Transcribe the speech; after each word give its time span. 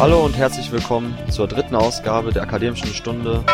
Hallo 0.00 0.24
und 0.24 0.36
herzlich 0.36 0.72
willkommen 0.72 1.16
zur 1.30 1.46
dritten 1.46 1.76
Ausgabe 1.76 2.32
der 2.32 2.42
Akademischen 2.42 2.88
Stunde 2.88 3.44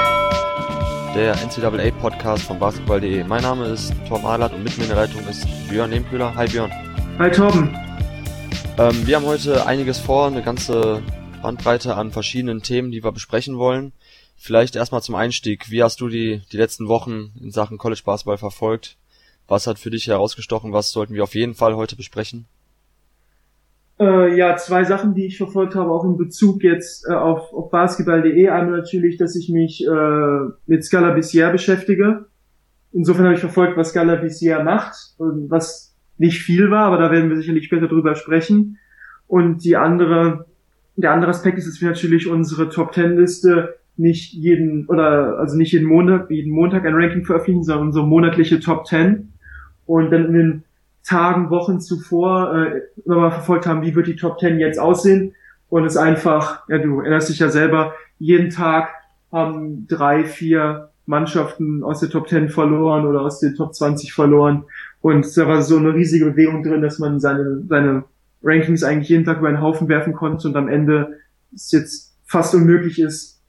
der 1.15 1.37
NCAA 1.37 1.91
Podcast 2.01 2.45
von 2.45 2.59
basketball.de. 2.59 3.23
Mein 3.25 3.43
Name 3.43 3.67
ist 3.67 3.93
Torben 4.09 4.25
Ahlert 4.25 4.55
und 4.55 4.65
mit 4.65 4.77
mir 4.79 4.85
in 4.85 4.89
der 4.89 4.97
Leitung 4.97 5.21
ist 5.29 5.47
Björn 5.69 5.91
Lehmkühler. 5.91 6.35
Hi 6.35 6.49
Björn. 6.49 6.73
Hi 7.19 7.31
Torben. 7.31 7.77
Ähm, 8.79 9.07
wir 9.07 9.17
haben 9.17 9.27
heute 9.27 9.67
einiges 9.67 9.99
vor, 9.99 10.29
eine 10.29 10.43
ganze 10.43 11.03
Bandbreite 11.43 11.95
an 11.95 12.11
verschiedenen 12.11 12.63
Themen, 12.63 12.91
die 12.91 13.05
wir 13.05 13.13
besprechen 13.13 13.59
wollen. 13.59 13.93
Vielleicht 14.37 14.77
erstmal 14.77 15.03
zum 15.03 15.17
Einstieg. 15.17 15.71
Wie 15.71 15.83
hast 15.83 16.01
du 16.01 16.09
die, 16.09 16.41
die 16.51 16.57
letzten 16.57 16.89
Wochen 16.89 17.33
in 17.39 17.51
Sachen 17.51 17.77
College 17.77 18.01
Basketball 18.03 18.39
verfolgt? 18.39 18.97
Was 19.47 19.67
hat 19.67 19.79
für 19.79 19.91
dich 19.91 20.07
herausgestochen? 20.07 20.73
Was 20.73 20.91
sollten 20.91 21.13
wir 21.13 21.23
auf 21.23 21.35
jeden 21.35 21.55
Fall 21.55 21.77
heute 21.77 21.97
besprechen? 21.97 22.47
Äh, 24.01 24.35
ja, 24.35 24.57
zwei 24.57 24.85
Sachen, 24.85 25.15
die 25.15 25.27
ich 25.27 25.37
verfolgt 25.37 25.75
habe, 25.75 25.91
auch 25.91 26.07
in 26.07 26.17
Bezug 26.17 26.63
jetzt 26.63 27.07
äh, 27.07 27.13
auf, 27.13 27.53
auf 27.53 27.71
basketball.de. 27.71 28.49
Einmal 28.49 28.79
natürlich, 28.79 29.19
dass 29.19 29.37
ich 29.37 29.51
mich 29.51 29.87
äh, 29.87 30.49
mit 30.67 30.85
Scala 30.85 31.11
Bissier 31.11 31.51
beschäftige. 31.51 32.25
Insofern 32.93 33.27
habe 33.27 33.35
ich 33.35 33.41
verfolgt, 33.41 33.77
was 33.77 33.91
Scala 33.91 34.17
Bissier 34.17 34.63
macht, 34.63 34.95
was 35.19 35.95
nicht 36.17 36.41
viel 36.43 36.71
war, 36.71 36.87
aber 36.87 36.97
da 36.97 37.11
werden 37.11 37.29
wir 37.29 37.37
sicherlich 37.37 37.67
später 37.67 37.89
drüber 37.89 38.15
sprechen. 38.15 38.79
Und 39.27 39.65
die 39.65 39.77
andere, 39.77 40.47
der 40.97 41.13
andere 41.13 41.31
Aspekt 41.31 41.59
ist, 41.59 41.69
dass 41.69 41.81
wir 41.83 41.89
natürlich 41.89 42.27
unsere 42.27 42.71
Top 42.71 42.93
Ten 42.93 43.19
Liste 43.19 43.77
nicht 43.99 44.33
jeden 44.33 44.87
oder 44.87 45.39
also 45.39 45.59
nicht 45.59 45.73
jeden 45.73 45.87
Montag, 45.87 46.31
jeden 46.31 46.53
Montag 46.53 46.87
ein 46.87 46.95
Ranking 46.95 47.27
veröffentlichen, 47.27 47.65
sondern 47.65 47.89
unsere 47.89 48.07
monatliche 48.07 48.61
Top 48.61 48.87
Ten. 48.87 49.35
Und 49.85 50.11
dann 50.11 50.27
in 50.27 50.33
den 50.33 50.65
Tagen, 51.05 51.51
Wochen 51.51 51.81
zuvor 51.81 52.55
äh, 52.55 52.81
immer 53.05 53.17
mal 53.17 53.31
verfolgt 53.31 53.67
haben, 53.67 53.83
wie 53.83 53.95
wird 53.95 54.07
die 54.07 54.17
Top 54.17 54.39
10 54.39 54.59
jetzt 54.59 54.79
aussehen. 54.79 55.35
Und 55.69 55.85
es 55.85 55.97
einfach, 55.97 56.69
ja, 56.69 56.79
du 56.79 57.01
erinnerst 57.01 57.29
dich 57.29 57.39
ja 57.39 57.49
selber, 57.49 57.95
jeden 58.19 58.51
Tag 58.51 58.91
haben 59.33 59.87
drei, 59.87 60.25
vier 60.25 60.91
Mannschaften 61.07 61.83
aus 61.83 62.01
der 62.01 62.11
Top 62.11 62.29
10 62.29 62.49
verloren 62.49 63.07
oder 63.07 63.23
aus 63.23 63.41
der 63.41 63.55
Top 63.55 63.75
20 63.75 64.13
verloren. 64.13 64.65
Und 65.01 65.37
da 65.37 65.47
war 65.47 65.63
so 65.63 65.77
eine 65.77 65.95
riesige 65.95 66.27
Bewegung 66.27 66.63
drin, 66.63 66.83
dass 66.83 66.99
man 66.99 67.21
seine, 67.21 67.63
seine 67.69 68.05
Rankings 68.43 68.83
eigentlich 68.83 69.09
jeden 69.09 69.25
Tag 69.25 69.39
über 69.39 69.49
einen 69.49 69.61
Haufen 69.61 69.89
werfen 69.89 70.13
konnte 70.13 70.49
und 70.49 70.57
am 70.57 70.69
Ende 70.69 71.19
es 71.55 71.73
jetzt 71.73 72.17
fast 72.27 72.55
unmöglich 72.55 73.01
ist, 73.01 73.41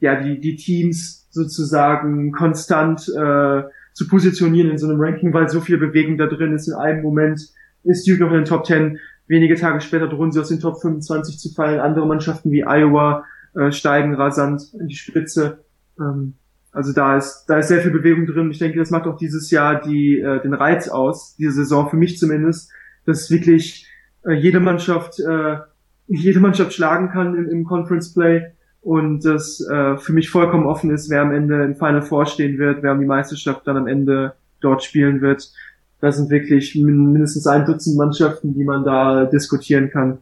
ja, 0.00 0.20
die, 0.20 0.40
die 0.40 0.56
Teams 0.56 1.28
sozusagen 1.30 2.32
konstant 2.32 3.08
äh, 3.08 3.62
zu 3.92 4.08
positionieren 4.08 4.70
in 4.70 4.78
so 4.78 4.88
einem 4.88 5.00
Ranking, 5.00 5.32
weil 5.32 5.48
so 5.48 5.60
viel 5.60 5.78
Bewegung 5.78 6.18
da 6.18 6.26
drin 6.26 6.54
ist. 6.54 6.68
In 6.68 6.74
einem 6.74 7.02
Moment 7.02 7.40
ist 7.84 8.06
Duke 8.06 8.20
noch 8.20 8.30
in 8.30 8.38
den 8.38 8.44
Top 8.44 8.66
10, 8.66 8.98
wenige 9.26 9.54
Tage 9.54 9.80
später 9.80 10.08
drohen 10.08 10.32
sie 10.32 10.40
aus 10.40 10.48
den 10.48 10.60
Top 10.60 10.80
25 10.80 11.38
zu 11.38 11.50
fallen. 11.50 11.80
Andere 11.80 12.06
Mannschaften 12.06 12.50
wie 12.50 12.64
Iowa 12.64 13.24
äh, 13.54 13.72
steigen 13.72 14.14
rasant 14.14 14.62
in 14.78 14.88
die 14.88 14.96
Spitze. 14.96 15.64
Ähm, 15.98 16.34
also 16.72 16.92
da 16.92 17.16
ist, 17.16 17.46
da 17.46 17.58
ist 17.58 17.68
sehr 17.68 17.80
viel 17.80 17.90
Bewegung 17.90 18.26
drin. 18.26 18.50
Ich 18.50 18.58
denke, 18.58 18.78
das 18.78 18.90
macht 18.90 19.06
auch 19.06 19.16
dieses 19.16 19.50
Jahr 19.50 19.80
die, 19.80 20.20
äh, 20.20 20.40
den 20.40 20.54
Reiz 20.54 20.88
aus, 20.88 21.34
diese 21.36 21.52
Saison 21.52 21.90
für 21.90 21.96
mich 21.96 22.18
zumindest, 22.18 22.70
dass 23.06 23.30
wirklich 23.30 23.88
äh, 24.24 24.32
jede 24.32 24.60
Mannschaft, 24.60 25.18
äh, 25.20 25.56
jede 26.06 26.40
Mannschaft 26.40 26.72
schlagen 26.72 27.10
kann 27.10 27.34
im, 27.34 27.48
im 27.48 27.64
Conference 27.64 28.14
Play 28.14 28.52
und 28.82 29.24
das 29.24 29.60
äh, 29.60 29.98
für 29.98 30.12
mich 30.12 30.30
vollkommen 30.30 30.66
offen 30.66 30.90
ist, 30.90 31.10
wer 31.10 31.22
am 31.22 31.32
Ende 31.32 31.64
im 31.64 31.76
Final 31.76 32.02
vorstehen 32.02 32.58
wird, 32.58 32.82
wer 32.82 32.92
um 32.92 33.00
die 33.00 33.06
Meisterschaft 33.06 33.66
dann 33.66 33.76
am 33.76 33.86
Ende 33.86 34.34
dort 34.60 34.82
spielen 34.82 35.20
wird. 35.20 35.50
Das 36.00 36.16
sind 36.16 36.30
wirklich 36.30 36.74
mindestens 36.74 37.46
ein 37.46 37.66
Dutzend 37.66 37.98
Mannschaften, 37.98 38.54
die 38.54 38.64
man 38.64 38.84
da 38.84 39.26
diskutieren 39.26 39.90
kann. 39.90 40.18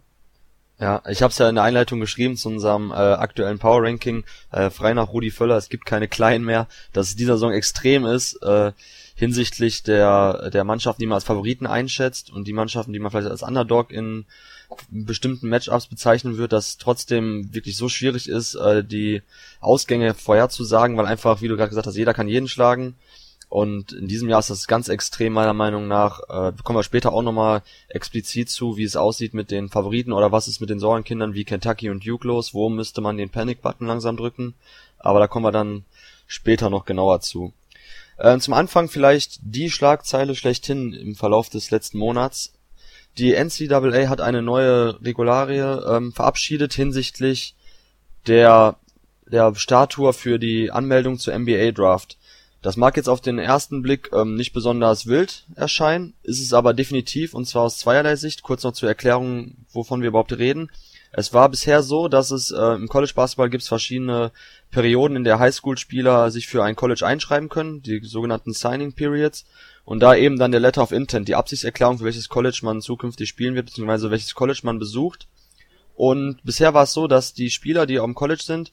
Ja, 0.81 1.03
ich 1.09 1.23
habe 1.23 1.33
es 1.33 1.39
ja 1.39 1.49
in 1.49 1.57
der 1.57 1.65
Einleitung 1.65 1.99
geschrieben 1.99 2.37
zu 2.37 2.49
unserem 2.49 2.91
äh, 2.91 2.95
aktuellen 2.95 3.59
Power 3.59 3.83
Ranking, 3.83 4.25
äh, 4.53 4.71
frei 4.71 4.95
nach 4.95 5.13
Rudi 5.13 5.33
Völler, 5.33 5.57
es 5.57 5.69
gibt 5.69 5.87
keine 5.87 6.07
Kleinen 6.07 6.45
mehr, 6.45 6.69
dass 6.93 7.09
es 7.09 7.17
dieser 7.17 7.35
Saison 7.35 7.51
extrem 7.51 8.07
ist 8.07 8.41
äh, 8.43 8.71
hinsichtlich 9.17 9.83
der 9.83 10.51
der 10.51 10.63
Mannschaften, 10.63 11.01
die 11.03 11.07
man 11.07 11.17
als 11.17 11.25
Favoriten 11.25 11.67
einschätzt 11.67 12.31
und 12.31 12.47
die 12.47 12.53
Mannschaften, 12.53 12.93
die 12.93 13.01
man 13.01 13.11
vielleicht 13.11 13.29
als 13.29 13.43
Underdog 13.43 13.91
in 13.91 14.25
bestimmten 14.91 15.49
Matchups 15.49 15.87
bezeichnen 15.87 16.37
wird, 16.37 16.53
dass 16.53 16.79
trotzdem 16.79 17.53
wirklich 17.55 17.77
so 17.77 17.89
schwierig 17.89 18.29
ist, 18.29 18.55
äh, 18.55 18.85
die 18.85 19.23
Ausgänge 19.61 20.15
vorherzusagen, 20.15 20.97
weil 20.97 21.07
einfach, 21.07 21.41
wie 21.41 21.49
du 21.49 21.57
gerade 21.57 21.71
gesagt 21.71 21.87
hast, 21.87 21.97
jeder 21.97 22.15
kann 22.15 22.29
jeden 22.29 22.49
schlagen. 22.49 22.95
Und 23.49 23.93
in 23.93 24.09
diesem 24.09 24.29
Jahr 24.29 24.41
ist 24.41 24.51
das 24.51 24.67
ganz 24.67 24.89
extrem 24.89 25.33
meiner 25.33 25.55
Meinung 25.55 25.89
nach. 25.89 26.21
Äh, 26.29 26.53
kommen 26.63 26.79
wir 26.79 26.83
später 26.83 27.13
auch 27.13 27.23
nochmal 27.23 27.63
explizit 27.89 28.51
zu, 28.51 28.77
wie 28.77 28.85
es 28.85 28.97
aussieht 28.97 29.33
mit 29.33 29.51
den 29.51 29.71
Favoriten 29.71 30.13
oder 30.13 30.33
was 30.33 30.49
ist 30.49 30.61
mit 30.61 30.69
den 30.69 30.79
Sorgenkindern 30.79 31.33
wie 31.33 31.45
Kentucky 31.45 31.89
und 31.89 32.07
Duke 32.07 32.29
los. 32.29 32.53
Wo 32.53 32.69
müsste 32.69 33.01
man 33.01 33.17
den 33.17 33.31
Panic-Button 33.31 33.87
langsam 33.87 34.19
drücken? 34.19 34.55
Aber 34.99 35.19
da 35.19 35.29
kommen 35.29 35.47
wir 35.47 35.53
dann 35.53 35.85
später 36.27 36.69
noch 36.69 36.85
genauer 36.85 37.21
zu. 37.21 37.55
Äh, 38.19 38.39
zum 38.39 38.53
Anfang 38.53 38.89
vielleicht 38.89 39.39
die 39.43 39.71
Schlagzeile 39.71 40.35
schlechthin 40.35 40.93
im 40.93 41.15
Verlauf 41.15 41.49
des 41.49 41.71
letzten 41.71 41.99
Monats 41.99 42.53
die 43.19 43.35
NCAA 43.35 44.09
hat 44.09 44.21
eine 44.21 44.43
neue 44.43 45.01
Regularie 45.03 45.59
ähm, 45.59 46.13
verabschiedet 46.13 46.73
hinsichtlich 46.73 47.55
der 48.27 48.77
der 49.31 49.55
Statue 49.55 50.13
für 50.13 50.39
die 50.39 50.71
Anmeldung 50.71 51.19
zur 51.19 51.39
NBA 51.39 51.73
Draft. 51.73 52.17
Das 52.63 52.77
mag 52.77 52.97
jetzt 52.97 53.09
auf 53.09 53.21
den 53.21 53.39
ersten 53.39 53.83
Blick 53.83 54.11
ähm, 54.13 54.35
nicht 54.35 54.53
besonders 54.53 55.07
wild 55.07 55.45
erscheinen, 55.55 56.15
ist 56.23 56.41
es 56.41 56.53
aber 56.53 56.75
definitiv 56.75 57.35
und 57.35 57.47
zwar 57.47 57.63
aus 57.63 57.79
zweierlei 57.79 58.17
Sicht. 58.17 58.43
Kurz 58.43 58.65
noch 58.65 58.73
zur 58.73 58.89
Erklärung, 58.89 59.55
wovon 59.73 60.01
wir 60.01 60.09
überhaupt 60.09 60.37
reden. 60.37 60.71
Es 61.13 61.33
war 61.33 61.49
bisher 61.49 61.83
so, 61.83 62.09
dass 62.09 62.31
es 62.31 62.51
äh, 62.51 62.75
im 62.75 62.89
College 62.89 63.13
Basketball 63.15 63.49
gibt 63.49 63.65
verschiedene 63.65 64.33
Perioden, 64.71 65.17
in 65.17 65.25
der 65.25 65.39
Highschool-Spieler 65.39 66.31
sich 66.31 66.49
für 66.49 66.65
ein 66.65 66.77
College 66.77 67.07
einschreiben 67.07 67.49
können, 67.49 67.81
die 67.83 68.01
sogenannten 68.03 68.53
Signing 68.53 68.93
Periods. 68.93 69.47
Und 69.89 70.01
da 70.01 70.15
eben 70.15 70.39
dann 70.39 70.51
der 70.51 70.61
Letter 70.61 70.83
of 70.83 70.93
Intent, 70.93 71.29
die 71.29 71.35
Absichtserklärung, 71.35 71.97
für 71.97 72.05
welches 72.05 72.29
College 72.29 72.59
man 72.61 72.83
zukünftig 72.83 73.27
spielen 73.27 73.55
wird, 73.55 73.69
beziehungsweise 73.69 74.11
welches 74.11 74.35
College 74.35 74.61
man 74.65 74.79
besucht. 74.79 75.29
Und 75.97 76.41
bisher 76.45 76.75
war 76.75 76.83
es 76.83 76.93
so, 76.93 77.07
dass 77.07 77.33
die 77.33 77.49
Spieler, 77.49 77.87
die 77.87 77.99
am 77.99 78.15
College 78.15 78.43
sind, 78.43 78.71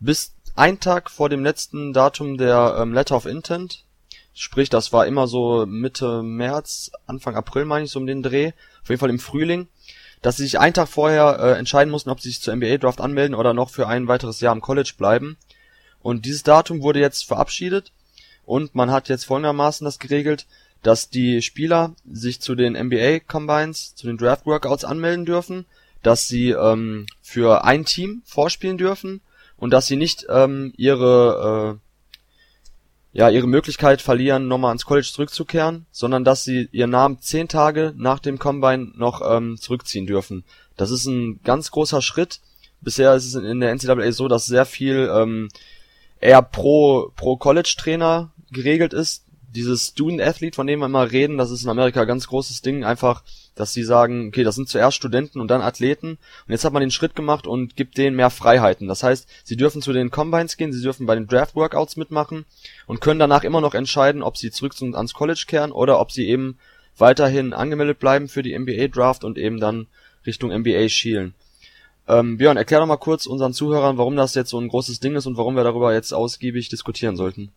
bis 0.00 0.32
ein 0.56 0.80
Tag 0.80 1.10
vor 1.10 1.28
dem 1.28 1.44
letzten 1.44 1.92
Datum 1.92 2.38
der 2.38 2.78
ähm, 2.78 2.94
Letter 2.94 3.14
of 3.14 3.26
Intent, 3.26 3.84
sprich, 4.32 4.70
das 4.70 4.90
war 4.90 5.06
immer 5.06 5.26
so 5.26 5.66
Mitte 5.66 6.22
März, 6.22 6.92
Anfang 7.06 7.36
April 7.36 7.66
meine 7.66 7.84
ich, 7.84 7.90
so 7.90 7.98
um 7.98 8.06
den 8.06 8.22
Dreh, 8.22 8.52
auf 8.82 8.88
jeden 8.88 9.00
Fall 9.00 9.10
im 9.10 9.18
Frühling, 9.18 9.68
dass 10.22 10.38
sie 10.38 10.44
sich 10.44 10.58
einen 10.58 10.72
Tag 10.72 10.88
vorher 10.88 11.40
äh, 11.40 11.58
entscheiden 11.58 11.90
mussten, 11.90 12.08
ob 12.08 12.22
sie 12.22 12.30
sich 12.30 12.40
zur 12.40 12.56
NBA 12.56 12.78
Draft 12.78 13.02
anmelden 13.02 13.34
oder 13.34 13.52
noch 13.52 13.68
für 13.68 13.86
ein 13.86 14.08
weiteres 14.08 14.40
Jahr 14.40 14.52
am 14.52 14.62
College 14.62 14.94
bleiben. 14.96 15.36
Und 16.00 16.24
dieses 16.24 16.42
Datum 16.42 16.80
wurde 16.80 17.00
jetzt 17.00 17.26
verabschiedet 17.26 17.92
und 18.46 18.74
man 18.74 18.90
hat 18.90 19.08
jetzt 19.08 19.24
folgendermaßen 19.24 19.84
das 19.84 19.98
geregelt, 19.98 20.46
dass 20.82 21.08
die 21.08 21.42
Spieler 21.42 21.94
sich 22.10 22.40
zu 22.40 22.54
den 22.54 22.74
NBA 22.74 23.20
Combines, 23.20 23.94
zu 23.94 24.06
den 24.06 24.18
Draft 24.18 24.46
Workouts 24.46 24.84
anmelden 24.84 25.24
dürfen, 25.24 25.66
dass 26.02 26.28
sie 26.28 26.50
ähm, 26.50 27.06
für 27.22 27.64
ein 27.64 27.84
Team 27.84 28.22
vorspielen 28.24 28.78
dürfen 28.78 29.22
und 29.56 29.70
dass 29.70 29.86
sie 29.86 29.96
nicht 29.96 30.26
ähm, 30.28 30.72
ihre 30.76 31.78
äh, 31.80 33.18
ja 33.18 33.30
ihre 33.30 33.46
Möglichkeit 33.46 34.02
verlieren, 34.02 34.48
nochmal 34.48 34.70
ans 34.70 34.84
College 34.84 35.08
zurückzukehren, 35.10 35.86
sondern 35.90 36.24
dass 36.24 36.44
sie 36.44 36.68
ihren 36.72 36.90
Namen 36.90 37.20
zehn 37.20 37.48
Tage 37.48 37.94
nach 37.96 38.18
dem 38.18 38.38
Combine 38.38 38.92
noch 38.96 39.22
ähm, 39.24 39.56
zurückziehen 39.56 40.06
dürfen. 40.06 40.44
Das 40.76 40.90
ist 40.90 41.06
ein 41.06 41.40
ganz 41.44 41.70
großer 41.70 42.02
Schritt. 42.02 42.40
Bisher 42.80 43.14
ist 43.14 43.24
es 43.24 43.34
in 43.36 43.60
der 43.60 43.74
NCAA 43.74 44.12
so, 44.12 44.28
dass 44.28 44.46
sehr 44.46 44.66
viel 44.66 45.10
ähm, 45.14 45.48
eher 46.20 46.42
pro 46.42 47.12
pro 47.16 47.36
College 47.36 47.74
Trainer 47.78 48.32
geregelt 48.54 48.94
ist. 48.94 49.24
Dieses 49.54 49.88
Student 49.88 50.20
Athlete, 50.20 50.56
von 50.56 50.66
dem 50.66 50.80
wir 50.80 50.86
immer 50.86 51.12
reden, 51.12 51.38
das 51.38 51.50
ist 51.52 51.62
in 51.62 51.70
Amerika 51.70 52.00
ein 52.00 52.08
ganz 52.08 52.26
großes 52.26 52.62
Ding, 52.62 52.82
einfach, 52.82 53.22
dass 53.54 53.72
sie 53.72 53.84
sagen, 53.84 54.28
okay, 54.28 54.42
das 54.42 54.56
sind 54.56 54.68
zuerst 54.68 54.96
Studenten 54.96 55.40
und 55.40 55.48
dann 55.48 55.62
Athleten. 55.62 56.18
Und 56.46 56.50
jetzt 56.50 56.64
hat 56.64 56.72
man 56.72 56.80
den 56.80 56.90
Schritt 56.90 57.14
gemacht 57.14 57.46
und 57.46 57.76
gibt 57.76 57.96
denen 57.96 58.16
mehr 58.16 58.30
Freiheiten. 58.30 58.88
Das 58.88 59.04
heißt, 59.04 59.28
sie 59.44 59.56
dürfen 59.56 59.80
zu 59.80 59.92
den 59.92 60.10
Combines 60.10 60.56
gehen, 60.56 60.72
sie 60.72 60.82
dürfen 60.82 61.06
bei 61.06 61.14
den 61.14 61.28
Draft 61.28 61.54
Workouts 61.54 61.96
mitmachen 61.96 62.46
und 62.86 63.00
können 63.00 63.20
danach 63.20 63.44
immer 63.44 63.60
noch 63.60 63.74
entscheiden, 63.74 64.22
ob 64.22 64.36
sie 64.36 64.50
zurück 64.50 64.74
ans 64.80 65.14
College 65.14 65.44
kehren 65.46 65.70
oder 65.70 66.00
ob 66.00 66.10
sie 66.10 66.26
eben 66.26 66.58
weiterhin 66.96 67.52
angemeldet 67.52 67.98
bleiben 67.98 68.28
für 68.28 68.42
die 68.42 68.58
NBA 68.58 68.88
Draft 68.88 69.22
und 69.22 69.38
eben 69.38 69.60
dann 69.60 69.86
Richtung 70.26 70.50
NBA 70.50 70.88
schielen. 70.88 71.34
Ähm, 72.06 72.36
Björn, 72.36 72.56
erklär 72.56 72.80
doch 72.80 72.86
mal 72.86 72.96
kurz 72.96 73.26
unseren 73.26 73.52
Zuhörern, 73.52 73.96
warum 73.98 74.16
das 74.16 74.34
jetzt 74.34 74.50
so 74.50 74.58
ein 74.58 74.68
großes 74.68 75.00
Ding 75.00 75.14
ist 75.16 75.26
und 75.26 75.36
warum 75.36 75.56
wir 75.56 75.64
darüber 75.64 75.94
jetzt 75.94 76.12
ausgiebig 76.12 76.68
diskutieren 76.68 77.16
sollten. 77.16 77.50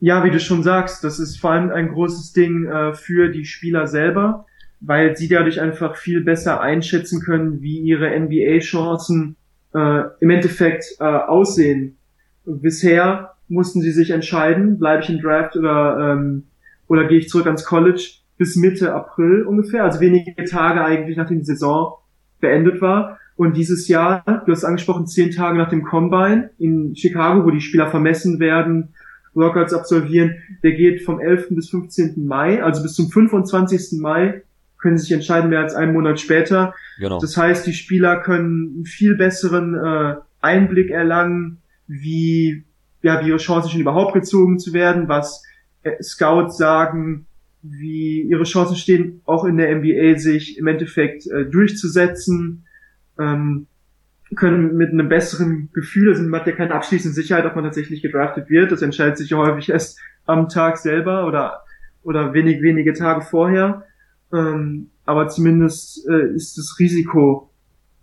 Ja, 0.00 0.22
wie 0.24 0.30
du 0.30 0.38
schon 0.38 0.62
sagst, 0.62 1.02
das 1.02 1.18
ist 1.18 1.40
vor 1.40 1.50
allem 1.50 1.70
ein 1.70 1.88
großes 1.88 2.32
Ding 2.32 2.66
äh, 2.66 2.92
für 2.94 3.30
die 3.30 3.44
Spieler 3.44 3.88
selber, 3.88 4.46
weil 4.80 5.16
sie 5.16 5.28
dadurch 5.28 5.60
einfach 5.60 5.96
viel 5.96 6.22
besser 6.22 6.60
einschätzen 6.60 7.20
können, 7.20 7.60
wie 7.62 7.80
ihre 7.80 8.18
NBA-Chancen 8.18 9.36
äh, 9.74 10.02
im 10.20 10.30
Endeffekt 10.30 10.84
äh, 11.00 11.04
aussehen. 11.04 11.96
Bisher 12.44 13.34
mussten 13.48 13.80
sie 13.80 13.90
sich 13.90 14.10
entscheiden, 14.10 14.78
bleibe 14.78 15.02
ich 15.02 15.10
im 15.10 15.20
Draft 15.20 15.56
oder, 15.56 16.12
ähm, 16.12 16.44
oder 16.86 17.08
gehe 17.08 17.18
ich 17.18 17.28
zurück 17.28 17.46
ans 17.46 17.64
College 17.64 18.18
bis 18.36 18.54
Mitte 18.54 18.94
April 18.94 19.42
ungefähr, 19.42 19.82
also 19.82 20.00
wenige 20.00 20.44
Tage 20.44 20.84
eigentlich 20.84 21.16
nachdem 21.16 21.40
die 21.40 21.44
Saison 21.44 21.94
beendet 22.40 22.80
war. 22.80 23.18
Und 23.34 23.56
dieses 23.56 23.88
Jahr, 23.88 24.22
du 24.46 24.52
hast 24.52 24.64
angesprochen, 24.64 25.06
zehn 25.06 25.30
Tage 25.32 25.58
nach 25.58 25.68
dem 25.68 25.82
Combine 25.82 26.50
in 26.58 26.94
Chicago, 26.94 27.44
wo 27.44 27.50
die 27.50 27.60
Spieler 27.60 27.88
vermessen 27.88 28.38
werden, 28.40 28.94
Workouts 29.38 29.72
absolvieren, 29.72 30.42
der 30.62 30.72
geht 30.72 31.02
vom 31.02 31.20
11. 31.20 31.48
bis 31.50 31.70
15. 31.70 32.26
Mai, 32.26 32.62
also 32.62 32.82
bis 32.82 32.94
zum 32.94 33.10
25. 33.10 34.00
Mai 34.00 34.42
können 34.78 34.98
sich 34.98 35.12
entscheiden, 35.12 35.50
mehr 35.50 35.60
als 35.60 35.74
einen 35.74 35.92
Monat 35.92 36.20
später. 36.20 36.74
Genau. 36.98 37.18
Das 37.18 37.36
heißt, 37.36 37.66
die 37.66 37.72
Spieler 37.72 38.20
können 38.20 38.74
einen 38.76 38.84
viel 38.84 39.16
besseren 39.16 39.74
äh, 39.74 40.16
Einblick 40.40 40.90
erlangen, 40.90 41.58
wie, 41.86 42.64
ja, 43.02 43.24
wie 43.24 43.28
ihre 43.28 43.38
Chancen 43.38 43.70
schon 43.70 43.80
überhaupt 43.80 44.14
gezogen 44.14 44.58
zu 44.58 44.72
werden, 44.72 45.08
was 45.08 45.42
äh, 45.82 46.02
Scouts 46.02 46.56
sagen, 46.56 47.26
wie 47.62 48.22
ihre 48.22 48.44
Chancen 48.44 48.76
stehen, 48.76 49.20
auch 49.24 49.44
in 49.44 49.56
der 49.56 49.74
NBA 49.74 50.18
sich 50.18 50.58
im 50.58 50.66
Endeffekt 50.66 51.26
äh, 51.26 51.44
durchzusetzen, 51.44 52.64
ähm, 53.18 53.66
können 54.36 54.76
mit 54.76 54.90
einem 54.90 55.08
besseren 55.08 55.70
Gefühl, 55.72 56.10
also 56.10 56.22
man 56.22 56.40
hat 56.40 56.46
ja 56.46 56.52
keine 56.52 56.74
abschließende 56.74 57.14
Sicherheit, 57.14 57.46
ob 57.46 57.54
man 57.54 57.64
tatsächlich 57.64 58.02
gedraftet 58.02 58.50
wird. 58.50 58.72
Das 58.72 58.82
entscheidet 58.82 59.18
sich 59.18 59.30
ja 59.30 59.38
häufig 59.38 59.70
erst 59.70 59.98
am 60.26 60.48
Tag 60.48 60.76
selber 60.76 61.26
oder, 61.26 61.62
oder 62.02 62.34
wenig, 62.34 62.62
wenige 62.62 62.92
Tage 62.92 63.22
vorher. 63.22 63.84
Ähm, 64.32 64.90
aber 65.06 65.28
zumindest 65.28 66.06
äh, 66.08 66.34
ist 66.34 66.58
das 66.58 66.78
Risiko, 66.78 67.50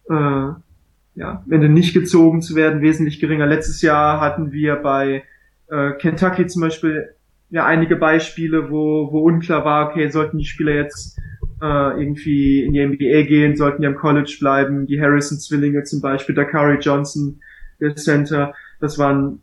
äh, 0.10 0.14
ja, 0.14 1.44
wenn 1.46 1.62
du 1.62 1.70
nicht 1.70 1.94
gezogen 1.94 2.42
zu 2.42 2.56
werden, 2.56 2.82
wesentlich 2.82 3.20
geringer. 3.20 3.46
Letztes 3.46 3.82
Jahr 3.82 4.20
hatten 4.20 4.52
wir 4.52 4.76
bei 4.76 5.24
äh, 5.68 5.92
Kentucky 5.94 6.48
zum 6.48 6.62
Beispiel 6.62 7.10
ja 7.52 7.66
einige 7.66 7.96
Beispiele, 7.96 8.72
wo, 8.72 9.12
wo 9.12 9.20
unklar 9.22 9.64
war, 9.64 9.90
okay, 9.90 10.10
sollten 10.10 10.40
die 10.40 10.46
Spieler 10.46 10.74
jetzt 10.74 11.20
äh, 11.62 12.02
irgendwie 12.02 12.64
in 12.64 12.74
die 12.74 12.86
NBA 12.86 13.24
gehen, 13.24 13.56
sollten 13.56 13.82
die 13.82 13.88
am 13.88 13.96
College 13.96 14.36
bleiben. 14.40 14.88
Die 14.88 15.02
Harrison-Zwillinge 15.02 15.84
zum 15.84 16.02
Beispiel, 16.02 16.36
Dakari 16.36 16.78
Johnson, 16.80 17.40
der 17.80 17.96
Center, 17.96 18.54
das 18.80 18.98
waren 18.98 19.42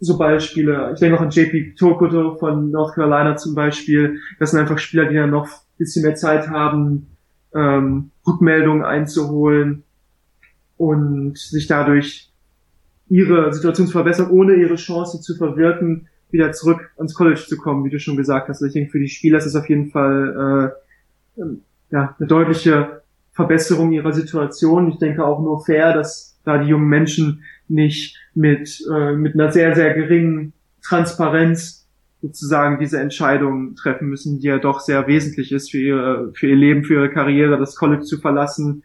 so 0.00 0.16
Beispiele. 0.16 0.90
Ich 0.94 1.00
denke 1.00 1.18
auch 1.18 1.22
an 1.22 1.30
JP 1.30 1.74
Tokoto 1.78 2.36
von 2.36 2.70
North 2.70 2.94
Carolina 2.94 3.36
zum 3.36 3.54
Beispiel. 3.54 4.18
Das 4.38 4.50
sind 4.50 4.60
einfach 4.60 4.78
Spieler, 4.78 5.06
die 5.06 5.14
dann 5.14 5.30
noch 5.30 5.46
ein 5.46 5.78
bisschen 5.78 6.04
mehr 6.04 6.14
Zeit 6.14 6.48
haben, 6.48 7.06
ähm, 7.54 8.10
Rückmeldungen 8.26 8.82
einzuholen 8.84 9.82
und 10.78 11.36
sich 11.36 11.66
dadurch 11.66 12.30
ihre 13.10 13.52
Situation 13.52 13.86
zu 13.86 13.92
verbessern, 13.92 14.30
ohne 14.30 14.54
ihre 14.54 14.76
Chance 14.76 15.20
zu 15.20 15.34
verwirken, 15.36 16.08
wieder 16.30 16.52
zurück 16.52 16.90
ans 16.96 17.14
College 17.14 17.44
zu 17.46 17.56
kommen, 17.56 17.84
wie 17.84 17.90
du 17.90 17.98
schon 17.98 18.16
gesagt 18.16 18.48
hast. 18.48 18.62
Ich 18.62 18.72
denke, 18.72 18.90
für 18.90 19.00
die 19.00 19.08
Spieler 19.08 19.38
ist 19.38 19.46
es 19.46 19.56
auf 19.56 19.68
jeden 19.68 19.90
Fall 19.90 20.72
äh, 20.72 20.89
ja, 21.90 22.16
eine 22.18 22.28
deutliche 22.28 23.02
Verbesserung 23.32 23.92
ihrer 23.92 24.12
Situation. 24.12 24.88
Ich 24.88 24.98
denke 24.98 25.24
auch 25.24 25.40
nur 25.40 25.64
fair, 25.64 25.92
dass 25.92 26.38
da 26.44 26.58
die 26.58 26.68
jungen 26.68 26.88
Menschen 26.88 27.42
nicht 27.68 28.16
mit, 28.34 28.82
äh, 28.92 29.12
mit 29.12 29.34
einer 29.34 29.52
sehr, 29.52 29.74
sehr 29.74 29.94
geringen 29.94 30.52
Transparenz 30.82 31.86
sozusagen 32.22 32.78
diese 32.78 33.00
Entscheidung 33.00 33.76
treffen 33.76 34.08
müssen, 34.08 34.40
die 34.40 34.48
ja 34.48 34.58
doch 34.58 34.80
sehr 34.80 35.06
wesentlich 35.06 35.52
ist 35.52 35.70
für 35.70 35.78
ihr, 35.78 36.30
für 36.34 36.48
ihr 36.48 36.56
Leben, 36.56 36.84
für 36.84 36.94
ihre 36.94 37.10
Karriere, 37.10 37.58
das 37.58 37.76
College 37.76 38.02
zu 38.02 38.18
verlassen, 38.18 38.82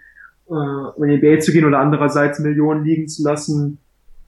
äh, 0.49 0.53
in 0.53 1.09
die 1.09 1.17
NBA 1.17 1.39
zu 1.39 1.51
gehen 1.51 1.65
oder 1.65 1.79
andererseits 1.79 2.39
Millionen 2.39 2.85
liegen 2.85 3.07
zu 3.07 3.23
lassen 3.23 3.79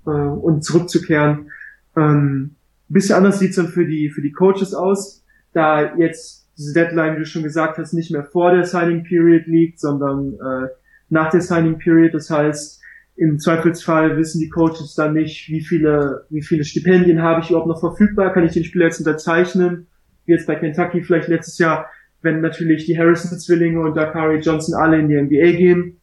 äh, 0.06 0.10
und 0.10 0.64
zurückzukehren. 0.64 1.52
Ähm, 1.96 2.56
bisschen 2.90 3.16
anders 3.16 3.40
sieht's 3.40 3.56
dann 3.56 3.68
für 3.68 3.86
die, 3.86 4.10
für 4.10 4.22
die 4.22 4.32
Coaches 4.32 4.74
aus, 4.74 5.24
da 5.54 5.96
jetzt 5.96 6.37
diese 6.58 6.74
Deadline, 6.74 7.16
wie 7.16 7.20
du 7.20 7.26
schon 7.26 7.44
gesagt 7.44 7.78
hast, 7.78 7.94
nicht 7.94 8.12
mehr 8.12 8.24
vor 8.24 8.52
der 8.52 8.66
Signing 8.66 9.04
Period 9.04 9.46
liegt, 9.46 9.80
sondern 9.80 10.34
äh, 10.34 10.68
nach 11.10 11.30
der 11.30 11.42
Signing 11.42 11.78
Period. 11.78 12.14
Das 12.14 12.30
heißt, 12.30 12.82
im 13.16 13.40
Zweifelsfall 13.40 14.18
wissen 14.18 14.40
die 14.40 14.50
Coaches 14.50 14.96
dann 14.96 15.14
nicht, 15.14 15.50
wie 15.50 15.62
viele, 15.62 16.26
wie 16.30 16.42
viele 16.42 16.64
Stipendien 16.64 17.22
habe 17.22 17.42
ich 17.42 17.50
überhaupt 17.50 17.68
noch 17.68 17.80
verfügbar, 17.80 18.34
kann 18.34 18.46
ich 18.46 18.54
den 18.54 18.64
Spieler 18.64 18.86
jetzt 18.86 19.00
unterzeichnen, 19.00 19.88
wie 20.26 20.34
jetzt 20.34 20.48
bei 20.48 20.56
Kentucky 20.56 21.02
vielleicht 21.04 21.28
letztes 21.28 21.58
Jahr, 21.58 21.88
wenn 22.22 22.42
natürlich 22.42 22.86
die 22.86 22.98
Harrison-Zwillinge 22.98 23.80
und 23.80 23.96
Dakari 23.96 24.40
Johnson 24.40 24.76
alle 24.76 25.00
in 25.00 25.10
die 25.10 25.22
NBA 25.22 25.58
gehen, 25.58 25.98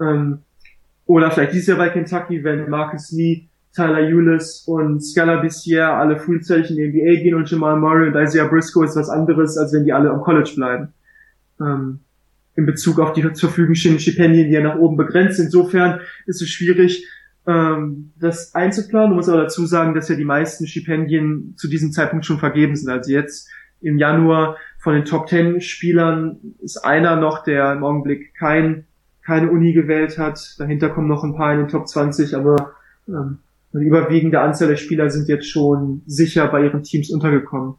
ähm, 0.00 0.38
oder 1.06 1.30
vielleicht 1.30 1.52
dieses 1.52 1.68
Jahr 1.68 1.78
bei 1.78 1.88
Kentucky, 1.88 2.42
wenn 2.42 2.68
Marcus 2.68 3.12
Lee 3.12 3.46
Tyler 3.76 3.98
Eulis 3.98 4.64
und 4.66 5.04
Scala 5.04 5.36
Bissier 5.36 5.88
alle 5.88 6.16
frühzeitig 6.16 6.70
in 6.70 6.76
die 6.76 6.88
NBA 6.88 7.22
gehen 7.22 7.34
und 7.34 7.50
Jamal 7.50 7.78
Murray 7.78 8.08
und 8.08 8.16
Isaiah 8.16 8.46
Briscoe 8.46 8.84
ist 8.84 8.96
was 8.96 9.10
anderes, 9.10 9.58
als 9.58 9.72
wenn 9.74 9.84
die 9.84 9.92
alle 9.92 10.10
am 10.10 10.22
College 10.22 10.52
bleiben. 10.56 10.94
Ähm, 11.60 12.00
in 12.56 12.64
Bezug 12.64 12.98
auf 12.98 13.12
die 13.12 13.20
zur 13.34 13.50
Verfügung 13.50 13.74
stehenden 13.74 14.00
Stipendien, 14.00 14.48
die 14.48 14.54
ja 14.54 14.62
nach 14.62 14.78
oben 14.78 14.96
begrenzt. 14.96 15.38
Insofern 15.38 16.00
ist 16.24 16.40
es 16.40 16.48
schwierig, 16.48 17.06
ähm, 17.46 18.12
das 18.18 18.54
einzuplanen. 18.54 19.10
Du 19.10 19.16
musst 19.16 19.28
aber 19.28 19.42
dazu 19.42 19.66
sagen, 19.66 19.94
dass 19.94 20.08
ja 20.08 20.16
die 20.16 20.24
meisten 20.24 20.66
Stipendien 20.66 21.54
zu 21.56 21.68
diesem 21.68 21.92
Zeitpunkt 21.92 22.24
schon 22.24 22.38
vergeben 22.38 22.74
sind. 22.74 22.88
Also 22.88 23.12
jetzt 23.12 23.48
im 23.82 23.98
Januar 23.98 24.56
von 24.78 24.94
den 24.94 25.04
Top 25.04 25.26
Ten 25.26 25.60
Spielern 25.60 26.38
ist 26.62 26.78
einer 26.78 27.16
noch, 27.16 27.44
der 27.44 27.72
im 27.72 27.84
Augenblick 27.84 28.34
kein, 28.34 28.86
keine 29.22 29.50
Uni 29.50 29.74
gewählt 29.74 30.16
hat. 30.18 30.54
Dahinter 30.58 30.88
kommen 30.88 31.08
noch 31.08 31.24
ein 31.24 31.36
paar 31.36 31.52
in 31.52 31.58
den 31.58 31.68
Top 31.68 31.86
20, 31.86 32.34
aber 32.34 32.72
ähm, 33.06 33.38
eine 33.72 33.84
überwiegende 33.84 34.40
Anzahl 34.40 34.68
der 34.68 34.76
Spieler 34.76 35.10
sind 35.10 35.28
jetzt 35.28 35.48
schon 35.48 36.02
sicher 36.06 36.48
bei 36.48 36.64
ihren 36.64 36.82
Teams 36.82 37.10
untergekommen. 37.10 37.74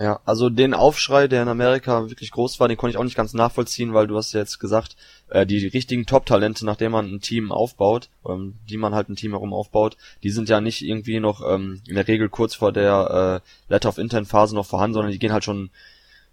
Ja, 0.00 0.20
also 0.24 0.48
den 0.48 0.74
Aufschrei, 0.74 1.26
der 1.26 1.42
in 1.42 1.48
Amerika 1.48 2.08
wirklich 2.08 2.30
groß 2.30 2.60
war, 2.60 2.68
den 2.68 2.76
konnte 2.76 2.92
ich 2.92 2.98
auch 2.98 3.04
nicht 3.04 3.16
ganz 3.16 3.34
nachvollziehen, 3.34 3.94
weil 3.94 4.06
du 4.06 4.16
hast 4.16 4.32
ja 4.32 4.38
jetzt 4.38 4.60
gesagt, 4.60 4.96
äh, 5.28 5.44
die 5.44 5.66
richtigen 5.66 6.06
Top-Talente, 6.06 6.64
nachdem 6.64 6.92
man 6.92 7.12
ein 7.12 7.20
Team 7.20 7.50
aufbaut, 7.50 8.08
ähm, 8.24 8.54
die 8.70 8.76
man 8.76 8.94
halt 8.94 9.08
ein 9.08 9.16
Team 9.16 9.32
herum 9.32 9.52
aufbaut, 9.52 9.96
die 10.22 10.30
sind 10.30 10.48
ja 10.48 10.60
nicht 10.60 10.82
irgendwie 10.82 11.18
noch 11.18 11.42
ähm, 11.44 11.82
in 11.88 11.96
der 11.96 12.06
Regel 12.06 12.28
kurz 12.28 12.54
vor 12.54 12.70
der 12.70 13.42
äh, 13.42 13.72
Letter 13.72 13.88
of 13.88 13.98
Intent 13.98 14.28
Phase 14.28 14.54
noch 14.54 14.66
vorhanden, 14.66 14.94
sondern 14.94 15.10
die 15.10 15.18
gehen 15.18 15.32
halt 15.32 15.44
schon 15.44 15.70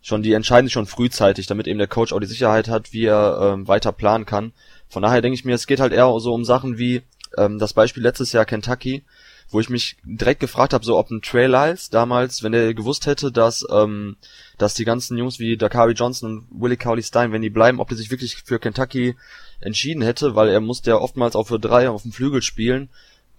schon 0.06 0.22
die 0.22 0.34
entscheiden 0.34 0.68
sich 0.68 0.74
schon 0.74 0.86
frühzeitig, 0.86 1.48
damit 1.48 1.66
eben 1.66 1.80
der 1.80 1.88
Coach 1.88 2.14
auch 2.14 2.20
die 2.20 2.28
Sicherheit 2.28 2.68
hat, 2.68 2.94
wie 2.94 3.06
er 3.06 3.40
ähm, 3.42 3.68
weiter 3.68 3.92
planen 3.92 4.28
kann. 4.28 4.54
Von 4.88 5.02
daher 5.02 5.24
denke 5.24 5.34
ich 5.34 5.46
mir, 5.46 5.56
es 5.56 5.66
geht 5.66 5.80
halt 5.80 5.94
eher 5.94 6.20
so 6.20 6.32
um 6.32 6.46
Sachen 6.46 6.78
wie 6.78 7.02
ähm, 7.38 7.60
das 7.60 7.74
Beispiel 7.74 8.04
letztes 8.04 8.32
Jahr 8.32 8.46
Kentucky, 8.46 9.04
wo 9.50 9.60
ich 9.60 9.70
mich 9.70 9.98
direkt 10.04 10.40
gefragt 10.40 10.74
habe, 10.74 10.86
so 10.86 10.98
ob 10.98 11.12
ein 11.12 11.22
Trey 11.22 11.48
Lyles 11.48 11.90
damals, 11.90 12.44
wenn 12.44 12.54
er 12.54 12.74
gewusst 12.74 13.06
hätte, 13.06 13.32
dass 13.32 13.66
ähm, 13.72 14.18
dass 14.58 14.74
die 14.74 14.86
ganzen 14.86 15.18
Jungs 15.18 15.40
wie 15.40 15.58
Dakari 15.58 15.94
Johnson 15.94 16.30
und 16.50 16.62
Willie 16.62 16.78
Cowley 16.78 17.04
Stein, 17.04 17.32
wenn 17.32 17.42
die 17.42 17.50
bleiben, 17.50 17.80
ob 17.80 17.92
er 17.92 17.98
sich 17.98 18.12
wirklich 18.12 18.38
für 18.44 18.60
Kentucky 18.60 19.16
entschieden 19.60 20.02
hätte, 20.02 20.36
weil 20.36 20.50
er 20.50 20.62
musste 20.62 20.92
ja 20.92 20.98
oftmals 20.98 21.36
auch 21.36 21.48
für 21.48 21.60
drei 21.60 21.90
auf 21.90 22.02
dem 22.02 22.12
Flügel 22.12 22.42
spielen. 22.42 22.90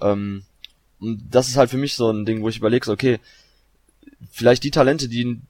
Ähm, 0.01 0.45
und 0.99 1.23
das 1.31 1.49
ist 1.49 1.57
halt 1.57 1.71
für 1.71 1.77
mich 1.77 1.95
so 1.95 2.11
ein 2.11 2.25
Ding, 2.25 2.43
wo 2.43 2.49
ich 2.49 2.59
überlege, 2.59 2.91
okay, 2.91 3.21
vielleicht 4.31 4.65
die 4.65 4.71
Talente, 4.71 5.09
die 5.09 5.41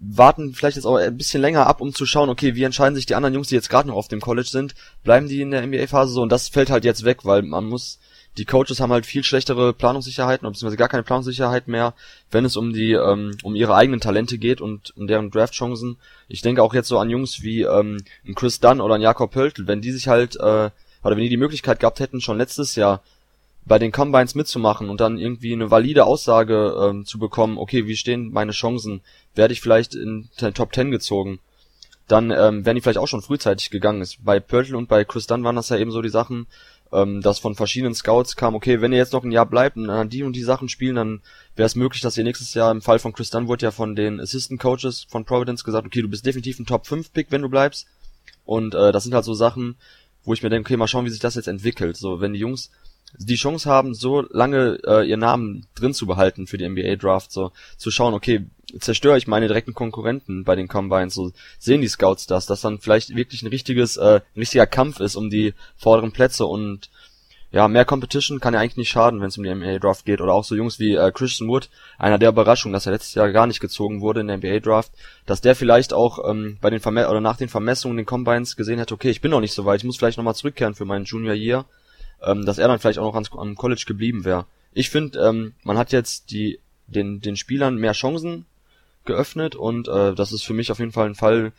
warten 0.00 0.54
vielleicht 0.54 0.76
jetzt 0.76 0.86
auch 0.86 0.96
ein 0.96 1.16
bisschen 1.16 1.42
länger 1.42 1.66
ab, 1.66 1.82
um 1.82 1.94
zu 1.94 2.06
schauen, 2.06 2.30
okay, 2.30 2.54
wie 2.54 2.62
entscheiden 2.62 2.94
sich 2.94 3.04
die 3.04 3.14
anderen 3.14 3.34
Jungs, 3.34 3.48
die 3.48 3.54
jetzt 3.54 3.68
gerade 3.68 3.88
noch 3.88 3.96
auf 3.96 4.08
dem 4.08 4.20
College 4.20 4.48
sind, 4.48 4.74
bleiben 5.04 5.28
die 5.28 5.42
in 5.42 5.50
der 5.50 5.66
NBA-Phase 5.66 6.12
so? 6.12 6.22
Und 6.22 6.32
das 6.32 6.48
fällt 6.48 6.70
halt 6.70 6.84
jetzt 6.86 7.04
weg, 7.04 7.24
weil 7.24 7.42
man 7.42 7.66
muss, 7.66 7.98
die 8.38 8.46
Coaches 8.46 8.80
haben 8.80 8.92
halt 8.92 9.04
viel 9.04 9.22
schlechtere 9.22 9.74
Planungssicherheiten, 9.74 10.48
beziehungsweise 10.48 10.78
gar 10.78 10.88
keine 10.88 11.02
Planungssicherheit 11.02 11.68
mehr, 11.68 11.92
wenn 12.30 12.46
es 12.46 12.56
um 12.56 12.72
die, 12.72 12.92
ähm, 12.92 13.36
um 13.42 13.54
ihre 13.54 13.74
eigenen 13.74 14.00
Talente 14.00 14.38
geht 14.38 14.62
und 14.62 14.96
um 14.96 15.06
deren 15.06 15.30
Draftchancen. 15.30 15.98
Ich 16.28 16.40
denke 16.40 16.62
auch 16.62 16.72
jetzt 16.72 16.88
so 16.88 16.98
an 16.98 17.10
Jungs 17.10 17.42
wie 17.42 17.62
ähm, 17.62 17.98
Chris 18.34 18.58
Dunn 18.58 18.80
oder 18.80 18.94
ein 18.94 19.02
Jakob 19.02 19.32
Pöltl, 19.32 19.66
wenn 19.66 19.82
die 19.82 19.92
sich 19.92 20.08
halt, 20.08 20.36
äh, 20.36 20.70
oder 21.02 21.16
wenn 21.16 21.18
die 21.18 21.28
die 21.28 21.36
Möglichkeit 21.36 21.78
gehabt 21.78 22.00
hätten, 22.00 22.22
schon 22.22 22.38
letztes 22.38 22.74
Jahr 22.74 23.02
bei 23.70 23.78
den 23.78 23.92
Combines 23.92 24.34
mitzumachen 24.34 24.90
und 24.90 25.00
dann 25.00 25.16
irgendwie 25.16 25.52
eine 25.52 25.70
valide 25.70 26.04
Aussage 26.04 26.76
ähm, 26.82 27.06
zu 27.06 27.20
bekommen, 27.20 27.56
okay, 27.56 27.86
wie 27.86 27.94
stehen 27.94 28.32
meine 28.32 28.50
Chancen, 28.50 29.00
werde 29.36 29.52
ich 29.52 29.60
vielleicht 29.60 29.94
in 29.94 30.28
den 30.40 30.54
Top 30.54 30.74
10 30.74 30.90
gezogen, 30.90 31.38
dann 32.08 32.32
ähm, 32.32 32.66
wären 32.66 32.74
die 32.74 32.80
vielleicht 32.80 32.98
auch 32.98 33.06
schon 33.06 33.22
frühzeitig 33.22 33.70
gegangen. 33.70 34.04
Bei 34.24 34.40
Pörtl 34.40 34.74
und 34.74 34.88
bei 34.88 35.04
Chris 35.04 35.28
Dunn 35.28 35.44
waren 35.44 35.54
das 35.54 35.68
ja 35.68 35.76
eben 35.76 35.92
so 35.92 36.02
die 36.02 36.08
Sachen, 36.08 36.48
ähm, 36.92 37.20
dass 37.20 37.38
von 37.38 37.54
verschiedenen 37.54 37.94
Scouts 37.94 38.34
kam, 38.34 38.56
okay, 38.56 38.80
wenn 38.80 38.90
ihr 38.90 38.98
jetzt 38.98 39.12
noch 39.12 39.22
ein 39.22 39.30
Jahr 39.30 39.46
bleibt 39.46 39.76
und 39.76 39.88
an 39.88 40.08
die 40.08 40.24
und 40.24 40.34
die 40.34 40.42
Sachen 40.42 40.68
spielen, 40.68 40.96
dann 40.96 41.20
wäre 41.54 41.66
es 41.66 41.76
möglich, 41.76 42.02
dass 42.02 42.18
ihr 42.18 42.24
nächstes 42.24 42.54
Jahr, 42.54 42.72
im 42.72 42.82
Fall 42.82 42.98
von 42.98 43.12
Chris 43.12 43.30
Dunn 43.30 43.46
wurde 43.46 43.66
ja 43.66 43.70
von 43.70 43.94
den 43.94 44.18
Assistant 44.18 44.58
Coaches 44.58 45.06
von 45.08 45.24
Providence 45.24 45.62
gesagt, 45.62 45.86
okay, 45.86 46.02
du 46.02 46.08
bist 46.08 46.26
definitiv 46.26 46.58
ein 46.58 46.66
Top 46.66 46.88
5 46.88 47.12
Pick, 47.12 47.28
wenn 47.30 47.42
du 47.42 47.48
bleibst. 47.48 47.86
Und 48.44 48.74
äh, 48.74 48.90
das 48.90 49.04
sind 49.04 49.14
halt 49.14 49.24
so 49.24 49.34
Sachen, 49.34 49.76
wo 50.24 50.34
ich 50.34 50.42
mir 50.42 50.50
denke, 50.50 50.66
okay, 50.66 50.76
mal 50.76 50.88
schauen, 50.88 51.04
wie 51.04 51.10
sich 51.10 51.20
das 51.20 51.36
jetzt 51.36 51.46
entwickelt. 51.46 51.96
So, 51.96 52.20
wenn 52.20 52.32
die 52.32 52.40
Jungs 52.40 52.72
die 53.18 53.36
Chance 53.36 53.68
haben, 53.68 53.94
so 53.94 54.22
lange 54.30 54.78
äh, 54.86 55.08
ihren 55.08 55.20
Namen 55.20 55.66
drin 55.74 55.94
zu 55.94 56.06
behalten 56.06 56.46
für 56.46 56.58
die 56.58 56.68
NBA 56.68 56.96
Draft, 56.96 57.32
so 57.32 57.52
zu 57.76 57.90
schauen, 57.90 58.14
okay, 58.14 58.46
zerstöre 58.78 59.18
ich 59.18 59.26
meine 59.26 59.48
direkten 59.48 59.74
Konkurrenten 59.74 60.44
bei 60.44 60.54
den 60.54 60.68
Combines, 60.68 61.14
so 61.14 61.32
sehen 61.58 61.80
die 61.80 61.88
Scouts 61.88 62.26
das, 62.26 62.46
dass 62.46 62.60
dann 62.60 62.78
vielleicht 62.78 63.14
wirklich 63.16 63.42
ein 63.42 63.48
richtiges, 63.48 63.96
äh, 63.96 64.20
ein 64.34 64.38
richtiger 64.38 64.66
Kampf 64.66 65.00
ist 65.00 65.16
um 65.16 65.30
die 65.30 65.54
vorderen 65.76 66.12
Plätze 66.12 66.46
und 66.46 66.90
ja, 67.52 67.66
mehr 67.66 67.84
Competition 67.84 68.38
kann 68.38 68.54
ja 68.54 68.60
eigentlich 68.60 68.76
nicht 68.76 68.90
schaden, 68.90 69.20
wenn 69.20 69.26
es 69.26 69.36
um 69.36 69.42
die 69.42 69.52
NBA 69.52 69.80
Draft 69.80 70.04
geht. 70.04 70.20
Oder 70.20 70.34
auch 70.34 70.44
so 70.44 70.54
Jungs 70.54 70.78
wie 70.78 70.94
äh, 70.94 71.10
Christian 71.10 71.48
Wood, 71.48 71.68
einer 71.98 72.18
der 72.18 72.28
Überraschungen, 72.28 72.72
dass 72.72 72.86
er 72.86 72.92
letztes 72.92 73.14
Jahr 73.14 73.32
gar 73.32 73.48
nicht 73.48 73.58
gezogen 73.58 74.00
wurde 74.00 74.20
in 74.20 74.28
der 74.28 74.36
NBA 74.36 74.60
Draft, 74.60 74.92
dass 75.26 75.40
der 75.40 75.56
vielleicht 75.56 75.92
auch 75.92 76.30
ähm, 76.30 76.58
bei 76.60 76.70
den 76.70 76.78
Verme 76.78 77.08
oder 77.08 77.20
nach 77.20 77.36
den 77.36 77.48
Vermessungen 77.48 77.96
den 77.96 78.06
Combines 78.06 78.56
gesehen 78.56 78.78
hat, 78.78 78.92
okay, 78.92 79.10
ich 79.10 79.20
bin 79.20 79.32
noch 79.32 79.40
nicht 79.40 79.52
so 79.52 79.64
weit, 79.64 79.80
ich 79.80 79.84
muss 79.84 79.96
vielleicht 79.96 80.16
nochmal 80.16 80.36
zurückkehren 80.36 80.76
für 80.76 80.84
meinen 80.84 81.06
Junior 81.06 81.34
Year, 81.34 81.64
ähm, 82.22 82.44
dass 82.44 82.58
er 82.58 82.68
dann 82.68 82.78
vielleicht 82.78 82.98
auch 82.98 83.04
noch 83.04 83.14
ans, 83.14 83.30
am 83.32 83.56
College 83.56 83.84
geblieben 83.86 84.24
wäre. 84.24 84.46
Ich 84.72 84.90
finde, 84.90 85.18
ähm, 85.20 85.54
man 85.62 85.78
hat 85.78 85.92
jetzt 85.92 86.30
die 86.30 86.58
den 86.86 87.20
den 87.20 87.36
Spielern 87.36 87.76
mehr 87.76 87.92
Chancen 87.92 88.46
geöffnet 89.04 89.54
und 89.54 89.88
äh, 89.88 90.14
das 90.14 90.32
ist 90.32 90.42
für 90.42 90.54
mich 90.54 90.70
auf 90.70 90.78
jeden 90.78 90.92
Fall 90.92 91.06
ein 91.06 91.14
Fall, 91.14 91.52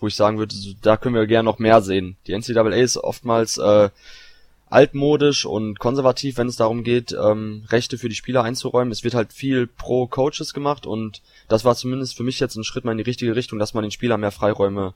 wo 0.00 0.06
ich 0.06 0.14
sagen 0.14 0.38
würde, 0.38 0.54
da 0.82 0.96
können 0.96 1.14
wir 1.14 1.26
gerne 1.26 1.44
noch 1.46 1.58
mehr 1.58 1.80
sehen. 1.82 2.16
Die 2.26 2.32
NCAA 2.36 2.68
ist 2.70 2.96
oftmals 2.96 3.58
äh, 3.58 3.90
altmodisch 4.70 5.46
und 5.46 5.78
konservativ, 5.78 6.36
wenn 6.36 6.48
es 6.48 6.56
darum 6.56 6.84
geht, 6.84 7.12
ähm, 7.12 7.64
Rechte 7.68 7.98
für 7.98 8.08
die 8.08 8.14
Spieler 8.14 8.42
einzuräumen. 8.44 8.92
Es 8.92 9.04
wird 9.04 9.14
halt 9.14 9.32
viel 9.32 9.66
pro 9.66 10.06
Coaches 10.06 10.52
gemacht 10.52 10.86
und 10.86 11.22
das 11.48 11.64
war 11.64 11.74
zumindest 11.74 12.16
für 12.16 12.22
mich 12.22 12.40
jetzt 12.40 12.56
ein 12.56 12.64
Schritt 12.64 12.84
mal 12.84 12.92
in 12.92 12.98
die 12.98 13.04
richtige 13.04 13.34
Richtung, 13.34 13.58
dass 13.58 13.74
man 13.74 13.82
den 13.82 13.90
Spielern 13.90 14.20
mehr 14.20 14.32
Freiräume 14.32 14.94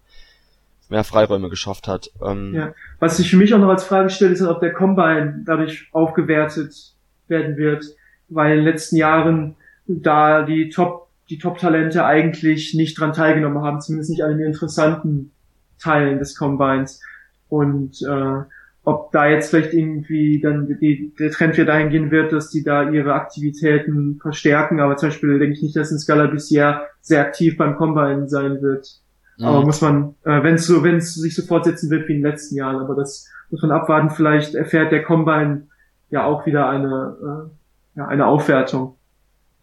mehr 0.93 1.05
Freiräume 1.05 1.49
geschafft 1.49 1.89
hat. 1.89 2.11
Ähm, 2.25 2.55
ja. 2.55 2.75
Was 3.01 3.17
sich 3.17 3.29
für 3.29 3.37
mich 3.37 3.53
auch 3.53 3.59
noch 3.59 3.69
als 3.69 3.85
Frage 3.85 4.11
stellt, 4.11 4.33
ist, 4.33 4.43
ob 4.43 4.61
der 4.61 4.73
Combine 4.73 5.43
dadurch 5.45 5.89
aufgewertet 5.93 6.73
werden 7.27 7.57
wird, 7.57 7.85
weil 8.29 8.53
in 8.53 8.57
den 8.59 8.65
letzten 8.65 8.97
Jahren 8.97 9.57
da 9.87 10.43
die 10.43 10.69
Top 10.69 11.03
die 11.31 11.39
Top-Talente 11.39 12.05
eigentlich 12.05 12.75
nicht 12.75 12.99
dran 13.01 13.15
teilgenommen 13.15 13.63
haben, 13.63 13.81
zumindest 13.81 14.11
nicht 14.11 14.23
an 14.23 14.37
den 14.37 14.47
interessanten 14.47 15.33
Teilen 15.79 16.19
des 16.19 16.37
Combines. 16.37 17.01
Und 17.49 18.03
äh, 18.03 18.43
ob 18.85 19.13
da 19.13 19.27
jetzt 19.27 19.51
vielleicht 19.51 19.73
irgendwie 19.73 20.41
dann 20.41 20.67
die, 20.81 21.15
der 21.19 21.31
Trend 21.31 21.55
wieder 21.55 21.67
dahin 21.67 21.91
gehen 21.91 22.11
wird, 22.11 22.33
dass 22.33 22.51
die 22.51 22.63
da 22.63 22.91
ihre 22.91 23.15
Aktivitäten 23.15 24.19
verstärken. 24.21 24.81
Aber 24.81 24.97
zum 24.97 25.09
Beispiel 25.09 25.39
denke 25.39 25.55
ich 25.55 25.63
nicht, 25.63 25.77
dass 25.77 25.91
ein 25.91 25.99
Scala 25.99 26.27
bisher 26.27 26.89
sehr 27.01 27.21
aktiv 27.21 27.57
beim 27.57 27.77
Combine 27.77 28.29
sein 28.29 28.61
wird. 28.61 29.01
Mhm. 29.43 29.49
Aber 29.49 29.65
muss 29.65 29.81
man, 29.81 30.15
äh, 30.25 30.43
wenn 30.43 30.55
es 30.55 30.67
so, 30.67 30.85
wenn 30.85 30.97
es 30.97 31.15
sich 31.15 31.35
so 31.35 31.43
fortsetzen 31.43 31.91
wird 31.91 32.09
wie 32.09 32.15
in 32.15 32.23
den 32.23 32.31
letzten 32.31 32.55
Jahren, 32.55 32.77
aber 32.77 32.95
das 32.95 33.29
muss 33.51 33.61
man 33.63 33.73
abwarten. 33.73 34.11
Vielleicht 34.11 34.55
erfährt 34.55 34.93
der 34.93 35.03
Combine 35.03 35.67
ja 36.11 36.25
auch 36.25 36.47
wieder 36.47 36.69
eine, 36.69 37.17
äh, 37.21 37.99
ja, 37.99 38.07
eine 38.07 38.27
Aufwertung. 38.27 38.97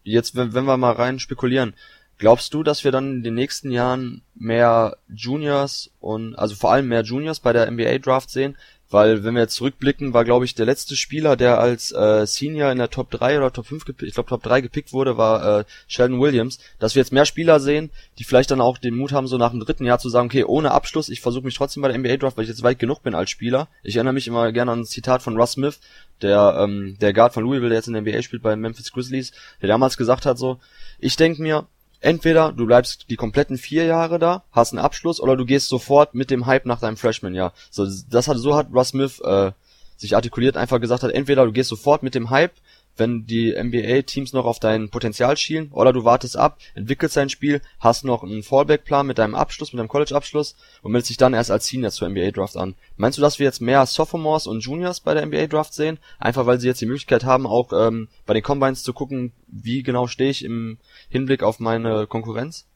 Jetzt, 0.03 0.35
wenn, 0.35 0.53
wenn 0.53 0.65
wir 0.65 0.75
mal 0.75 0.91
rein 0.91 1.19
spekulieren, 1.19 1.73
glaubst 2.17 2.53
du, 2.53 2.63
dass 2.63 2.83
wir 2.83 2.91
dann 2.91 3.17
in 3.17 3.23
den 3.23 3.35
nächsten 3.35 3.71
Jahren 3.71 4.21
mehr 4.35 4.97
Juniors 5.07 5.91
und 5.99 6.35
also 6.35 6.55
vor 6.55 6.73
allem 6.73 6.89
mehr 6.89 7.03
Juniors 7.03 7.39
bei 7.39 7.53
der 7.53 7.71
NBA 7.71 7.99
Draft 7.99 8.29
sehen? 8.29 8.57
Weil, 8.91 9.23
wenn 9.23 9.35
wir 9.35 9.43
jetzt 9.43 9.55
zurückblicken, 9.55 10.13
war, 10.13 10.25
glaube 10.25 10.45
ich, 10.45 10.55
der 10.55 10.65
letzte 10.65 10.95
Spieler, 10.95 11.35
der 11.35 11.59
als 11.59 11.91
äh, 11.91 12.25
Senior 12.25 12.71
in 12.71 12.79
der 12.79 12.89
Top 12.89 13.11
3 13.11 13.37
oder 13.37 13.53
Top 13.53 13.67
5, 13.67 13.85
ich 14.01 14.13
glaube 14.15 14.29
Top 14.29 14.41
3 14.41 14.61
gepickt 14.61 14.93
wurde, 14.93 15.15
war 15.15 15.59
äh, 15.59 15.63
Sheldon 15.87 16.19
Williams. 16.19 16.57
Dass 16.79 16.95
wir 16.95 17.01
jetzt 17.01 17.13
mehr 17.13 17.25
Spieler 17.25 17.59
sehen, 17.59 17.91
die 18.17 18.23
vielleicht 18.23 18.49
dann 18.49 18.61
auch 18.61 18.79
den 18.79 18.95
Mut 18.97 19.11
haben, 19.11 19.27
so 19.27 19.37
nach 19.37 19.51
dem 19.51 19.59
dritten 19.59 19.85
Jahr 19.85 19.99
zu 19.99 20.09
sagen, 20.09 20.27
okay, 20.27 20.43
ohne 20.43 20.71
Abschluss, 20.71 21.09
ich 21.09 21.21
versuche 21.21 21.45
mich 21.45 21.55
trotzdem 21.55 21.81
bei 21.81 21.89
der 21.89 21.99
NBA 21.99 22.17
Draft, 22.17 22.37
weil 22.37 22.45
ich 22.45 22.49
jetzt 22.49 22.63
weit 22.63 22.79
genug 22.79 23.03
bin 23.03 23.13
als 23.13 23.29
Spieler. 23.29 23.67
Ich 23.83 23.95
erinnere 23.95 24.13
mich 24.13 24.27
immer 24.27 24.51
gerne 24.51 24.71
an 24.71 24.79
ein 24.79 24.85
Zitat 24.85 25.21
von 25.21 25.37
Russ 25.37 25.51
Smith, 25.51 25.79
der 26.23 26.57
ähm, 26.59 26.97
der 26.99 27.13
Guard 27.13 27.35
von 27.35 27.43
Louisville, 27.43 27.69
der 27.69 27.77
jetzt 27.77 27.87
in 27.87 27.93
der 27.93 28.01
NBA 28.01 28.23
spielt 28.23 28.41
bei 28.41 28.55
Memphis 28.55 28.91
Grizzlies, 28.91 29.33
der 29.61 29.67
damals 29.67 29.97
gesagt 29.97 30.25
hat 30.25 30.39
so, 30.39 30.59
ich 30.97 31.15
denke 31.15 31.43
mir, 31.43 31.67
entweder 32.01 32.51
du 32.51 32.65
bleibst 32.65 33.05
die 33.09 33.15
kompletten 33.15 33.57
vier 33.57 33.85
Jahre 33.85 34.19
da, 34.19 34.43
hast 34.51 34.73
einen 34.73 34.83
Abschluss, 34.83 35.19
oder 35.19 35.35
du 35.35 35.45
gehst 35.45 35.69
sofort 35.69 36.15
mit 36.15 36.31
dem 36.31 36.45
Hype 36.45 36.65
nach 36.65 36.79
deinem 36.79 36.97
Freshman-Jahr. 36.97 37.53
So, 37.69 37.87
das 38.09 38.27
hat, 38.27 38.37
so 38.37 38.55
hat 38.55 38.67
Russ 38.73 38.89
Smith 38.89 39.19
äh, 39.21 39.51
sich 39.97 40.15
artikuliert, 40.15 40.57
einfach 40.57 40.79
gesagt 40.79 41.03
hat, 41.03 41.11
entweder 41.11 41.45
du 41.45 41.51
gehst 41.51 41.69
sofort 41.69 42.03
mit 42.03 42.15
dem 42.15 42.29
Hype, 42.29 42.53
wenn 42.99 43.25
die 43.25 43.55
NBA-Teams 43.57 44.33
noch 44.33 44.45
auf 44.45 44.59
dein 44.59 44.89
Potenzial 44.89 45.37
schielen, 45.37 45.69
oder 45.71 45.93
du 45.93 46.03
wartest 46.03 46.37
ab, 46.37 46.57
entwickelst 46.75 47.17
dein 47.17 47.29
Spiel, 47.29 47.61
hast 47.79 48.05
noch 48.05 48.23
einen 48.23 48.43
Fallback-Plan 48.43 49.07
mit 49.07 49.17
deinem 49.17 49.35
Abschluss, 49.35 49.73
mit 49.73 49.79
deinem 49.79 49.87
College-Abschluss 49.87 50.55
und 50.81 50.91
meldest 50.91 51.09
dich 51.09 51.17
dann 51.17 51.33
erst 51.33 51.51
als 51.51 51.67
Senior 51.67 51.91
zur 51.91 52.09
NBA-Draft 52.09 52.57
an. 52.57 52.75
Meinst 52.97 53.17
du, 53.17 53.21
dass 53.21 53.39
wir 53.39 53.45
jetzt 53.45 53.61
mehr 53.61 53.85
Sophomores 53.85 54.47
und 54.47 54.59
Juniors 54.59 54.99
bei 54.99 55.13
der 55.13 55.25
NBA-Draft 55.25 55.73
sehen? 55.73 55.97
Einfach 56.19 56.45
weil 56.45 56.59
sie 56.59 56.67
jetzt 56.67 56.81
die 56.81 56.85
Möglichkeit 56.85 57.23
haben, 57.23 57.47
auch 57.47 57.71
ähm, 57.73 58.07
bei 58.25 58.33
den 58.33 58.43
Combines 58.43 58.83
zu 58.83 58.93
gucken, 58.93 59.31
wie 59.47 59.83
genau 59.83 60.07
stehe 60.07 60.29
ich 60.29 60.43
im 60.43 60.77
Hinblick 61.09 61.43
auf 61.43 61.59
meine 61.59 62.07
Konkurrenz? 62.07 62.67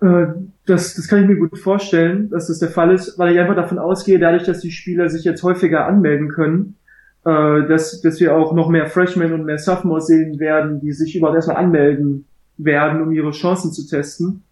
Äh, 0.00 0.26
das, 0.66 0.94
das 0.94 1.08
kann 1.08 1.22
ich 1.22 1.28
mir 1.28 1.36
gut 1.36 1.58
vorstellen, 1.58 2.30
dass 2.30 2.48
das 2.48 2.58
der 2.58 2.70
Fall 2.70 2.92
ist, 2.92 3.18
weil 3.18 3.32
ich 3.32 3.40
einfach 3.40 3.56
davon 3.56 3.78
ausgehe, 3.78 4.18
dadurch, 4.18 4.44
dass 4.44 4.60
die 4.60 4.72
Spieler 4.72 5.08
sich 5.08 5.24
jetzt 5.24 5.42
häufiger 5.42 5.86
anmelden 5.86 6.28
können, 6.28 6.76
äh, 7.24 7.66
dass, 7.66 8.00
dass 8.02 8.20
wir 8.20 8.36
auch 8.36 8.52
noch 8.52 8.68
mehr 8.68 8.86
Freshmen 8.86 9.32
und 9.32 9.44
mehr 9.44 9.58
Sophomores 9.58 10.06
sehen 10.06 10.38
werden, 10.38 10.80
die 10.80 10.92
sich 10.92 11.16
überhaupt 11.16 11.36
erstmal 11.36 11.56
anmelden 11.56 12.26
werden, 12.56 13.02
um 13.02 13.12
ihre 13.12 13.30
Chancen 13.30 13.72
zu 13.72 13.86
testen. 13.86 14.42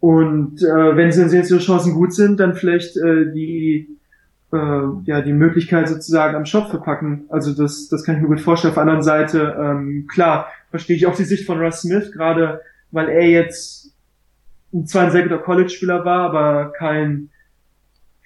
Und 0.00 0.62
äh, 0.62 0.96
wenn 0.96 1.12
sie 1.12 1.22
jetzt 1.34 1.50
ihre 1.50 1.60
Chancen 1.60 1.94
gut 1.94 2.12
sind, 2.12 2.38
dann 2.40 2.54
vielleicht 2.54 2.96
äh, 2.96 3.32
die 3.32 3.88
äh, 4.52 4.56
ja 5.04 5.22
die 5.22 5.32
Möglichkeit 5.32 5.88
sozusagen 5.88 6.36
am 6.36 6.44
Shop 6.44 6.68
verpacken. 6.68 7.24
Also 7.30 7.54
das 7.54 7.88
das 7.88 8.04
kann 8.04 8.16
ich 8.16 8.22
mir 8.22 8.28
gut 8.28 8.40
vorstellen. 8.40 8.72
Auf 8.72 8.74
der 8.74 8.82
anderen 8.82 9.02
Seite 9.02 9.56
ähm, 9.58 10.06
klar 10.06 10.48
verstehe 10.70 10.96
ich 10.96 11.06
auch 11.06 11.16
die 11.16 11.24
Sicht 11.24 11.46
von 11.46 11.58
Russ 11.58 11.80
Smith 11.80 12.12
gerade, 12.12 12.60
weil 12.90 13.08
er 13.08 13.28
jetzt 13.30 13.94
zwar 14.86 15.04
ein 15.04 15.12
sehr 15.12 15.22
guter 15.22 15.38
College-Spieler 15.38 16.04
war, 16.04 16.28
aber 16.28 16.72
kein 16.72 17.30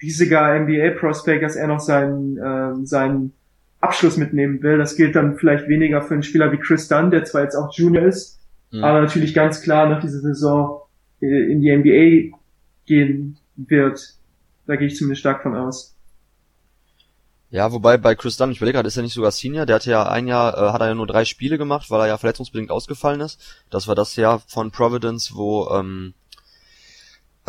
riesiger 0.01 0.59
NBA-Prospect, 0.59 1.43
dass 1.43 1.55
er 1.55 1.67
noch 1.67 1.79
seinen, 1.79 2.37
äh, 2.37 2.85
seinen 2.85 3.33
Abschluss 3.81 4.17
mitnehmen 4.17 4.61
will. 4.61 4.77
Das 4.77 4.95
gilt 4.95 5.15
dann 5.15 5.37
vielleicht 5.37 5.67
weniger 5.67 6.01
für 6.01 6.13
einen 6.13 6.23
Spieler 6.23 6.51
wie 6.51 6.57
Chris 6.57 6.87
Dunn, 6.87 7.11
der 7.11 7.25
zwar 7.25 7.43
jetzt 7.43 7.55
auch 7.55 7.73
Junior 7.73 8.05
ist, 8.05 8.39
mhm. 8.71 8.83
aber 8.83 9.01
natürlich 9.01 9.33
ganz 9.33 9.61
klar 9.61 9.89
nach 9.89 10.01
dieser 10.01 10.19
Saison 10.19 10.81
äh, 11.21 11.51
in 11.51 11.61
die 11.61 11.75
NBA 11.75 12.37
gehen 12.85 13.37
wird. 13.55 14.15
Da 14.67 14.75
gehe 14.75 14.87
ich 14.87 14.95
zumindest 14.95 15.21
stark 15.21 15.43
von 15.43 15.55
aus. 15.55 15.95
Ja, 17.51 17.71
wobei 17.71 17.97
bei 17.97 18.13
Chris 18.13 18.37
Dunn, 18.37 18.51
ich 18.51 18.57
überlege 18.57 18.75
gerade, 18.75 18.87
ist 18.87 18.97
er 18.97 19.01
nicht 19.01 19.13
sogar 19.13 19.31
Senior? 19.31 19.65
Der 19.65 19.77
hatte 19.77 19.89
ja 19.89 20.07
ein 20.07 20.27
Jahr, 20.27 20.55
äh, 20.55 20.71
hat 20.71 20.81
er 20.81 20.89
ja 20.89 20.95
nur 20.95 21.07
drei 21.07 21.25
Spiele 21.25 21.57
gemacht, 21.57 21.89
weil 21.89 22.01
er 22.01 22.07
ja 22.07 22.17
verletzungsbedingt 22.17 22.69
ausgefallen 22.69 23.21
ist. 23.21 23.39
Das 23.71 23.87
war 23.87 23.95
das 23.95 24.15
Jahr 24.15 24.39
von 24.39 24.69
Providence, 24.69 25.33
wo 25.33 25.67
ähm, 25.71 26.13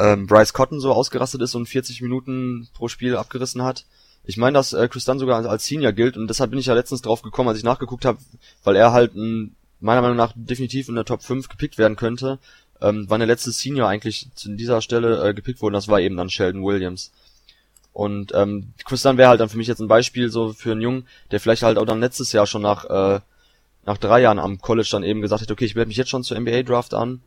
ähm, 0.01 0.27
Bryce 0.27 0.53
Cotton 0.53 0.81
so 0.81 0.93
ausgerastet 0.93 1.43
ist 1.43 1.55
und 1.55 1.67
40 1.67 2.01
Minuten 2.03 2.69
pro 2.75 2.89
Spiel 2.89 3.17
abgerissen 3.17 3.63
hat. 3.63 3.85
Ich 4.25 4.37
meine, 4.37 4.55
dass 4.55 4.73
äh, 4.73 4.89
Chris 4.89 5.05
Dunn 5.05 5.19
sogar 5.19 5.45
als 5.47 5.67
Senior 5.67 5.93
gilt 5.93 6.17
und 6.17 6.29
deshalb 6.29 6.51
bin 6.51 6.59
ich 6.59 6.67
ja 6.67 6.75
letztens 6.75 7.03
drauf 7.03 7.23
gekommen, 7.23 7.49
als 7.49 7.59
ich 7.59 7.65
nachgeguckt 7.65 8.05
habe, 8.05 8.19
weil 8.65 8.77
er 8.77 8.93
halt 8.93 9.15
ein, 9.15 9.55
meiner 9.81 10.03
Meinung 10.03 10.17
nach 10.17 10.33
definitiv 10.35 10.89
in 10.89 10.95
der 10.95 11.05
Top 11.05 11.23
5 11.23 11.49
gepickt 11.49 11.79
werden 11.79 11.97
könnte, 11.97 12.39
ähm, 12.81 13.07
wann 13.09 13.21
der 13.21 13.27
letzte 13.27 13.53
Senior 13.53 13.89
eigentlich 13.89 14.29
zu 14.35 14.51
dieser 14.55 14.81
Stelle 14.81 15.29
äh, 15.29 15.35
gepickt 15.35 15.63
wurde, 15.63 15.75
das 15.75 15.89
war 15.89 16.01
eben 16.01 16.17
dann 16.17 16.31
Sheldon 16.31 16.65
Williams. 16.65 17.13
Und 17.93 18.33
ähm, 18.35 18.73
Chris 18.85 19.03
Dunn 19.03 19.19
wäre 19.19 19.31
halt 19.31 19.41
dann 19.41 19.49
für 19.49 19.57
mich 19.59 19.67
jetzt 19.67 19.81
ein 19.81 19.89
Beispiel 19.89 20.31
so 20.31 20.53
für 20.53 20.73
einen 20.73 20.81
Jungen, 20.81 21.07
der 21.31 21.41
vielleicht 21.41 21.63
halt 21.63 21.77
auch 21.77 21.87
dann 21.87 22.01
letztes 22.01 22.33
Jahr 22.33 22.47
schon 22.47 22.63
nach 22.63 22.85
äh, 22.85 23.21
nach 23.85 23.99
drei 23.99 24.21
Jahren 24.21 24.39
am 24.39 24.61
College 24.61 24.89
dann 24.93 25.03
eben 25.03 25.23
gesagt 25.23 25.43
hat, 25.43 25.51
okay, 25.51 25.65
ich 25.65 25.75
werde 25.75 25.89
mich 25.89 25.97
jetzt 25.97 26.11
schon 26.11 26.23
zur 26.23 26.39
NBA 26.39 26.63
Draft 26.63 26.95
an 26.95 27.21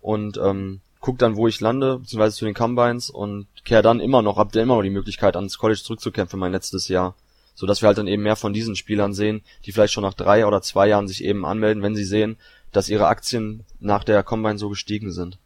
und 0.00 0.38
ähm, 0.38 0.80
guck 1.00 1.18
dann, 1.18 1.36
wo 1.36 1.48
ich 1.48 1.60
lande, 1.60 1.98
beziehungsweise 1.98 2.36
zu 2.36 2.44
den 2.44 2.54
Combines 2.54 3.10
und 3.10 3.46
kehre 3.64 3.82
dann 3.82 4.00
immer 4.00 4.22
noch, 4.22 4.36
hab 4.36 4.52
dann 4.52 4.62
immer 4.62 4.76
noch 4.76 4.82
die 4.82 4.90
Möglichkeit, 4.90 5.36
ans 5.36 5.58
College 5.58 5.80
zurückzukehren 5.82 6.28
für 6.28 6.36
mein 6.36 6.52
letztes 6.52 6.88
Jahr. 6.88 7.14
So 7.54 7.66
dass 7.66 7.82
wir 7.82 7.88
halt 7.88 7.98
dann 7.98 8.06
eben 8.06 8.22
mehr 8.22 8.36
von 8.36 8.52
diesen 8.52 8.76
Spielern 8.76 9.14
sehen, 9.14 9.42
die 9.64 9.72
vielleicht 9.72 9.92
schon 9.92 10.04
nach 10.04 10.14
drei 10.14 10.46
oder 10.46 10.62
zwei 10.62 10.88
Jahren 10.88 11.08
sich 11.08 11.24
eben 11.24 11.44
anmelden, 11.44 11.82
wenn 11.82 11.96
sie 11.96 12.04
sehen, 12.04 12.36
dass 12.72 12.88
ihre 12.88 13.08
Aktien 13.08 13.64
nach 13.80 14.04
der 14.04 14.22
Combine 14.22 14.58
so 14.58 14.68
gestiegen 14.68 15.12
sind. 15.12 15.38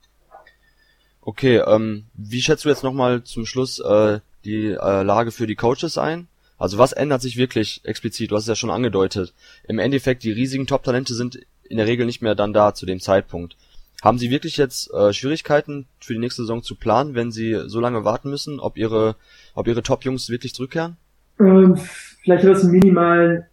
Okay, 1.21 1.59
ähm, 1.59 2.07
wie 2.15 2.43
schätzt 2.43 2.65
du 2.65 2.69
jetzt 2.69 2.83
nochmal 2.83 3.23
zum 3.23 3.47
Schluss 3.47 3.79
äh, 3.79 4.21
die 4.45 4.67
äh, 4.67 5.03
Lage 5.03 5.31
für 5.31 5.47
die 5.47 5.55
Coaches 5.55 5.97
ein? 5.97 6.27
Also 6.59 6.79
was 6.79 6.93
ändert 6.93 7.23
sich 7.23 7.37
wirklich 7.37 7.81
explizit? 7.85 8.31
Du 8.31 8.37
hast 8.37 8.45
es 8.45 8.49
ja 8.49 8.57
schon 8.57 8.71
angedeutet. 8.71 9.33
Im 9.67 9.79
Endeffekt, 9.79 10.23
die 10.23 10.33
riesigen 10.33 10.67
Top-Talente 10.67 11.15
sind 11.15 11.41
in 11.63 11.77
der 11.77 11.87
Regel 11.87 12.07
nicht 12.07 12.23
mehr 12.23 12.35
dann 12.35 12.53
da 12.53 12.75
zu 12.75 12.87
dem 12.87 13.01
Zeitpunkt. 13.01 13.57
Haben 14.03 14.19
Sie 14.19 14.31
wirklich 14.31 14.57
jetzt 14.57 14.93
äh, 14.93 15.13
Schwierigkeiten 15.13 15.87
für 16.01 16.13
die 16.13 16.19
nächste 16.19 16.43
Saison 16.43 16.63
zu 16.63 16.75
planen, 16.75 17.15
wenn 17.15 17.31
Sie 17.31 17.57
so 17.67 17.79
lange 17.79 18.05
warten 18.05 18.31
müssen, 18.31 18.59
ob 18.59 18.77
Ihre, 18.77 19.15
ob 19.55 19.69
Ihre 19.69 19.83
Top-Jungs 19.83 20.29
wirklich 20.29 20.55
zurückkehren? 20.55 20.97
Ähm, 21.39 21.77
vielleicht 21.77 22.45
hat 22.45 22.51
das 22.51 22.65
einen 22.65 22.73
minimalen, 22.73 23.45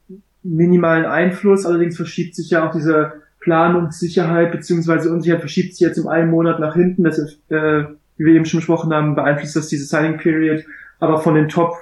minimalen 0.42 1.06
Einfluss, 1.06 1.68
allerdings 1.68 1.96
verschiebt 1.96 2.36
sich 2.36 2.50
ja 2.50 2.68
auch 2.68 2.74
diese 2.74 3.14
Planungssicherheit 3.42 4.52
beziehungsweise 4.52 5.12
Unsicherheit 5.12 5.42
verschiebt 5.42 5.76
sich 5.76 5.88
jetzt 5.88 6.00
um 6.00 6.08
einen 6.08 6.32
Monat 6.32 6.60
nach 6.60 6.74
hinten. 6.74 7.04
Das, 7.04 7.20
äh, 7.20 7.84
wie 8.18 8.26
wir 8.26 8.34
eben 8.34 8.46
schon 8.46 8.60
besprochen 8.60 8.92
haben, 8.92 9.16
beeinflusst 9.16 9.56
das 9.56 9.68
diese 9.68 9.86
Signing 9.86 10.18
Period. 10.18 10.66
Aber 11.00 11.20
von 11.20 11.36
den 11.36 11.48
Top 11.48 11.76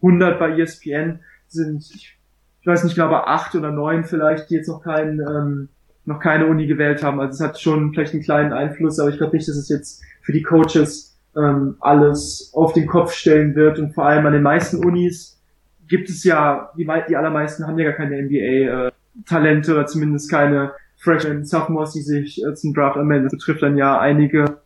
100 0.00 0.38
bei 0.38 0.58
ESPN 0.58 1.20
sind, 1.48 1.84
ich, 1.94 2.16
ich 2.60 2.66
weiß 2.66 2.84
nicht, 2.84 2.94
glaube 2.94 3.26
acht 3.26 3.54
oder 3.54 3.70
neun 3.70 4.04
vielleicht, 4.04 4.48
die 4.48 4.54
jetzt 4.54 4.68
noch 4.68 4.82
keinen 4.82 5.20
ähm, 5.20 5.68
noch 6.04 6.20
keine 6.20 6.46
Uni 6.46 6.66
gewählt 6.66 7.02
haben. 7.02 7.20
Also 7.20 7.44
es 7.44 7.48
hat 7.48 7.60
schon 7.60 7.92
vielleicht 7.92 8.12
einen 8.12 8.22
kleinen 8.22 8.52
Einfluss, 8.52 8.98
aber 8.98 9.10
ich 9.10 9.18
glaube 9.18 9.36
nicht, 9.36 9.48
dass 9.48 9.56
es 9.56 9.68
jetzt 9.68 10.02
für 10.22 10.32
die 10.32 10.42
Coaches 10.42 11.16
ähm, 11.36 11.76
alles 11.80 12.50
auf 12.54 12.72
den 12.72 12.86
Kopf 12.86 13.12
stellen 13.12 13.54
wird 13.54 13.78
und 13.78 13.94
vor 13.94 14.06
allem 14.06 14.26
an 14.26 14.32
den 14.32 14.42
meisten 14.42 14.84
Unis 14.84 15.40
gibt 15.88 16.08
es 16.08 16.24
ja, 16.24 16.70
die, 16.76 16.88
die 17.08 17.16
allermeisten 17.16 17.66
haben 17.66 17.78
ja 17.78 17.90
gar 17.90 17.94
keine 17.94 18.22
NBA-Talente 18.22 19.70
äh, 19.70 19.74
oder 19.74 19.86
zumindest 19.86 20.30
keine 20.30 20.72
Freshmen, 20.96 21.44
Sophomores, 21.44 21.92
die 21.92 22.02
sich 22.02 22.44
äh, 22.44 22.54
zum 22.54 22.74
Draft 22.74 22.96
anmelden. 22.96 23.24
Das 23.24 23.32
betrifft 23.32 23.62
dann 23.62 23.76
ja 23.76 23.98
einige, 23.98 24.58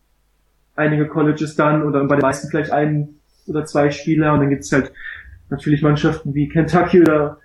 einige 0.74 1.06
Colleges 1.06 1.56
dann 1.56 1.82
oder 1.82 2.04
bei 2.04 2.16
den 2.16 2.22
meisten 2.22 2.48
vielleicht 2.48 2.70
ein 2.70 3.08
oder 3.46 3.64
zwei 3.64 3.90
Spieler 3.90 4.34
und 4.34 4.40
dann 4.40 4.50
gibt's 4.50 4.72
halt 4.72 4.92
natürlich 5.50 5.82
Mannschaften 5.82 6.34
wie 6.34 6.48
Kentucky 6.48 7.00
oder 7.00 7.38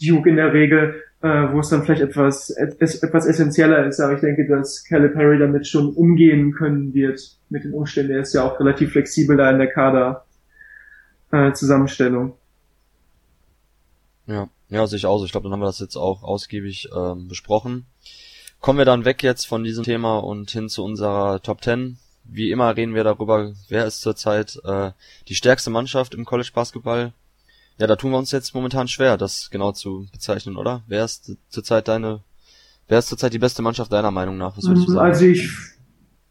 Duke 0.00 0.28
in 0.28 0.36
der 0.36 0.52
Regel, 0.52 1.02
äh, 1.22 1.52
wo 1.52 1.60
es 1.60 1.68
dann 1.68 1.82
vielleicht 1.82 2.02
etwas, 2.02 2.50
etwas 2.50 3.26
essentieller 3.26 3.86
ist. 3.86 4.00
Aber 4.00 4.14
ich 4.14 4.20
denke, 4.20 4.46
dass 4.46 4.84
Calipari 4.84 5.38
damit 5.38 5.66
schon 5.66 5.92
umgehen 5.94 6.52
können 6.52 6.94
wird 6.94 7.20
mit 7.48 7.64
den 7.64 7.74
Umständen. 7.74 8.12
Er 8.12 8.20
ist 8.20 8.34
ja 8.34 8.44
auch 8.44 8.60
relativ 8.60 8.92
flexibel 8.92 9.36
da 9.36 9.50
in 9.50 9.58
der 9.58 9.70
Kader 9.70 10.24
äh. 11.32 11.52
Ja, 14.26 14.48
ja, 14.68 14.86
sehe 14.86 14.98
ich 14.98 15.06
auch. 15.06 15.24
Ich 15.24 15.32
glaube, 15.32 15.44
dann 15.44 15.52
haben 15.52 15.60
wir 15.60 15.66
das 15.66 15.80
jetzt 15.80 15.96
auch 15.96 16.22
ausgiebig 16.22 16.88
ähm, 16.94 17.28
besprochen. 17.28 17.86
Kommen 18.60 18.78
wir 18.78 18.84
dann 18.84 19.04
weg 19.04 19.22
jetzt 19.22 19.46
von 19.46 19.64
diesem 19.64 19.84
Thema 19.84 20.18
und 20.18 20.50
hin 20.50 20.68
zu 20.68 20.84
unserer 20.84 21.40
Top 21.42 21.62
10. 21.62 21.98
Wie 22.24 22.50
immer 22.50 22.76
reden 22.76 22.94
wir 22.94 23.04
darüber, 23.04 23.52
wer 23.68 23.86
ist 23.86 24.02
zurzeit 24.02 24.60
äh, 24.64 24.90
die 25.28 25.34
stärkste 25.34 25.70
Mannschaft 25.70 26.14
im 26.14 26.24
College 26.24 26.50
Basketball. 26.52 27.12
Ja, 27.78 27.86
da 27.86 27.94
tun 27.94 28.10
wir 28.10 28.18
uns 28.18 28.32
jetzt 28.32 28.54
momentan 28.54 28.88
schwer, 28.88 29.16
das 29.16 29.50
genau 29.50 29.72
zu 29.72 30.06
bezeichnen, 30.12 30.56
oder? 30.56 30.82
Wer 30.88 31.04
ist 31.04 31.36
zurzeit 31.48 31.86
deine, 31.86 32.22
wer 32.88 32.98
ist 32.98 33.08
zurzeit 33.08 33.32
die 33.32 33.38
beste 33.38 33.62
Mannschaft 33.62 33.92
deiner 33.92 34.10
Meinung 34.10 34.36
nach? 34.36 34.56
Was 34.56 34.66
würdest 34.66 34.88
du 34.88 34.92
sagen? 34.92 35.06
Also 35.06 35.26
ich 35.26 35.48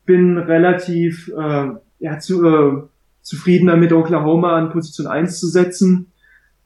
bin 0.06 0.38
relativ 0.38 1.30
äh, 1.30 1.68
ja, 2.00 2.20
zu, 2.20 2.46
äh, 2.46 2.84
zufrieden 3.22 3.68
damit, 3.68 3.94
Oklahoma 3.94 4.58
an 4.58 4.72
Position 4.72 5.08
1 5.08 5.40
zu 5.40 5.48
setzen. 5.48 6.12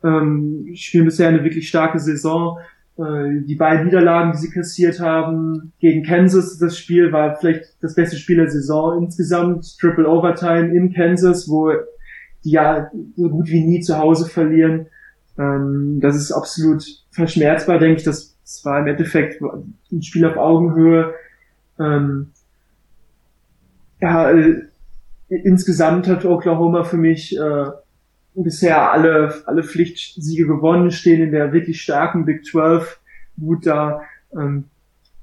Ähm, 0.04 0.72
spielen 0.74 1.06
bisher 1.06 1.28
eine 1.28 1.44
wirklich 1.44 1.70
starke 1.70 2.00
Saison. 2.00 2.58
Äh, 2.98 3.44
die 3.46 3.56
beiden 3.56 3.86
Niederlagen, 3.86 4.32
die 4.32 4.40
sie 4.40 4.50
kassiert 4.50 5.00
haben, 5.00 5.74
gegen 5.80 6.04
Kansas, 6.04 6.58
das 6.58 6.76
Spiel 6.76 7.12
war 7.12 7.36
vielleicht 7.36 7.76
das 7.82 7.94
beste 7.94 8.18
Spiel 8.18 8.38
der 8.38 8.50
Saison 8.50 9.04
insgesamt. 9.04 9.78
Triple 9.80 10.10
Overtime 10.10 10.76
in 10.76 10.92
Kansas, 10.92 11.48
wo 11.48 11.72
die 12.44 12.52
ja 12.52 12.90
so 13.16 13.30
gut 13.30 13.50
wie 13.50 13.64
nie 13.64 13.82
zu 13.82 13.98
Hause 13.98 14.28
verlieren. 14.28 14.88
Ähm, 15.38 16.00
das 16.02 16.16
ist 16.16 16.32
absolut 16.32 16.84
verschmerzbar, 17.12 17.80
denke 17.80 17.98
ich. 17.98 18.04
Das, 18.04 18.32
war 18.64 18.80
im 18.80 18.88
Endeffekt 18.88 19.42
ein 19.42 20.04
Spiel 20.04 20.26
auf 20.26 20.36
Augenhöhe. 20.36 21.14
Ähm, 21.80 22.32
ja, 24.02 24.30
äh, 24.30 24.64
insgesamt 25.30 26.08
hat 26.10 26.26
Oklahoma 26.26 26.84
für 26.84 26.98
mich 26.98 27.38
äh, 27.38 27.66
bisher 28.36 28.92
alle, 28.92 29.34
alle 29.46 29.64
Pflichtsiege 29.64 30.48
gewonnen, 30.48 30.92
stehen 30.92 31.22
in 31.22 31.32
der 31.32 31.54
wirklich 31.54 31.82
starken 31.82 32.26
Big 32.26 32.46
12 32.46 33.00
gut 33.40 33.66
da. 33.66 34.02
Ähm, 34.38 34.66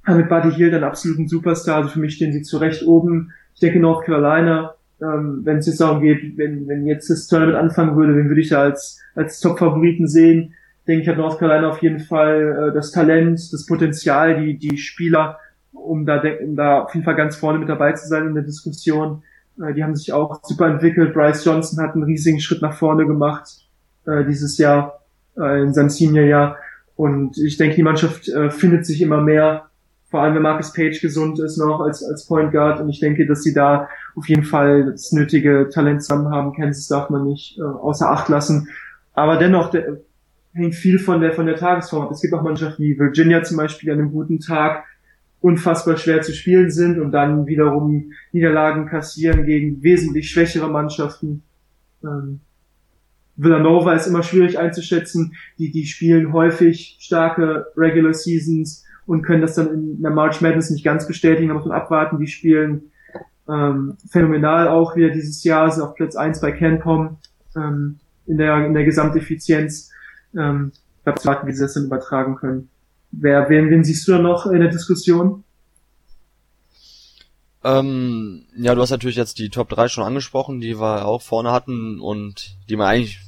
mit 0.06 0.30
Buddy 0.30 0.52
Hill 0.52 0.70
dann 0.70 0.84
absoluten 0.84 1.28
Superstar, 1.28 1.76
also 1.76 1.90
für 1.90 2.00
mich 2.00 2.14
stehen 2.14 2.32
sie 2.32 2.40
zu 2.40 2.56
Recht 2.56 2.86
oben. 2.86 3.32
Ich 3.54 3.60
denke 3.60 3.78
North 3.78 4.06
Carolina, 4.06 4.74
ähm, 5.00 5.40
wenn 5.44 5.58
es 5.58 5.66
jetzt 5.66 5.80
darum 5.80 6.00
geht, 6.00 6.36
wenn, 6.36 6.66
wenn 6.66 6.86
jetzt 6.86 7.10
das 7.10 7.26
Tournament 7.26 7.56
anfangen 7.56 7.96
würde, 7.96 8.16
wen 8.16 8.28
würde 8.28 8.40
ich 8.40 8.48
da 8.48 8.62
als, 8.62 9.00
als 9.14 9.40
Top-Favoriten 9.40 10.08
sehen? 10.08 10.54
Denke 10.86 11.02
ich, 11.02 11.08
hat 11.08 11.18
North 11.18 11.38
Carolina 11.38 11.68
auf 11.68 11.82
jeden 11.82 12.00
Fall 12.00 12.70
äh, 12.70 12.74
das 12.74 12.90
Talent, 12.90 13.52
das 13.52 13.66
Potenzial, 13.66 14.42
die, 14.42 14.58
die 14.58 14.76
Spieler, 14.78 15.38
um 15.72 16.06
da, 16.06 16.22
um 16.42 16.56
da 16.56 16.82
auf 16.82 16.94
jeden 16.94 17.04
Fall 17.04 17.14
ganz 17.14 17.36
vorne 17.36 17.58
mit 17.58 17.68
dabei 17.68 17.92
zu 17.92 18.08
sein 18.08 18.26
in 18.26 18.34
der 18.34 18.44
Diskussion. 18.44 19.22
Äh, 19.62 19.74
die 19.74 19.84
haben 19.84 19.94
sich 19.94 20.12
auch 20.12 20.40
super 20.42 20.66
entwickelt. 20.66 21.14
Bryce 21.14 21.44
Johnson 21.44 21.82
hat 21.84 21.94
einen 21.94 22.04
riesigen 22.04 22.40
Schritt 22.40 22.62
nach 22.62 22.74
vorne 22.74 23.06
gemacht 23.06 23.68
äh, 24.06 24.24
dieses 24.24 24.58
Jahr, 24.58 25.00
äh, 25.36 25.62
in 25.62 25.74
seinem 25.74 25.90
Seniorjahr. 25.90 26.56
Und 26.96 27.38
ich 27.38 27.56
denke, 27.56 27.76
die 27.76 27.82
Mannschaft 27.84 28.28
äh, 28.28 28.50
findet 28.50 28.84
sich 28.84 29.00
immer 29.00 29.20
mehr, 29.20 29.67
vor 30.10 30.22
allem 30.22 30.34
wenn 30.34 30.42
Marcus 30.42 30.72
Page 30.72 31.00
gesund 31.00 31.38
ist 31.38 31.58
noch 31.58 31.80
als, 31.80 32.02
als 32.02 32.26
Point 32.26 32.52
Guard. 32.52 32.80
Und 32.80 32.88
ich 32.88 33.00
denke, 33.00 33.26
dass 33.26 33.42
sie 33.42 33.52
da 33.52 33.88
auf 34.14 34.28
jeden 34.28 34.44
Fall 34.44 34.92
das 34.92 35.12
nötige 35.12 35.68
Talent 35.72 36.02
zusammen 36.02 36.30
haben. 36.30 36.54
Kansas 36.54 36.86
darf 36.88 37.10
man 37.10 37.24
nicht 37.24 37.58
äh, 37.58 37.62
außer 37.62 38.10
Acht 38.10 38.28
lassen. 38.28 38.68
Aber 39.12 39.36
dennoch 39.36 39.70
der, 39.70 39.98
hängt 40.54 40.74
viel 40.74 40.98
von 40.98 41.20
der, 41.20 41.32
von 41.32 41.46
der 41.46 41.56
Tagesform. 41.56 42.10
Es 42.10 42.22
gibt 42.22 42.32
auch 42.34 42.42
Mannschaften 42.42 42.82
wie 42.82 42.98
Virginia 42.98 43.42
zum 43.42 43.58
Beispiel 43.58 43.90
an 43.90 43.98
einem 43.98 44.12
guten 44.12 44.40
Tag 44.40 44.84
unfassbar 45.40 45.96
schwer 45.96 46.22
zu 46.22 46.32
spielen 46.32 46.70
sind 46.70 46.98
und 46.98 47.12
dann 47.12 47.46
wiederum 47.46 48.12
Niederlagen 48.32 48.86
kassieren 48.86 49.44
gegen 49.44 49.82
wesentlich 49.82 50.30
schwächere 50.30 50.68
Mannschaften. 50.68 51.42
Ähm, 52.02 52.40
Villanova 53.36 53.92
ist 53.92 54.08
immer 54.08 54.24
schwierig 54.24 54.58
einzuschätzen. 54.58 55.34
Die, 55.58 55.70
die 55.70 55.86
spielen 55.86 56.32
häufig 56.32 56.96
starke 56.98 57.66
Regular 57.76 58.14
Seasons 58.14 58.84
und 59.08 59.22
können 59.22 59.40
das 59.40 59.54
dann 59.54 59.72
in 59.72 60.02
der 60.02 60.10
March 60.10 60.42
Madness 60.42 60.68
nicht 60.68 60.84
ganz 60.84 61.06
bestätigen, 61.06 61.48
da 61.48 61.54
muss 61.54 61.64
man 61.64 61.76
abwarten. 61.76 62.20
Die 62.20 62.26
spielen 62.26 62.92
ähm, 63.48 63.96
phänomenal 64.10 64.68
auch 64.68 64.96
wieder 64.96 65.08
dieses 65.08 65.42
Jahr, 65.42 65.70
sind 65.70 65.82
auf 65.82 65.94
Platz 65.94 66.14
eins 66.14 66.42
bei 66.42 66.52
CanPom 66.52 67.16
ähm, 67.56 68.00
in 68.26 68.36
der 68.36 68.66
in 68.66 68.74
der 68.74 68.84
Gesamteffizienz. 68.84 69.90
Ähm, 70.36 70.72
ich 70.98 71.04
glaube, 71.04 71.24
warten, 71.24 71.46
wie 71.46 71.52
sie 71.52 71.62
das 71.62 71.72
dann 71.72 71.86
übertragen 71.86 72.36
können. 72.36 72.68
Wer, 73.10 73.48
wen, 73.48 73.70
wen 73.70 73.82
siehst 73.82 74.06
du 74.06 74.12
da 74.12 74.18
noch 74.18 74.44
in 74.44 74.60
der 74.60 74.68
Diskussion? 74.68 75.42
Ähm, 77.64 78.44
ja, 78.58 78.74
du 78.74 78.82
hast 78.82 78.90
natürlich 78.90 79.16
jetzt 79.16 79.38
die 79.38 79.48
Top 79.48 79.70
3 79.70 79.88
schon 79.88 80.04
angesprochen, 80.04 80.60
die 80.60 80.78
wir 80.78 81.06
auch 81.06 81.22
vorne 81.22 81.50
hatten 81.50 81.98
und 81.98 82.58
die 82.68 82.76
man 82.76 82.88
eigentlich 82.88 83.20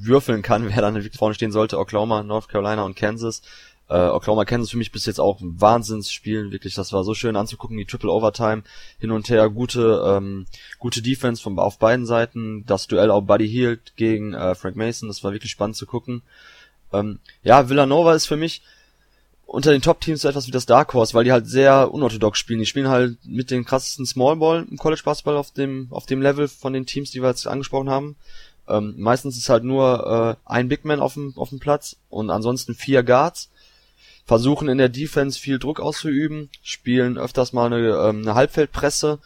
würfeln 0.00 0.42
kann, 0.42 0.68
wer 0.68 0.82
dann 0.82 0.94
wirklich 0.94 1.16
vorne 1.16 1.36
stehen 1.36 1.52
sollte. 1.52 1.78
Oklahoma, 1.78 2.24
North 2.24 2.48
Carolina 2.48 2.82
und 2.82 2.96
Kansas. 2.96 3.42
Äh, 3.88 4.08
Oklahoma, 4.08 4.44
Kansas 4.44 4.70
für 4.70 4.76
mich 4.76 4.92
bis 4.92 5.06
jetzt 5.06 5.18
auch 5.18 5.40
ein 5.40 5.60
Wahnsinnsspiel, 5.60 6.50
wirklich, 6.50 6.74
das 6.74 6.92
war 6.92 7.04
so 7.04 7.14
schön 7.14 7.36
anzugucken, 7.36 7.78
die 7.78 7.86
Triple 7.86 8.10
Overtime 8.10 8.62
hin 8.98 9.10
und 9.10 9.30
her, 9.30 9.48
gute, 9.48 10.02
ähm, 10.06 10.46
gute 10.78 11.00
Defense 11.00 11.42
von, 11.42 11.58
auf 11.58 11.78
beiden 11.78 12.04
Seiten, 12.04 12.64
das 12.66 12.86
Duell 12.86 13.10
auch 13.10 13.22
Buddy 13.22 13.48
Hield 13.48 13.96
gegen 13.96 14.34
äh, 14.34 14.54
Frank 14.54 14.76
Mason, 14.76 15.08
das 15.08 15.24
war 15.24 15.32
wirklich 15.32 15.52
spannend 15.52 15.76
zu 15.76 15.86
gucken. 15.86 16.22
Ähm, 16.92 17.18
ja, 17.42 17.68
Villanova 17.70 18.14
ist 18.14 18.26
für 18.26 18.36
mich, 18.36 18.62
unter 19.48 19.70
den 19.70 19.80
Top-Teams 19.80 20.20
so 20.20 20.28
etwas 20.28 20.46
wie 20.46 20.52
das 20.52 20.66
Dark 20.66 20.92
Horse, 20.92 21.14
weil 21.14 21.24
die 21.24 21.32
halt 21.32 21.46
sehr 21.46 21.92
unorthodox 21.92 22.38
spielen. 22.38 22.58
Die 22.58 22.66
spielen 22.66 22.88
halt 22.88 23.16
mit 23.24 23.50
den 23.50 23.64
krassesten 23.64 24.04
Small 24.04 24.36
Ball 24.36 24.66
im 24.70 24.76
College 24.76 25.00
Basketball 25.02 25.38
auf 25.38 25.52
dem, 25.52 25.88
auf 25.90 26.04
dem 26.04 26.20
Level 26.20 26.48
von 26.48 26.74
den 26.74 26.84
Teams, 26.84 27.10
die 27.10 27.22
wir 27.22 27.30
jetzt 27.30 27.46
angesprochen 27.46 27.88
haben. 27.88 28.16
Ähm, 28.68 28.94
meistens 28.98 29.38
ist 29.38 29.48
halt 29.48 29.64
nur 29.64 30.36
äh, 30.46 30.50
ein 30.50 30.68
Big 30.68 30.84
Man 30.84 31.00
auf 31.00 31.14
dem, 31.14 31.32
auf 31.36 31.48
dem 31.48 31.60
Platz 31.60 31.96
und 32.10 32.28
ansonsten 32.28 32.74
vier 32.74 33.02
Guards. 33.02 33.48
Versuchen 34.28 34.68
in 34.68 34.76
der 34.76 34.90
Defense 34.90 35.40
viel 35.40 35.58
Druck 35.58 35.80
auszuüben, 35.80 36.50
spielen 36.62 37.16
öfters 37.16 37.54
mal 37.54 37.72
eine, 37.72 37.88
ähm, 37.88 38.20
eine 38.20 38.34
Halbfeldpresse. 38.34 39.18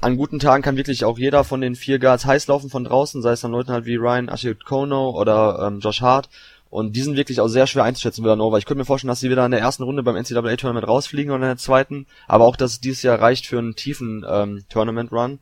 An 0.00 0.16
guten 0.16 0.38
Tagen 0.38 0.62
kann 0.62 0.76
wirklich 0.76 1.04
auch 1.04 1.18
jeder 1.18 1.42
von 1.42 1.60
den 1.60 1.74
vier 1.74 1.98
Guards 1.98 2.24
heiß 2.24 2.46
laufen 2.46 2.70
von 2.70 2.84
draußen, 2.84 3.22
sei 3.22 3.32
es 3.32 3.40
dann 3.40 3.50
Leuten 3.50 3.72
halt 3.72 3.86
wie 3.86 3.96
Ryan 3.96 4.28
Ashikono 4.28 5.10
oder 5.10 5.66
ähm, 5.66 5.80
Josh 5.80 6.00
Hart 6.00 6.28
und 6.70 6.94
die 6.94 7.02
sind 7.02 7.16
wirklich 7.16 7.40
auch 7.40 7.48
sehr 7.48 7.66
schwer 7.66 7.82
einzuschätzen, 7.82 8.24
Villanova. 8.24 8.58
Ich 8.58 8.66
könnte 8.66 8.78
mir 8.78 8.84
vorstellen, 8.84 9.08
dass 9.08 9.18
sie 9.18 9.30
wieder 9.30 9.44
in 9.44 9.50
der 9.50 9.60
ersten 9.60 9.82
Runde 9.82 10.04
beim 10.04 10.16
NCAA-Tournament 10.16 10.86
rausfliegen 10.86 11.32
oder 11.32 11.42
in 11.42 11.50
der 11.50 11.56
zweiten. 11.56 12.06
Aber 12.28 12.46
auch, 12.46 12.56
dass 12.56 12.72
es 12.72 12.80
dieses 12.80 13.02
Jahr 13.02 13.20
reicht 13.20 13.46
für 13.46 13.58
einen 13.58 13.76
tiefen 13.76 14.24
ähm, 14.28 14.64
Tournament-Run. 14.68 15.38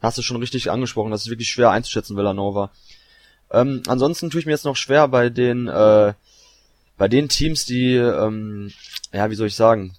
Hast 0.00 0.18
du 0.18 0.22
schon 0.22 0.36
richtig 0.36 0.70
angesprochen. 0.70 1.10
Das 1.10 1.22
ist 1.22 1.30
wirklich 1.30 1.50
schwer 1.50 1.70
einzuschätzen, 1.70 2.16
Villanova. 2.16 2.70
Ähm, 3.50 3.82
ansonsten 3.86 4.30
tue 4.30 4.38
ich 4.38 4.46
mir 4.46 4.52
jetzt 4.52 4.64
noch 4.64 4.76
schwer 4.76 5.08
bei 5.08 5.30
den 5.30 5.68
äh, 5.68 6.14
bei 6.98 7.08
den 7.08 7.28
Teams, 7.28 7.64
die 7.64 7.94
ähm, 7.94 8.72
ja, 9.12 9.30
wie 9.30 9.34
soll 9.34 9.46
ich 9.46 9.54
sagen, 9.54 9.94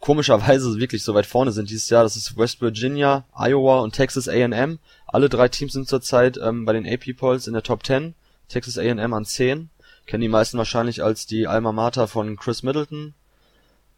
komischerweise 0.00 0.78
wirklich 0.78 1.02
so 1.02 1.14
weit 1.14 1.26
vorne 1.26 1.52
sind 1.52 1.70
dieses 1.70 1.90
Jahr. 1.90 2.02
Das 2.02 2.16
ist 2.16 2.36
West 2.36 2.60
Virginia, 2.60 3.24
Iowa 3.36 3.80
und 3.80 3.94
Texas 3.94 4.28
A&M. 4.28 4.78
Alle 5.06 5.28
drei 5.28 5.48
Teams 5.48 5.72
sind 5.72 5.88
zurzeit 5.88 6.38
ähm, 6.42 6.64
bei 6.64 6.72
den 6.72 6.86
AP 6.86 7.16
Polls 7.16 7.46
in 7.46 7.52
der 7.52 7.62
Top 7.62 7.86
10. 7.86 8.14
Texas 8.48 8.78
A&M 8.78 9.12
an 9.12 9.24
10 9.24 9.70
kennen 10.06 10.20
die 10.20 10.28
meisten 10.28 10.56
wahrscheinlich 10.56 11.02
als 11.02 11.26
die 11.26 11.46
Alma 11.46 11.72
Mater 11.72 12.06
von 12.06 12.36
Chris 12.36 12.62
Middleton. 12.62 13.14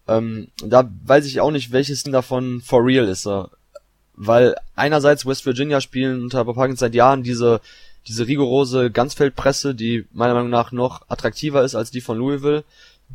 Ähm, 0.06 0.48
da 0.64 0.90
weiß 1.04 1.26
ich 1.26 1.40
auch 1.40 1.50
nicht, 1.50 1.70
welches 1.70 2.02
denn 2.02 2.12
davon 2.12 2.62
for 2.62 2.84
real 2.84 3.06
ist. 3.06 3.28
Weil 4.14 4.56
einerseits 4.74 5.26
West 5.26 5.44
Virginia 5.44 5.80
spielen 5.80 6.22
unter 6.22 6.44
Bob 6.44 6.56
Huggins 6.56 6.80
seit 6.80 6.94
Jahren 6.94 7.22
diese, 7.22 7.60
diese 8.08 8.26
rigorose 8.26 8.90
Ganzfeldpresse, 8.90 9.74
die 9.74 10.06
meiner 10.12 10.34
Meinung 10.34 10.50
nach 10.50 10.72
noch 10.72 11.08
attraktiver 11.08 11.62
ist 11.62 11.74
als 11.74 11.90
die 11.90 12.00
von 12.00 12.18
Louisville. 12.18 12.64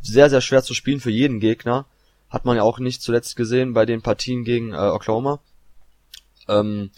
Sehr, 0.01 0.29
sehr 0.29 0.41
schwer 0.41 0.63
zu 0.63 0.73
spielen 0.73 0.99
für 0.99 1.11
jeden 1.11 1.39
Gegner. 1.39 1.85
Hat 2.29 2.45
man 2.45 2.55
ja 2.55 2.63
auch 2.63 2.79
nicht 2.79 3.01
zuletzt 3.01 3.35
gesehen 3.35 3.73
bei 3.73 3.85
den 3.85 4.01
Partien 4.01 4.43
gegen 4.43 4.73
äh, 4.73 4.77
Oklahoma. 4.77 5.39
Ähm, 6.47 6.91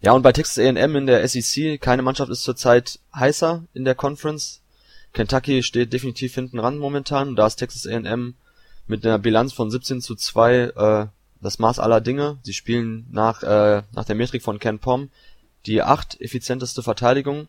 ja, 0.00 0.12
und 0.12 0.22
bei 0.22 0.32
Texas 0.32 0.58
A&M 0.58 0.96
in 0.96 1.06
der 1.06 1.26
SEC, 1.28 1.80
keine 1.80 2.02
Mannschaft 2.02 2.30
ist 2.30 2.42
zurzeit 2.42 2.98
heißer 3.14 3.64
in 3.74 3.84
der 3.84 3.94
Conference 3.94 4.60
Kentucky 5.12 5.62
steht 5.62 5.92
definitiv 5.92 6.34
hinten 6.34 6.58
ran 6.58 6.78
momentan. 6.78 7.34
Da 7.34 7.46
ist 7.46 7.56
Texas 7.56 7.86
A&M 7.86 8.34
mit 8.86 9.04
einer 9.04 9.18
Bilanz 9.18 9.52
von 9.52 9.70
17 9.70 10.00
zu 10.00 10.14
2 10.14 10.54
äh, 10.54 11.06
das 11.40 11.58
Maß 11.58 11.78
aller 11.78 12.00
Dinge. 12.00 12.38
Sie 12.42 12.52
spielen 12.52 13.06
nach, 13.10 13.42
äh, 13.42 13.82
nach 13.92 14.04
der 14.04 14.14
Metrik 14.14 14.42
von 14.42 14.58
Ken 14.58 14.78
Pom 14.78 15.10
die 15.66 15.82
acht 15.82 16.20
effizienteste 16.20 16.82
Verteidigung. 16.82 17.48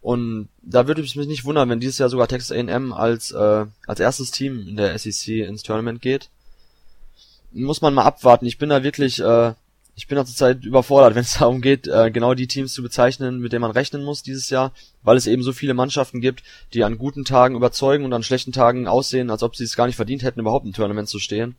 Und 0.00 0.48
da 0.62 0.88
würde 0.88 1.00
es 1.00 1.14
mich 1.14 1.28
nicht 1.28 1.44
wundern, 1.44 1.68
wenn 1.70 1.78
dieses 1.78 1.98
Jahr 1.98 2.08
sogar 2.08 2.26
Texas 2.26 2.50
A&M 2.50 2.92
als 2.92 3.30
äh, 3.30 3.66
als 3.86 4.00
erstes 4.00 4.32
Team 4.32 4.66
in 4.68 4.76
der 4.76 4.98
SEC 4.98 5.46
ins 5.46 5.62
Tournament 5.62 6.02
geht. 6.02 6.28
Muss 7.52 7.82
man 7.82 7.94
mal 7.94 8.04
abwarten. 8.04 8.46
Ich 8.46 8.58
bin 8.58 8.70
da 8.70 8.82
wirklich, 8.82 9.20
äh, 9.20 9.52
ich 9.94 10.08
bin 10.08 10.16
da 10.16 10.24
zurzeit 10.24 10.64
überfordert, 10.64 11.14
wenn 11.14 11.22
es 11.22 11.38
darum 11.38 11.60
geht, 11.60 11.86
äh, 11.86 12.10
genau 12.10 12.34
die 12.34 12.48
Teams 12.48 12.72
zu 12.72 12.82
bezeichnen, 12.82 13.38
mit 13.38 13.52
denen 13.52 13.62
man 13.62 13.70
rechnen 13.70 14.02
muss 14.02 14.24
dieses 14.24 14.50
Jahr, 14.50 14.72
weil 15.02 15.16
es 15.16 15.28
eben 15.28 15.44
so 15.44 15.52
viele 15.52 15.74
Mannschaften 15.74 16.20
gibt, 16.20 16.42
die 16.74 16.82
an 16.82 16.98
guten 16.98 17.24
Tagen 17.24 17.54
überzeugen 17.54 18.04
und 18.04 18.12
an 18.12 18.24
schlechten 18.24 18.52
Tagen 18.52 18.88
aussehen, 18.88 19.30
als 19.30 19.44
ob 19.44 19.54
sie 19.54 19.64
es 19.64 19.76
gar 19.76 19.86
nicht 19.86 19.96
verdient 19.96 20.24
hätten, 20.24 20.40
überhaupt 20.40 20.66
im 20.66 20.72
Tournament 20.72 21.08
zu 21.08 21.20
stehen. 21.20 21.54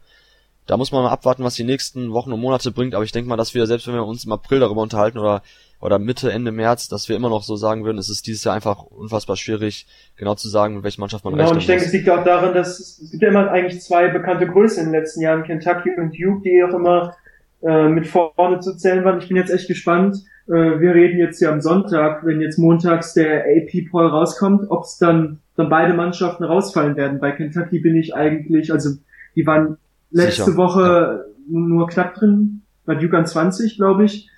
Da 0.66 0.78
muss 0.78 0.92
man 0.92 1.04
mal 1.04 1.12
abwarten, 1.12 1.44
was 1.44 1.56
die 1.56 1.64
nächsten 1.64 2.12
Wochen 2.14 2.32
und 2.32 2.40
Monate 2.40 2.72
bringt, 2.72 2.96
aber 2.96 3.04
ich 3.04 3.12
denke 3.12 3.30
mal, 3.30 3.38
dass 3.38 3.54
wir, 3.54 3.68
selbst 3.68 3.88
wenn 3.88 3.96
wir 3.96 4.06
uns 4.06 4.26
im 4.26 4.32
April 4.32 4.60
darüber 4.60 4.82
unterhalten 4.82 5.18
oder 5.18 5.42
oder 5.84 6.00
Mitte, 6.00 6.32
Ende 6.32 6.54
März, 6.54 6.88
dass 6.88 7.10
wir 7.10 7.18
immer 7.18 7.28
noch 7.28 7.44
so 7.44 7.58
sagen 7.58 7.84
würden, 7.84 7.98
es 7.98 8.10
ist 8.10 8.26
dieses 8.26 8.46
Jahr 8.46 8.56
einfach 8.56 8.84
unfassbar 8.84 9.36
schwierig, 9.36 9.86
genau 10.16 10.34
zu 10.34 10.48
sagen, 10.48 10.76
mit 10.76 10.86
welcher 10.86 11.02
Mannschaft 11.02 11.26
man 11.26 11.34
genau, 11.34 11.44
rechnet. 11.44 11.56
Und 11.56 11.62
ich 11.62 11.68
denke, 11.68 11.84
es 11.84 11.92
liegt 11.92 12.10
auch 12.10 12.24
daran, 12.24 12.54
dass 12.54 12.80
es 12.80 13.12
gibt 13.12 13.22
ja 13.22 13.28
immer 13.28 13.52
eigentlich 13.52 13.82
zwei 13.82 14.08
bekannte 14.08 14.48
Größen 14.48 14.86
in 14.86 14.94
den 14.94 15.02
letzten 15.02 15.20
Jahren, 15.20 15.44
Kentucky 15.44 15.90
und 15.98 16.18
Duke, 16.18 16.42
die 16.46 16.64
auch 16.64 16.74
immer 16.74 17.18
äh, 17.64 17.90
mit 17.90 18.08
vorne 18.08 18.62
zu 18.62 18.78
zählen 18.78 19.04
waren. 19.04 19.20
Ich 19.20 19.28
bin 19.28 19.36
jetzt 19.36 19.52
echt 19.52 19.68
gespannt. 19.68 20.16
Äh, 20.48 20.54
wir 20.54 20.96
reden 20.96 21.20
jetzt 21.20 21.42
ja 21.42 21.52
am 21.52 21.60
Sonntag, 21.60 22.26
wenn 22.26 22.40
jetzt 22.40 22.58
montags 22.58 23.14
der 23.14 23.42
AP-Poll 23.42 24.08
rauskommt, 24.08 24.72
ob 24.72 24.86
es 24.86 24.98
dann, 24.98 25.40
dann 25.58 25.68
beide 25.68 25.94
Mannschaften 25.94 26.46
rausfallen 26.46 26.96
werden. 26.96 27.20
Bei 27.20 27.34
Kentucky 27.34 27.80
bin 27.80 27.98
ich 27.98 28.16
eigentlich, 28.16 28.72
also 28.72 28.92
die 29.36 29.46
waren 29.46 29.78
letzte 30.14 30.46
Sicher. 30.46 30.58
Woche 30.58 30.82
ja. 30.82 31.60
nur 31.60 31.88
knapp 31.88 32.16
drin, 32.16 32.62
bei 32.86 32.96
Duke 32.96 33.18
an 33.18 33.26
20, 33.26 33.78
glaube 33.78 34.06
ich. 34.06 34.30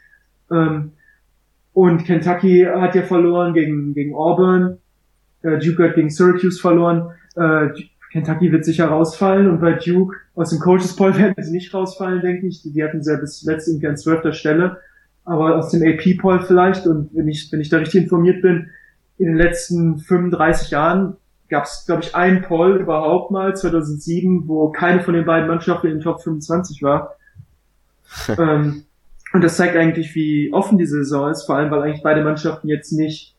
Ähm, 0.51 0.91
und 1.73 2.05
Kentucky 2.05 2.65
hat 2.65 2.95
ja 2.95 3.03
verloren 3.03 3.53
gegen, 3.53 3.93
gegen 3.93 4.15
Auburn. 4.15 4.77
Äh, 5.41 5.59
Duke 5.59 5.83
hat 5.83 5.95
gegen 5.95 6.09
Syracuse 6.09 6.59
verloren. 6.59 7.11
Äh, 7.35 7.69
Kentucky 8.11 8.51
wird 8.51 8.63
sicher 8.63 8.87
rausfallen 8.87 9.49
und 9.49 9.59
bei 9.59 9.73
Duke 9.73 10.15
aus 10.35 10.51
dem 10.51 10.59
Coaches 10.59 10.95
Poll 10.95 11.17
werden 11.17 11.35
sie 11.37 11.51
nicht 11.51 11.73
rausfallen, 11.73 12.21
denke 12.21 12.47
ich. 12.47 12.63
Die 12.63 12.83
hatten 12.83 13.03
sie 13.03 13.11
ja 13.11 13.17
bis 13.17 13.43
letzte 13.43 13.71
irgendwie 13.71 13.87
an 13.87 13.97
zwölfter 13.97 14.31
Stelle. 14.31 14.77
Aber 15.25 15.57
aus 15.57 15.71
dem 15.71 15.81
AP 15.83 16.21
Poll 16.21 16.39
vielleicht 16.41 16.87
und 16.87 17.09
wenn 17.13 17.27
ich, 17.27 17.51
wenn 17.51 17.59
ich 17.59 17.69
da 17.69 17.77
richtig 17.77 18.03
informiert 18.03 18.41
bin, 18.41 18.69
in 19.17 19.27
den 19.27 19.35
letzten 19.35 19.97
35 19.97 20.71
Jahren 20.71 21.17
gab 21.49 21.65
es, 21.65 21.85
glaube 21.85 22.03
ich, 22.03 22.15
einen 22.15 22.41
Poll 22.41 22.77
überhaupt 22.77 23.31
mal, 23.31 23.55
2007, 23.55 24.47
wo 24.47 24.69
keine 24.69 25.01
von 25.01 25.13
den 25.13 25.25
beiden 25.25 25.47
Mannschaften 25.47 25.87
in 25.87 25.93
den 25.93 26.01
Top 26.01 26.21
25 26.21 26.81
war. 26.81 27.15
ähm, 28.37 28.83
und 29.33 29.43
das 29.43 29.57
zeigt 29.57 29.75
eigentlich, 29.75 30.15
wie 30.15 30.51
offen 30.53 30.77
die 30.77 30.85
Saison 30.85 31.29
ist, 31.29 31.45
vor 31.45 31.55
allem 31.55 31.71
weil 31.71 31.83
eigentlich 31.83 32.03
beide 32.03 32.23
Mannschaften 32.23 32.67
jetzt 32.67 32.91
nicht 32.91 33.35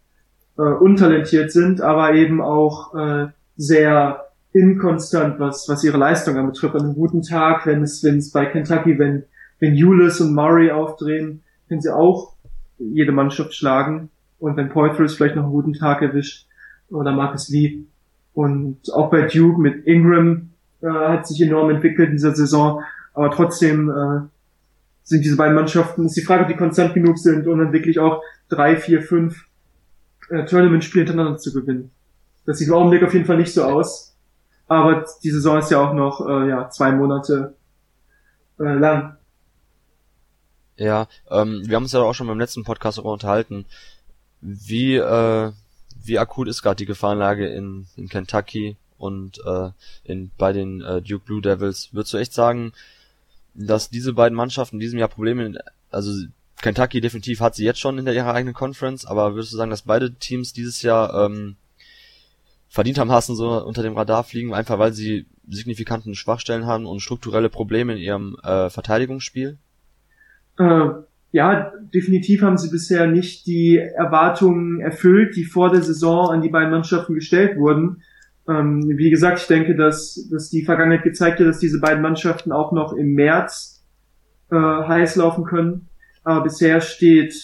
äh, 0.58 0.62
untalentiert 0.62 1.50
sind, 1.50 1.80
aber 1.80 2.14
eben 2.14 2.42
auch 2.42 2.94
äh, 2.94 3.28
sehr 3.56 4.26
inkonstant, 4.52 5.38
was, 5.38 5.68
was 5.68 5.84
ihre 5.84 5.98
Leistung 5.98 6.36
anbetrifft. 6.36 6.74
An 6.74 6.82
einem 6.82 6.94
guten 6.94 7.22
Tag, 7.22 7.66
wenn 7.66 7.82
es, 7.82 8.02
wenn 8.04 8.18
es 8.18 8.30
bei 8.30 8.46
Kentucky, 8.46 8.98
wenn, 8.98 9.24
wenn 9.58 9.74
Eulis 9.74 10.20
und 10.20 10.34
Murray 10.34 10.70
aufdrehen, 10.70 11.42
können 11.68 11.80
sie 11.80 11.94
auch 11.94 12.34
jede 12.78 13.12
Mannschaft 13.12 13.54
schlagen. 13.54 14.10
Und 14.38 14.56
wenn 14.56 14.68
Poitras 14.68 15.14
vielleicht 15.14 15.36
noch 15.36 15.44
einen 15.44 15.52
guten 15.52 15.72
Tag 15.72 16.02
erwischt, 16.02 16.46
oder 16.90 17.12
Marcus 17.12 17.48
Lee. 17.48 17.84
Und 18.36 18.92
auch 18.92 19.08
bei 19.08 19.22
Duke 19.22 19.58
mit 19.58 19.86
Ingram 19.86 20.50
äh, 20.82 20.88
hat 20.88 21.26
sich 21.26 21.40
enorm 21.40 21.70
entwickelt 21.70 22.10
in 22.10 22.16
dieser 22.16 22.34
Saison. 22.34 22.82
Aber 23.14 23.30
trotzdem 23.30 23.88
äh, 23.88 24.28
sind 25.04 25.24
diese 25.24 25.38
beiden 25.38 25.54
Mannschaften, 25.54 26.04
ist 26.04 26.18
die 26.18 26.22
Frage, 26.22 26.42
ob 26.42 26.48
die 26.48 26.56
konstant 26.56 26.92
genug 26.92 27.16
sind, 27.16 27.46
um 27.46 27.58
dann 27.58 27.72
wirklich 27.72 27.98
auch 27.98 28.20
drei, 28.50 28.76
vier, 28.76 29.00
fünf 29.00 29.46
äh, 30.28 30.44
Tournament-Spiele 30.44 31.06
hintereinander 31.06 31.38
zu 31.38 31.50
gewinnen. 31.54 31.90
Das 32.44 32.58
sieht 32.58 32.68
im 32.68 32.74
Augenblick 32.74 33.02
auf 33.04 33.14
jeden 33.14 33.24
Fall 33.24 33.38
nicht 33.38 33.54
so 33.54 33.64
aus. 33.64 34.14
Aber 34.68 35.06
die 35.24 35.30
Saison 35.30 35.56
ist 35.56 35.70
ja 35.70 35.80
auch 35.80 35.94
noch 35.94 36.28
äh, 36.28 36.50
ja, 36.50 36.68
zwei 36.68 36.92
Monate 36.92 37.54
äh, 38.60 38.64
lang. 38.64 39.16
Ja, 40.76 41.08
ähm, 41.30 41.62
wir 41.64 41.76
haben 41.76 41.84
uns 41.84 41.92
ja 41.92 42.00
auch 42.00 42.12
schon 42.12 42.26
beim 42.26 42.38
letzten 42.38 42.64
Podcast 42.64 42.98
darüber 42.98 43.14
unterhalten, 43.14 43.64
wie, 44.42 44.96
äh, 44.96 45.52
wie 46.06 46.18
akut 46.18 46.48
ist 46.48 46.62
gerade 46.62 46.76
die 46.76 46.86
Gefahrenlage 46.86 47.46
in, 47.46 47.86
in 47.96 48.08
Kentucky 48.08 48.76
und 48.98 49.40
äh, 49.44 49.70
in, 50.04 50.30
bei 50.38 50.52
den 50.52 50.80
äh, 50.80 51.02
Duke 51.02 51.24
Blue 51.24 51.42
Devils. 51.42 51.90
Würdest 51.92 52.14
du 52.14 52.18
echt 52.18 52.32
sagen, 52.32 52.72
dass 53.54 53.90
diese 53.90 54.12
beiden 54.12 54.36
Mannschaften 54.36 54.76
in 54.76 54.80
diesem 54.80 54.98
Jahr 54.98 55.08
Probleme, 55.08 55.58
also 55.90 56.12
Kentucky 56.62 57.00
definitiv 57.00 57.40
hat 57.40 57.54
sie 57.54 57.64
jetzt 57.64 57.80
schon 57.80 57.98
in 57.98 58.04
der 58.04 58.14
ihrer 58.14 58.34
eigenen 58.34 58.54
Conference, 58.54 59.04
aber 59.04 59.34
würdest 59.34 59.52
du 59.52 59.56
sagen, 59.56 59.70
dass 59.70 59.82
beide 59.82 60.14
Teams 60.14 60.52
dieses 60.52 60.82
Jahr 60.82 61.26
ähm, 61.26 61.56
verdient 62.68 62.98
haben, 62.98 63.12
Hassen 63.12 63.36
so 63.36 63.62
unter 63.64 63.82
dem 63.82 63.96
Radar 63.96 64.24
fliegen, 64.24 64.54
einfach 64.54 64.78
weil 64.78 64.92
sie 64.92 65.26
signifikanten 65.48 66.14
Schwachstellen 66.14 66.66
haben 66.66 66.86
und 66.86 67.00
strukturelle 67.00 67.48
Probleme 67.48 67.92
in 67.94 67.98
ihrem 67.98 68.36
äh, 68.42 68.70
Verteidigungsspiel? 68.70 69.58
Äh, 70.58 70.88
ja, 71.36 71.70
definitiv 71.92 72.40
haben 72.40 72.56
sie 72.56 72.70
bisher 72.70 73.06
nicht 73.06 73.46
die 73.46 73.76
Erwartungen 73.76 74.80
erfüllt, 74.80 75.36
die 75.36 75.44
vor 75.44 75.70
der 75.70 75.82
Saison 75.82 76.30
an 76.30 76.40
die 76.40 76.48
beiden 76.48 76.70
Mannschaften 76.70 77.14
gestellt 77.14 77.58
wurden. 77.58 78.02
Ähm, 78.48 78.82
wie 78.96 79.10
gesagt, 79.10 79.40
ich 79.40 79.46
denke, 79.46 79.76
dass, 79.76 80.26
dass 80.30 80.48
die 80.48 80.64
Vergangenheit 80.64 81.02
gezeigt 81.02 81.38
hat, 81.38 81.46
dass 81.46 81.58
diese 81.58 81.78
beiden 81.78 82.00
Mannschaften 82.00 82.52
auch 82.52 82.72
noch 82.72 82.94
im 82.94 83.12
März 83.12 83.84
äh, 84.50 84.56
heiß 84.56 85.16
laufen 85.16 85.44
können. 85.44 85.88
Aber 86.24 86.42
bisher 86.42 86.80
steht, 86.80 87.34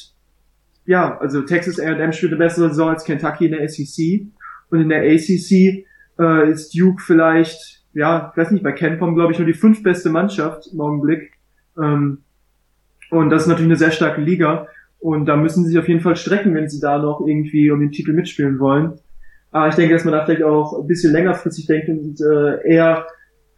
ja, 0.87 1.19
also 1.19 1.43
Texas 1.43 1.79
A&M 1.79 2.13
spielt 2.13 2.33
eine 2.33 2.39
bessere 2.39 2.71
Saison 2.71 2.89
als 2.89 3.05
Kentucky 3.05 3.45
in 3.45 3.53
der 3.53 3.69
SEC. 3.69 4.23
Und 4.71 4.81
in 4.81 4.89
der 4.89 5.03
ACC 5.03 5.85
äh, 6.19 6.51
ist 6.51 6.75
Duke 6.75 7.03
vielleicht, 7.03 7.85
ja, 7.93 8.31
ich 8.33 8.39
weiß 8.39 8.53
nicht, 8.53 8.65
bei 8.65 8.73
Kenpom 8.73 9.15
glaube 9.15 9.33
ich 9.33 9.39
nur 9.39 9.47
die 9.47 9.53
fünf 9.53 9.83
beste 9.83 10.09
Mannschaft 10.09 10.69
im 10.73 10.81
Augenblick. 10.81 11.35
Ähm, 11.77 12.23
und 13.13 13.29
das 13.29 13.43
ist 13.43 13.49
natürlich 13.49 13.69
eine 13.69 13.77
sehr 13.77 13.91
starke 13.91 14.23
Liga. 14.23 14.69
Und 14.99 15.27
da 15.27 15.37
müssen 15.37 15.65
sie 15.65 15.71
sich 15.71 15.79
auf 15.79 15.89
jeden 15.89 16.01
Fall 16.01 16.17
strecken, 16.17 16.55
wenn 16.55 16.71
sie 16.71 16.81
da 16.81 16.97
noch 16.97 17.21
irgendwie 17.21 17.71
um 17.71 17.79
den 17.79 17.93
Titel 17.93 18.15
mitspielen 18.15 18.59
wollen. 18.59 18.95
Aber 19.51 19.69
ich 19.69 19.75
denke, 19.75 19.93
dass 19.93 20.05
man 20.05 20.15
da 20.15 20.25
vielleicht 20.25 20.43
auch 20.43 20.81
ein 20.81 20.87
bisschen 20.87 21.13
längerfristig 21.13 21.67
denkt 21.67 21.91
und 21.91 22.19
äh, 22.23 22.67
eher 22.67 23.07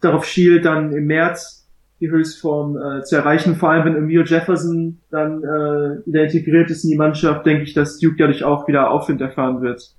darauf 0.01 0.25
schielt, 0.25 0.65
dann 0.65 0.91
im 0.91 1.05
März 1.05 1.69
die 2.01 2.11
Höchstform 2.11 2.75
äh, 2.75 3.03
zu 3.03 3.15
erreichen. 3.15 3.55
Vor 3.55 3.69
allem, 3.69 3.85
wenn 3.85 3.95
Emil 3.95 4.25
Jefferson 4.25 4.99
dann 5.09 5.41
äh, 5.41 6.05
wieder 6.05 6.23
integriert 6.23 6.69
ist 6.69 6.83
in 6.83 6.89
die 6.89 6.97
Mannschaft, 6.97 7.45
denke 7.45 7.63
ich, 7.63 7.73
dass 7.73 7.97
Duke 7.99 8.17
dadurch 8.17 8.43
auch 8.43 8.67
wieder 8.67 8.91
Aufwind 8.91 9.21
erfahren 9.21 9.61
wird. 9.61 9.95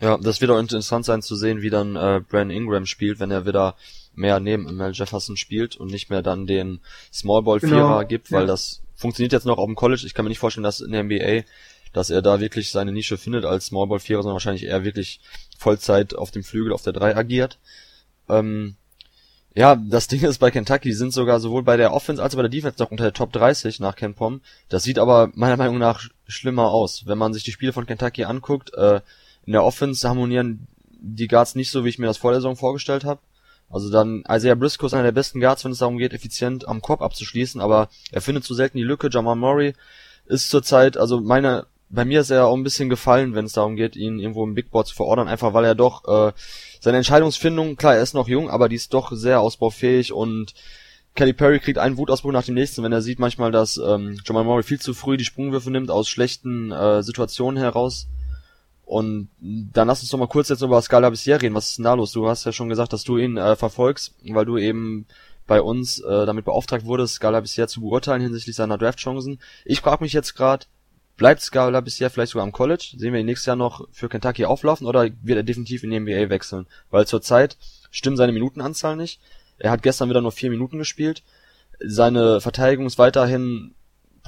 Ja, 0.00 0.16
das 0.16 0.40
wird 0.40 0.50
auch 0.50 0.60
interessant 0.60 1.04
sein 1.04 1.20
zu 1.20 1.36
sehen, 1.36 1.60
wie 1.60 1.70
dann 1.70 1.96
äh, 1.96 2.22
Brandon 2.26 2.56
Ingram 2.56 2.86
spielt, 2.86 3.20
wenn 3.20 3.30
er 3.30 3.44
wieder 3.44 3.74
mehr 4.18 4.40
neben 4.40 4.68
Emil 4.68 4.92
Jefferson 4.92 5.36
spielt 5.36 5.76
und 5.76 5.90
nicht 5.90 6.10
mehr 6.10 6.22
dann 6.22 6.46
den 6.46 6.80
Smallball-Vierer 7.12 7.98
genau. 7.98 8.04
gibt, 8.06 8.30
weil 8.32 8.42
ja. 8.42 8.46
das 8.46 8.82
funktioniert 8.94 9.32
jetzt 9.32 9.46
noch 9.46 9.58
auf 9.58 9.66
dem 9.66 9.76
College. 9.76 10.02
Ich 10.04 10.14
kann 10.14 10.24
mir 10.24 10.30
nicht 10.30 10.38
vorstellen, 10.38 10.64
dass 10.64 10.80
in 10.80 10.92
der 10.92 11.04
NBA 11.04 11.44
dass 11.92 12.10
er 12.10 12.22
da 12.22 12.40
wirklich 12.40 12.70
seine 12.70 12.92
Nische 12.92 13.16
findet 13.16 13.44
als 13.44 13.66
Smallball 13.66 14.00
Vierer, 14.00 14.22
sondern 14.22 14.34
wahrscheinlich 14.34 14.64
eher 14.64 14.84
wirklich 14.84 15.20
Vollzeit 15.56 16.14
auf 16.14 16.30
dem 16.30 16.44
Flügel 16.44 16.72
auf 16.72 16.82
der 16.82 16.92
3 16.92 17.16
agiert. 17.16 17.58
Ähm, 18.28 18.76
ja, 19.54 19.76
das 19.76 20.06
Ding 20.06 20.22
ist 20.22 20.38
bei 20.38 20.50
Kentucky, 20.50 20.90
die 20.90 20.94
sind 20.94 21.12
sogar 21.12 21.40
sowohl 21.40 21.62
bei 21.62 21.76
der 21.76 21.92
Offense 21.92 22.22
als 22.22 22.34
auch 22.34 22.36
bei 22.36 22.42
der 22.42 22.50
Defense 22.50 22.76
noch 22.78 22.90
unter 22.90 23.04
der 23.04 23.12
Top 23.12 23.32
30 23.32 23.80
nach 23.80 23.96
Ken 23.96 24.14
Pom. 24.14 24.40
Das 24.68 24.82
sieht 24.82 24.98
aber 24.98 25.30
meiner 25.34 25.56
Meinung 25.56 25.78
nach 25.78 26.08
schlimmer 26.26 26.70
aus. 26.70 27.06
Wenn 27.06 27.18
man 27.18 27.32
sich 27.32 27.42
die 27.42 27.52
Spiele 27.52 27.72
von 27.72 27.86
Kentucky 27.86 28.24
anguckt, 28.24 28.72
äh, 28.74 29.00
in 29.46 29.52
der 29.52 29.64
Offense 29.64 30.06
harmonieren 30.06 30.68
die 31.00 31.28
Guards 31.28 31.54
nicht 31.54 31.70
so, 31.70 31.84
wie 31.84 31.88
ich 31.88 31.98
mir 31.98 32.06
das 32.06 32.18
vor 32.18 32.32
der 32.32 32.40
Saison 32.40 32.56
vorgestellt 32.56 33.04
habe. 33.04 33.20
Also 33.70 33.90
dann 33.90 34.24
Isaiah 34.28 34.54
Briscoe 34.54 34.86
ist 34.86 34.94
einer 34.94 35.02
der 35.02 35.12
besten 35.12 35.40
Guards, 35.40 35.64
wenn 35.64 35.72
es 35.72 35.78
darum 35.78 35.98
geht, 35.98 36.12
effizient 36.12 36.66
am 36.66 36.80
Korb 36.80 37.02
abzuschließen, 37.02 37.60
aber 37.60 37.88
er 38.10 38.20
findet 38.20 38.44
zu 38.44 38.54
selten 38.54 38.78
die 38.78 38.84
Lücke. 38.84 39.10
Jamal 39.12 39.36
Murray 39.36 39.74
ist 40.26 40.50
zurzeit, 40.50 40.96
also 40.96 41.20
meine 41.20 41.66
bei 41.90 42.04
mir 42.04 42.20
ist 42.20 42.30
er 42.30 42.46
auch 42.46 42.56
ein 42.56 42.64
bisschen 42.64 42.88
gefallen, 42.88 43.34
wenn 43.34 43.46
es 43.46 43.54
darum 43.54 43.76
geht, 43.76 43.96
ihn 43.96 44.18
irgendwo 44.18 44.44
im 44.44 44.54
Big 44.54 44.70
Board 44.70 44.86
zu 44.86 44.94
verordern, 44.94 45.28
einfach 45.28 45.54
weil 45.54 45.64
er 45.64 45.74
doch 45.74 46.04
äh, 46.06 46.32
seine 46.80 46.98
Entscheidungsfindung, 46.98 47.76
klar, 47.76 47.96
er 47.96 48.02
ist 48.02 48.14
noch 48.14 48.28
jung, 48.28 48.50
aber 48.50 48.68
die 48.68 48.76
ist 48.76 48.92
doch 48.92 49.12
sehr 49.12 49.40
ausbaufähig 49.40 50.12
und 50.12 50.54
Kelly 51.14 51.32
Perry 51.32 51.58
kriegt 51.58 51.78
einen 51.78 51.96
Wutausbruch 51.96 52.30
nach 52.30 52.44
dem 52.44 52.54
nächsten, 52.54 52.82
wenn 52.82 52.92
er 52.92 53.02
sieht 53.02 53.18
manchmal, 53.18 53.50
dass 53.50 53.76
ähm, 53.78 54.20
Jamal 54.24 54.44
Murray 54.44 54.62
viel 54.62 54.80
zu 54.80 54.94
früh 54.94 55.16
die 55.16 55.24
Sprungwürfe 55.24 55.70
nimmt 55.70 55.90
aus 55.90 56.08
schlechten 56.08 56.70
äh, 56.70 57.02
Situationen 57.02 57.60
heraus. 57.60 58.06
Und 58.88 59.28
dann 59.38 59.86
lass 59.86 60.00
uns 60.00 60.10
doch 60.10 60.18
mal 60.18 60.28
kurz 60.28 60.48
jetzt 60.48 60.62
über 60.62 60.80
Scala 60.80 61.10
bisher 61.10 61.42
reden. 61.42 61.54
Was 61.54 61.68
ist 61.68 61.78
denn 61.78 61.84
da 61.84 61.92
los? 61.92 62.12
Du 62.12 62.26
hast 62.26 62.46
ja 62.46 62.52
schon 62.52 62.70
gesagt, 62.70 62.94
dass 62.94 63.04
du 63.04 63.18
ihn 63.18 63.36
äh, 63.36 63.54
verfolgst, 63.54 64.14
weil 64.30 64.46
du 64.46 64.56
eben 64.56 65.04
bei 65.46 65.60
uns 65.60 66.00
äh, 66.00 66.24
damit 66.24 66.46
beauftragt 66.46 66.86
wurdest, 66.86 67.16
Scala 67.16 67.40
bisher 67.40 67.68
zu 67.68 67.82
beurteilen 67.82 68.22
hinsichtlich 68.22 68.56
seiner 68.56 68.78
Draftchancen. 68.78 69.40
Ich 69.66 69.82
frage 69.82 70.02
mich 70.02 70.14
jetzt 70.14 70.34
gerade, 70.34 70.64
Bleibt 71.18 71.42
Scala 71.42 71.80
bisher 71.80 72.10
vielleicht 72.10 72.30
sogar 72.30 72.44
am 72.44 72.52
College? 72.52 72.94
Sehen 72.96 73.12
wir 73.12 73.18
ihn 73.18 73.26
nächstes 73.26 73.46
Jahr 73.46 73.56
noch 73.56 73.88
für 73.90 74.08
Kentucky 74.08 74.44
auflaufen 74.44 74.86
oder 74.86 75.02
wird 75.02 75.36
er 75.36 75.42
definitiv 75.42 75.82
in 75.82 75.90
die 75.90 75.98
NBA 75.98 76.30
wechseln? 76.30 76.66
Weil 76.90 77.08
zurzeit 77.08 77.58
stimmt 77.90 78.18
seine 78.18 78.30
Minutenanzahl 78.30 78.94
nicht. 78.94 79.20
Er 79.58 79.72
hat 79.72 79.82
gestern 79.82 80.08
wieder 80.08 80.20
nur 80.20 80.30
vier 80.30 80.48
Minuten 80.48 80.78
gespielt. 80.78 81.24
Seine 81.80 82.40
Verteidigung 82.40 82.86
ist 82.86 82.98
weiterhin 82.98 83.74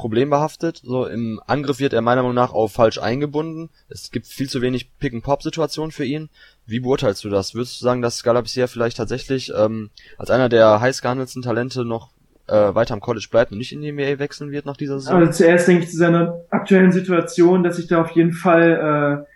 problembehaftet. 0.00 0.80
So 0.82 1.06
im 1.06 1.40
Angriff 1.46 1.78
wird 1.78 1.92
er 1.92 2.00
meiner 2.00 2.22
Meinung 2.22 2.34
nach 2.34 2.54
auch 2.54 2.68
falsch 2.68 2.98
eingebunden. 2.98 3.68
Es 3.90 4.10
gibt 4.10 4.26
viel 4.26 4.48
zu 4.48 4.62
wenig 4.62 4.96
Pick-and-Pop-Situationen 4.98 5.92
für 5.92 6.04
ihn. 6.04 6.30
Wie 6.66 6.80
beurteilst 6.80 7.22
du 7.22 7.28
das? 7.28 7.54
Würdest 7.54 7.80
du 7.80 7.84
sagen, 7.84 8.00
dass 8.00 8.16
Scalabrisier 8.16 8.66
vielleicht 8.66 8.96
tatsächlich 8.96 9.52
ähm, 9.54 9.90
als 10.16 10.30
einer 10.30 10.48
der 10.48 10.80
heiß 10.80 11.02
gehandelten 11.02 11.42
Talente 11.42 11.84
noch 11.84 12.08
äh, 12.46 12.74
weiter 12.74 12.94
am 12.94 13.00
College 13.00 13.28
bleibt 13.30 13.52
und 13.52 13.58
nicht 13.58 13.72
in 13.72 13.82
die 13.82 13.92
NBA 13.92 14.18
wechseln 14.18 14.50
wird 14.50 14.64
nach 14.64 14.78
dieser 14.78 14.98
Saison? 14.98 15.18
Also 15.18 15.32
zuerst 15.32 15.68
denke 15.68 15.84
ich 15.84 15.90
zu 15.90 15.98
seiner 15.98 16.40
aktuellen 16.48 16.92
Situation, 16.92 17.62
dass 17.62 17.76
sich 17.76 17.86
da 17.86 18.00
auf 18.00 18.10
jeden 18.12 18.32
Fall 18.32 19.26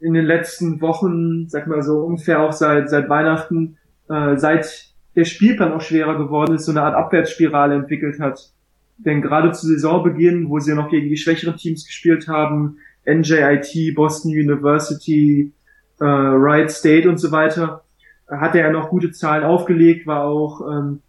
äh, 0.00 0.04
in 0.06 0.14
den 0.14 0.24
letzten 0.24 0.80
Wochen, 0.80 1.48
sag 1.50 1.66
mal 1.66 1.82
so 1.82 1.98
ungefähr 1.98 2.40
auch 2.40 2.52
seit 2.52 2.88
seit 2.88 3.10
Weihnachten, 3.10 3.76
äh, 4.08 4.36
seit 4.36 4.88
der 5.16 5.24
Spielplan 5.24 5.72
auch 5.72 5.82
schwerer 5.82 6.16
geworden 6.16 6.54
ist, 6.54 6.64
so 6.64 6.70
eine 6.70 6.82
Art 6.82 6.94
Abwärtsspirale 6.94 7.74
entwickelt 7.74 8.20
hat. 8.20 8.52
Denn 8.98 9.22
gerade 9.22 9.52
zu 9.52 9.66
Saisonbeginn, 9.66 10.48
wo 10.48 10.58
sie 10.58 10.74
noch 10.74 10.90
gegen 10.90 11.08
die 11.08 11.16
schwächeren 11.16 11.56
Teams 11.56 11.86
gespielt 11.86 12.26
haben, 12.28 12.78
NJIT, 13.06 13.94
Boston 13.94 14.32
University, 14.32 15.52
äh, 16.00 16.04
Wright 16.04 16.70
State 16.70 17.08
und 17.08 17.18
so 17.18 17.30
weiter, 17.30 17.84
hatte 18.28 18.60
er 18.60 18.72
noch 18.72 18.90
gute 18.90 19.12
Zahlen 19.12 19.44
aufgelegt, 19.44 20.06
war 20.06 20.24
auch, 20.24 20.60
ähm, 20.68 21.00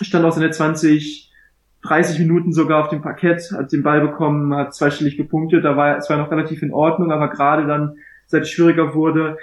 stand 0.00 0.24
auch 0.24 0.32
seine 0.32 0.50
20, 0.50 1.30
30 1.82 2.18
Minuten 2.18 2.52
sogar 2.52 2.82
auf 2.82 2.88
dem 2.88 3.02
Parkett, 3.02 3.52
hat 3.52 3.72
den 3.72 3.82
Ball 3.82 4.00
bekommen, 4.00 4.54
hat 4.54 4.74
zweistellig 4.74 5.16
gepunktet, 5.16 5.64
da 5.64 5.76
war 5.76 5.98
es 5.98 6.08
war 6.08 6.16
noch 6.16 6.30
relativ 6.30 6.62
in 6.62 6.72
Ordnung, 6.72 7.12
aber 7.12 7.28
gerade 7.28 7.66
dann, 7.66 7.96
seit 8.26 8.42
es 8.42 8.50
schwieriger 8.50 8.94
wurde, 8.94 9.36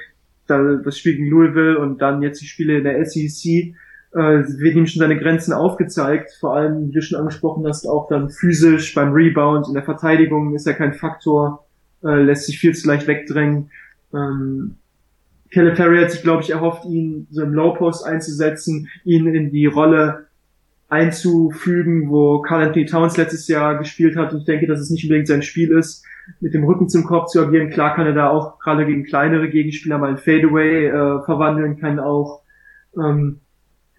da, 0.47 0.75
das 0.83 0.97
Spiel 0.97 1.15
gegen 1.15 1.29
Louisville 1.29 1.79
und 1.79 2.01
dann 2.01 2.21
jetzt 2.21 2.41
die 2.41 2.47
Spiele 2.47 2.79
in 2.79 2.83
der 2.83 3.05
SEC, 3.05 3.75
äh, 4.13 4.43
wird 4.59 4.75
ihm 4.75 4.87
schon 4.87 4.99
seine 4.99 5.17
Grenzen 5.17 5.53
aufgezeigt. 5.53 6.31
Vor 6.39 6.55
allem, 6.55 6.87
wie 6.87 6.91
du 6.91 7.01
schon 7.01 7.19
angesprochen 7.19 7.65
hast, 7.67 7.87
auch 7.87 8.07
dann 8.07 8.29
physisch 8.29 8.93
beim 8.93 9.13
Rebound, 9.13 9.67
in 9.67 9.73
der 9.73 9.83
Verteidigung 9.83 10.53
ist 10.55 10.67
er 10.67 10.73
kein 10.73 10.93
Faktor, 10.93 11.65
äh, 12.03 12.21
lässt 12.21 12.45
sich 12.45 12.59
viel 12.59 12.75
zu 12.75 12.87
leicht 12.87 13.07
wegdrängen. 13.07 13.71
Ähm, 14.13 14.75
Calipari 15.53 15.99
hat 15.99 16.11
sich, 16.11 16.23
glaube 16.23 16.43
ich, 16.43 16.49
erhofft, 16.49 16.85
ihn 16.85 17.27
so 17.29 17.43
im 17.43 17.53
Low 17.53 17.73
Post 17.73 18.05
einzusetzen, 18.05 18.89
ihn 19.03 19.27
in 19.27 19.51
die 19.51 19.65
Rolle 19.65 20.27
einzufügen, 20.89 22.09
wo 22.09 22.41
Carl 22.41 22.67
Anthony 22.67 22.85
Towns 22.85 23.17
letztes 23.17 23.47
Jahr 23.47 23.77
gespielt 23.77 24.17
hat. 24.17 24.33
Und 24.33 24.39
ich 24.39 24.45
denke, 24.45 24.67
dass 24.67 24.79
es 24.79 24.89
nicht 24.89 25.03
unbedingt 25.03 25.27
sein 25.27 25.41
Spiel 25.41 25.71
ist, 25.71 26.05
mit 26.39 26.53
dem 26.53 26.63
Rücken 26.63 26.89
zum 26.89 27.03
Korb 27.05 27.29
zu 27.29 27.41
agieren. 27.41 27.69
Klar 27.69 27.95
kann 27.95 28.05
er 28.05 28.13
da 28.13 28.29
auch 28.29 28.59
gerade 28.59 28.85
gegen 28.85 29.05
kleinere 29.05 29.49
Gegenspieler 29.49 29.97
mal 29.97 30.09
ein 30.09 30.17
Fadeaway 30.17 30.87
äh, 30.87 31.23
verwandeln, 31.23 31.79
kann 31.79 31.99
auch 31.99 32.41
ähm, 32.97 33.39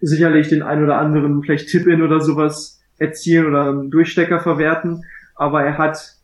sicherlich 0.07 0.49
den 0.49 0.61
ein 0.61 0.83
oder 0.83 0.97
anderen 0.97 1.41
vielleicht 1.43 1.69
Tip-In 1.69 2.01
oder 2.01 2.19
sowas 2.19 2.81
erzielen 2.97 3.47
oder 3.47 3.69
einen 3.69 3.91
Durchstecker 3.91 4.39
verwerten. 4.39 5.03
Aber 5.35 5.63
er 5.63 5.77
hat 5.77 6.17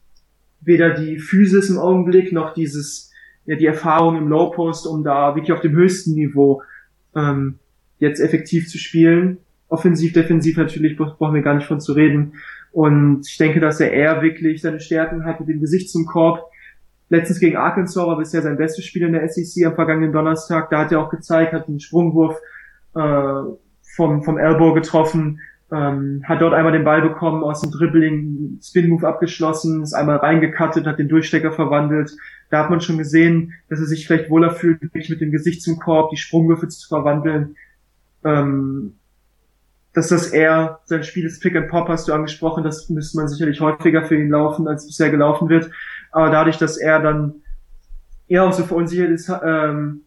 weder 0.61 0.93
die 0.93 1.19
Physis 1.19 1.69
im 1.69 1.77
Augenblick 1.77 2.31
noch 2.31 2.53
dieses, 2.53 3.11
ja, 3.45 3.55
die 3.55 3.65
Erfahrung 3.65 4.17
im 4.17 4.27
Low 4.27 4.51
Post, 4.51 4.85
um 4.85 5.03
da 5.03 5.35
wirklich 5.35 5.53
auf 5.53 5.61
dem 5.61 5.73
höchsten 5.73 6.13
Niveau 6.13 6.61
ähm, 7.15 7.59
jetzt 7.99 8.19
effektiv 8.19 8.67
zu 8.67 8.77
spielen. 8.77 9.37
Offensiv, 9.67 10.13
defensiv 10.13 10.57
natürlich 10.57 10.97
brauchen 10.97 11.33
wir 11.33 11.41
gar 11.41 11.55
nicht 11.55 11.67
von 11.67 11.79
zu 11.79 11.93
reden. 11.93 12.33
Und 12.71 13.27
ich 13.27 13.37
denke, 13.37 13.59
dass 13.59 13.79
er 13.79 13.91
eher 13.91 14.21
wirklich 14.21 14.61
seine 14.61 14.79
Stärken 14.79 15.25
hat 15.25 15.39
mit 15.39 15.49
dem 15.49 15.59
Gesicht 15.59 15.89
zum 15.89 16.05
Korb. 16.05 16.43
Letztens 17.09 17.39
gegen 17.39 17.57
Arkansas 17.57 18.05
war 18.05 18.17
bisher 18.17 18.41
sein 18.41 18.57
bestes 18.57 18.85
Spiel 18.85 19.03
in 19.03 19.13
der 19.13 19.27
SEC 19.27 19.65
am 19.65 19.75
vergangenen 19.75 20.11
Donnerstag. 20.11 20.69
Da 20.69 20.79
hat 20.79 20.91
er 20.91 20.99
auch 20.99 21.09
gezeigt, 21.09 21.53
hat 21.53 21.67
einen 21.67 21.79
Sprungwurf 21.79 22.37
äh, 22.95 23.41
vom, 23.99 24.23
vom 24.23 24.37
Elbow 24.37 24.73
getroffen, 24.73 25.41
ähm, 25.73 26.23
hat 26.23 26.41
dort 26.41 26.53
einmal 26.53 26.71
den 26.71 26.85
Ball 26.85 27.01
bekommen, 27.01 27.43
aus 27.43 27.59
dem 27.59 27.69
Dribbling, 27.69 28.59
Spin-Move 28.63 29.05
abgeschlossen, 29.05 29.83
ist 29.83 29.93
einmal 29.93 30.15
reingekattet, 30.15 30.87
hat 30.87 30.99
den 30.99 31.09
Durchstecker 31.09 31.51
verwandelt. 31.51 32.15
Da 32.49 32.63
hat 32.63 32.69
man 32.69 32.79
schon 32.79 32.97
gesehen, 32.97 33.53
dass 33.67 33.79
er 33.79 33.85
sich 33.85 34.07
vielleicht 34.07 34.29
wohler 34.29 34.51
fühlt, 34.51 34.81
wirklich 34.81 35.09
mit 35.09 35.19
dem 35.19 35.31
Gesicht 35.31 35.61
zum 35.61 35.77
Korb, 35.79 36.11
die 36.11 36.17
Sprungwürfe 36.17 36.69
zu 36.69 36.87
verwandeln. 36.87 37.57
Ähm, 38.23 38.93
dass 39.91 40.07
das 40.07 40.27
eher 40.27 40.79
sein 40.85 41.03
Spiel 41.03 41.25
ist 41.25 41.41
Pick 41.41 41.57
and 41.57 41.67
Pop, 41.67 41.89
hast 41.89 42.07
du 42.07 42.13
angesprochen, 42.13 42.63
das 42.63 42.89
müsste 42.89 43.17
man 43.17 43.27
sicherlich 43.27 43.59
häufiger 43.59 44.05
für 44.05 44.15
ihn 44.15 44.29
laufen, 44.29 44.65
als 44.65 44.87
bisher 44.87 45.09
gelaufen 45.09 45.49
wird. 45.49 45.71
Aber 46.11 46.29
dadurch, 46.29 46.57
dass 46.57 46.77
er 46.77 47.01
dann 47.01 47.41
eher 48.29 48.45
auch 48.45 48.53
so 48.53 48.63
verunsichert 48.63 49.09
ist, 49.09 49.29
ähm, 49.43 50.01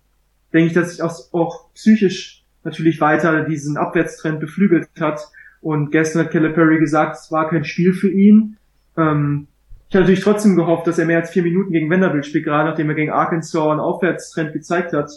denke 0.52 0.68
ich, 0.68 0.72
dass 0.72 0.92
sich 0.92 1.02
auch, 1.02 1.14
auch 1.32 1.72
psychisch 1.74 2.41
natürlich 2.64 3.00
weiter 3.00 3.44
diesen 3.44 3.76
Abwärtstrend 3.76 4.40
beflügelt 4.40 4.88
hat. 5.00 5.20
Und 5.60 5.90
gestern 5.90 6.24
hat 6.24 6.32
Calipari 6.32 6.78
gesagt, 6.78 7.16
es 7.16 7.30
war 7.30 7.48
kein 7.48 7.64
Spiel 7.64 7.92
für 7.92 8.10
ihn. 8.10 8.56
Ähm, 8.96 9.46
ich 9.88 9.94
habe 9.94 10.04
natürlich 10.04 10.24
trotzdem 10.24 10.56
gehofft, 10.56 10.86
dass 10.86 10.98
er 10.98 11.06
mehr 11.06 11.18
als 11.18 11.30
vier 11.30 11.42
Minuten 11.42 11.72
gegen 11.72 11.90
Vanderbilt 11.90 12.26
spielt, 12.26 12.44
gerade 12.44 12.68
nachdem 12.70 12.88
er 12.88 12.94
gegen 12.94 13.12
Arkansas 13.12 13.68
einen 13.68 13.80
Aufwärtstrend 13.80 14.52
gezeigt 14.52 14.92
hat. 14.92 15.10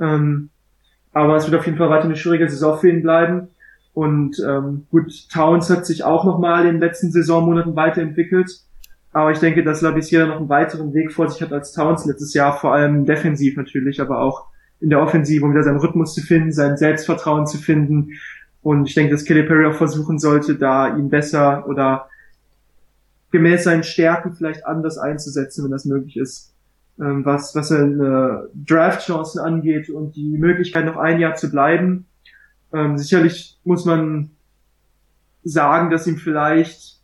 Ähm, 0.00 0.50
aber 1.12 1.36
es 1.36 1.50
wird 1.50 1.58
auf 1.58 1.66
jeden 1.66 1.78
Fall 1.78 1.90
weiter 1.90 2.04
eine 2.04 2.16
schwierige 2.16 2.48
Saison 2.48 2.78
für 2.78 2.90
ihn 2.90 3.02
bleiben. 3.02 3.48
Und 3.94 4.42
ähm, 4.46 4.86
gut, 4.90 5.30
Towns 5.30 5.70
hat 5.70 5.86
sich 5.86 6.04
auch 6.04 6.24
nochmal 6.24 6.66
in 6.66 6.72
den 6.74 6.80
letzten 6.80 7.10
Saisonmonaten 7.10 7.76
weiterentwickelt. 7.76 8.50
Aber 9.12 9.30
ich 9.30 9.38
denke, 9.38 9.64
dass 9.64 9.80
Labissiere 9.80 10.26
noch 10.26 10.36
einen 10.36 10.50
weiteren 10.50 10.92
Weg 10.92 11.12
vor 11.12 11.30
sich 11.30 11.40
hat 11.40 11.52
als 11.52 11.72
Towns 11.72 12.04
letztes 12.04 12.34
Jahr, 12.34 12.58
vor 12.58 12.74
allem 12.74 13.06
defensiv 13.06 13.56
natürlich, 13.56 14.00
aber 14.00 14.20
auch 14.20 14.48
in 14.80 14.90
der 14.90 15.00
Offensive, 15.00 15.44
um 15.44 15.52
wieder 15.52 15.62
seinen 15.62 15.78
Rhythmus 15.78 16.14
zu 16.14 16.20
finden, 16.20 16.52
sein 16.52 16.76
Selbstvertrauen 16.76 17.46
zu 17.46 17.58
finden. 17.58 18.12
Und 18.62 18.88
ich 18.88 18.94
denke, 18.94 19.12
dass 19.12 19.24
Kelly 19.24 19.44
Perry 19.44 19.66
auch 19.66 19.74
versuchen 19.74 20.18
sollte, 20.18 20.56
da 20.56 20.96
ihn 20.96 21.08
besser 21.08 21.66
oder 21.68 22.08
gemäß 23.30 23.64
seinen 23.64 23.84
Stärken 23.84 24.34
vielleicht 24.34 24.66
anders 24.66 24.98
einzusetzen, 24.98 25.64
wenn 25.64 25.70
das 25.70 25.84
möglich 25.84 26.16
ist. 26.16 26.52
Ähm, 26.98 27.24
was, 27.24 27.54
was 27.54 27.68
seine 27.68 28.48
Draft-Chancen 28.54 29.40
angeht 29.40 29.90
und 29.90 30.16
die 30.16 30.38
Möglichkeit, 30.38 30.86
noch 30.86 30.96
ein 30.96 31.20
Jahr 31.20 31.34
zu 31.34 31.50
bleiben. 31.50 32.06
Ähm, 32.72 32.96
sicherlich 32.96 33.58
muss 33.64 33.84
man 33.84 34.30
sagen, 35.44 35.90
dass 35.90 36.06
ihm 36.06 36.16
vielleicht 36.16 37.00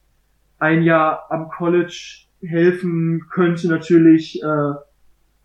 ein 0.59 0.83
Jahr 0.83 1.27
am 1.31 1.49
College 1.49 2.27
helfen 2.41 3.27
könnte, 3.31 3.69
natürlich 3.69 4.43
äh, 4.43 4.75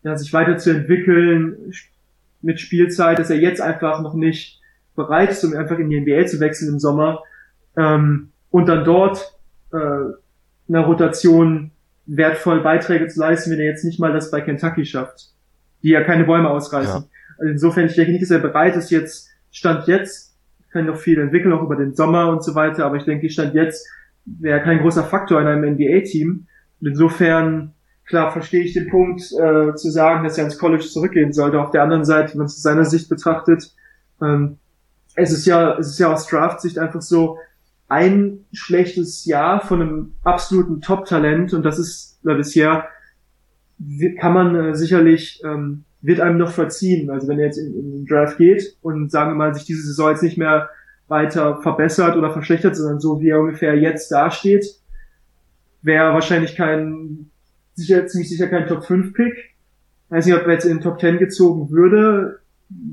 ja, 0.02 0.16
sich 0.16 0.32
weiterzuentwickeln, 0.32 1.72
mit 2.40 2.60
Spielzeit, 2.60 3.18
dass 3.18 3.30
er 3.30 3.38
jetzt 3.38 3.60
einfach 3.60 4.02
noch 4.02 4.14
nicht 4.14 4.60
bereit 4.94 5.30
ist, 5.30 5.44
um 5.44 5.54
einfach 5.56 5.78
in 5.78 5.90
die 5.90 6.00
NBA 6.00 6.26
zu 6.26 6.40
wechseln 6.40 6.72
im 6.72 6.78
Sommer 6.78 7.22
ähm, 7.76 8.30
und 8.50 8.66
dann 8.66 8.84
dort 8.84 9.34
äh, 9.72 9.76
in 10.66 10.74
der 10.74 10.82
Rotation 10.82 11.70
wertvoll 12.06 12.60
Beiträge 12.60 13.06
zu 13.08 13.20
leisten, 13.20 13.50
wenn 13.50 13.60
er 13.60 13.66
jetzt 13.66 13.84
nicht 13.84 14.00
mal 14.00 14.12
das 14.12 14.30
bei 14.30 14.40
Kentucky 14.40 14.84
schafft, 14.84 15.32
die 15.82 15.90
ja 15.90 16.02
keine 16.02 16.24
Bäume 16.24 16.50
ausreißen. 16.50 17.02
Ja. 17.02 17.08
Also 17.38 17.52
insofern, 17.52 17.86
ich 17.86 17.94
denke 17.94 18.12
nicht, 18.12 18.22
dass 18.22 18.30
er 18.30 18.38
bereit 18.38 18.76
ist, 18.76 18.90
jetzt, 18.90 19.28
Stand 19.50 19.86
jetzt, 19.86 20.36
kann 20.70 20.86
noch 20.86 20.96
viel 20.96 21.18
entwickeln, 21.18 21.52
auch 21.52 21.62
über 21.62 21.76
den 21.76 21.94
Sommer 21.94 22.30
und 22.30 22.44
so 22.44 22.54
weiter, 22.54 22.84
aber 22.84 22.96
ich 22.96 23.04
denke, 23.04 23.30
Stand 23.30 23.54
jetzt 23.54 23.88
wäre 24.24 24.60
kein 24.62 24.80
großer 24.80 25.04
Faktor 25.04 25.40
in 25.40 25.46
einem 25.46 25.74
NBA-Team. 25.74 26.46
Und 26.80 26.86
insofern 26.86 27.74
klar 28.08 28.32
verstehe 28.32 28.64
ich 28.64 28.72
den 28.72 28.88
Punkt, 28.88 29.20
äh, 29.32 29.74
zu 29.74 29.90
sagen, 29.90 30.24
dass 30.24 30.38
er 30.38 30.44
ins 30.44 30.58
College 30.58 30.84
zurückgehen 30.84 31.32
sollte. 31.32 31.60
Auf 31.60 31.70
der 31.70 31.82
anderen 31.82 32.04
Seite, 32.04 32.32
wenn 32.32 32.38
man 32.38 32.46
es 32.46 32.56
aus 32.56 32.62
seiner 32.62 32.84
Sicht 32.84 33.08
betrachtet, 33.08 33.72
ähm, 34.20 34.58
es 35.14 35.32
ist 35.32 35.46
ja, 35.46 35.76
es 35.78 35.88
ist 35.88 35.98
ja 35.98 36.12
aus 36.12 36.26
Draft-Sicht 36.26 36.78
einfach 36.78 37.02
so, 37.02 37.38
ein 37.88 38.44
schlechtes 38.52 39.24
Jahr 39.24 39.60
von 39.60 39.80
einem 39.80 40.12
absoluten 40.22 40.80
Top-Talent, 40.80 41.54
und 41.54 41.62
das 41.62 41.78
ist 41.78 42.20
äh, 42.26 42.34
bisher, 42.34 42.88
kann 44.20 44.34
man 44.34 44.54
äh, 44.54 44.74
sicherlich, 44.74 45.42
ähm, 45.44 45.84
wird 46.00 46.20
einem 46.20 46.38
noch 46.38 46.50
verziehen. 46.50 47.10
Also 47.10 47.28
wenn 47.28 47.38
er 47.38 47.46
jetzt 47.46 47.58
in, 47.58 47.74
in 47.74 47.90
den 47.92 48.06
Draft 48.06 48.38
geht 48.38 48.76
und 48.82 49.10
sagen 49.10 49.30
wir 49.30 49.36
mal, 49.36 49.54
sich 49.54 49.64
diese 49.64 49.82
Saison 49.82 50.10
jetzt 50.10 50.22
nicht 50.22 50.38
mehr 50.38 50.68
weiter 51.08 51.60
verbessert 51.62 52.16
oder 52.16 52.30
verschlechtert, 52.30 52.76
sondern 52.76 53.00
so 53.00 53.20
wie 53.20 53.30
er 53.30 53.40
ungefähr 53.40 53.76
jetzt 53.76 54.12
dasteht, 54.12 54.66
wäre 55.82 56.12
wahrscheinlich 56.12 56.54
kein 56.54 57.30
sicher, 57.78 58.06
ziemlich 58.06 58.28
sicher 58.28 58.48
kein 58.48 58.66
Top 58.66 58.84
5 58.84 59.14
Pick. 59.14 59.54
Weiß 60.10 60.26
nicht, 60.26 60.34
ob 60.34 60.46
er 60.46 60.52
jetzt 60.52 60.64
in 60.64 60.76
den 60.76 60.80
Top 60.82 61.00
10 61.00 61.18
gezogen 61.18 61.70
würde. 61.70 62.40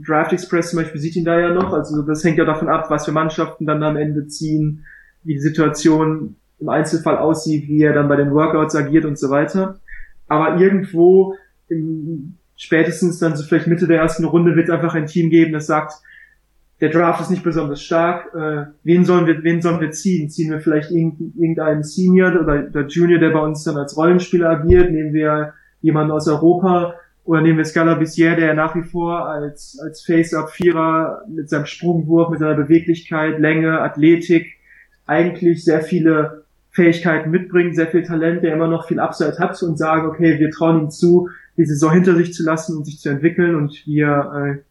Draft 0.05 0.31
Express 0.31 0.69
zum 0.69 0.79
Beispiel 0.79 1.01
sieht 1.01 1.15
ihn 1.15 1.25
da 1.25 1.39
ja 1.39 1.53
noch. 1.53 1.73
Also 1.73 2.01
das 2.01 2.23
hängt 2.23 2.37
ja 2.37 2.45
davon 2.45 2.69
ab, 2.69 2.89
was 2.89 3.05
für 3.05 3.11
Mannschaften 3.11 3.65
dann 3.65 3.83
am 3.83 3.97
Ende 3.97 4.27
ziehen, 4.27 4.85
wie 5.23 5.33
die 5.33 5.41
Situation 5.41 6.35
im 6.59 6.69
Einzelfall 6.69 7.17
aussieht, 7.17 7.67
wie 7.67 7.81
er 7.81 7.93
dann 7.93 8.07
bei 8.07 8.15
den 8.15 8.31
Workouts 8.31 8.75
agiert 8.75 9.05
und 9.05 9.17
so 9.17 9.29
weiter. 9.29 9.79
Aber 10.27 10.59
irgendwo 10.59 11.35
im, 11.67 12.35
spätestens 12.55 13.19
dann 13.19 13.35
so 13.35 13.43
vielleicht 13.43 13.67
Mitte 13.67 13.87
der 13.87 13.99
ersten 13.99 14.25
Runde 14.25 14.55
wird 14.55 14.69
es 14.69 14.73
einfach 14.73 14.95
ein 14.95 15.07
Team 15.07 15.29
geben, 15.29 15.53
das 15.53 15.67
sagt, 15.67 15.93
der 16.81 16.89
Draft 16.89 17.21
ist 17.21 17.31
nicht 17.31 17.43
besonders 17.43 17.81
stark. 17.81 18.33
Äh, 18.35 18.71
wen 18.83 19.05
sollen 19.05 19.27
wir, 19.27 19.43
wen 19.43 19.61
sollen 19.61 19.79
wir 19.79 19.91
ziehen? 19.91 20.29
Ziehen 20.29 20.51
wir 20.51 20.59
vielleicht 20.59 20.91
irgendeinen 20.91 21.83
Senior 21.83 22.41
oder 22.41 22.63
der 22.63 22.87
Junior, 22.87 23.19
der 23.19 23.29
bei 23.29 23.39
uns 23.39 23.63
dann 23.63 23.77
als 23.77 23.95
Rollenspieler 23.95 24.49
agiert? 24.49 24.91
Nehmen 24.91 25.13
wir 25.13 25.53
jemanden 25.81 26.11
aus 26.11 26.27
Europa? 26.27 26.95
Oder 27.23 27.41
nehmen 27.41 27.57
wir 27.57 27.65
Scala 27.65 27.95
Bissier, 27.95 28.35
der 28.35 28.53
nach 28.53 28.75
wie 28.75 28.83
vor 28.83 29.27
als, 29.27 29.79
als 29.83 30.03
Face-Up-Vierer 30.05 31.23
mit 31.27 31.49
seinem 31.49 31.65
Sprungwurf, 31.65 32.29
mit 32.29 32.39
seiner 32.39 32.55
Beweglichkeit, 32.55 33.39
Länge, 33.39 33.79
Athletik 33.81 34.45
eigentlich 35.07 35.63
sehr 35.63 35.81
viele 35.81 36.45
Fähigkeiten 36.71 37.31
mitbringt, 37.31 37.75
sehr 37.75 37.87
viel 37.87 38.03
Talent, 38.03 38.43
der 38.43 38.53
immer 38.53 38.67
noch 38.67 38.87
viel 38.87 38.99
Upside 38.99 39.37
hat 39.39 39.61
und 39.63 39.77
sagen, 39.77 40.07
okay, 40.07 40.39
wir 40.39 40.51
trauen 40.51 40.81
ihm 40.81 40.89
zu, 40.89 41.29
die 41.57 41.65
Saison 41.65 41.93
hinter 41.93 42.15
sich 42.15 42.33
zu 42.33 42.43
lassen 42.43 42.77
und 42.77 42.85
sich 42.85 42.99
zu 42.99 43.09
entwickeln 43.09 43.55
und 43.55 43.81
wir 43.85 44.31
äh, 44.35 44.61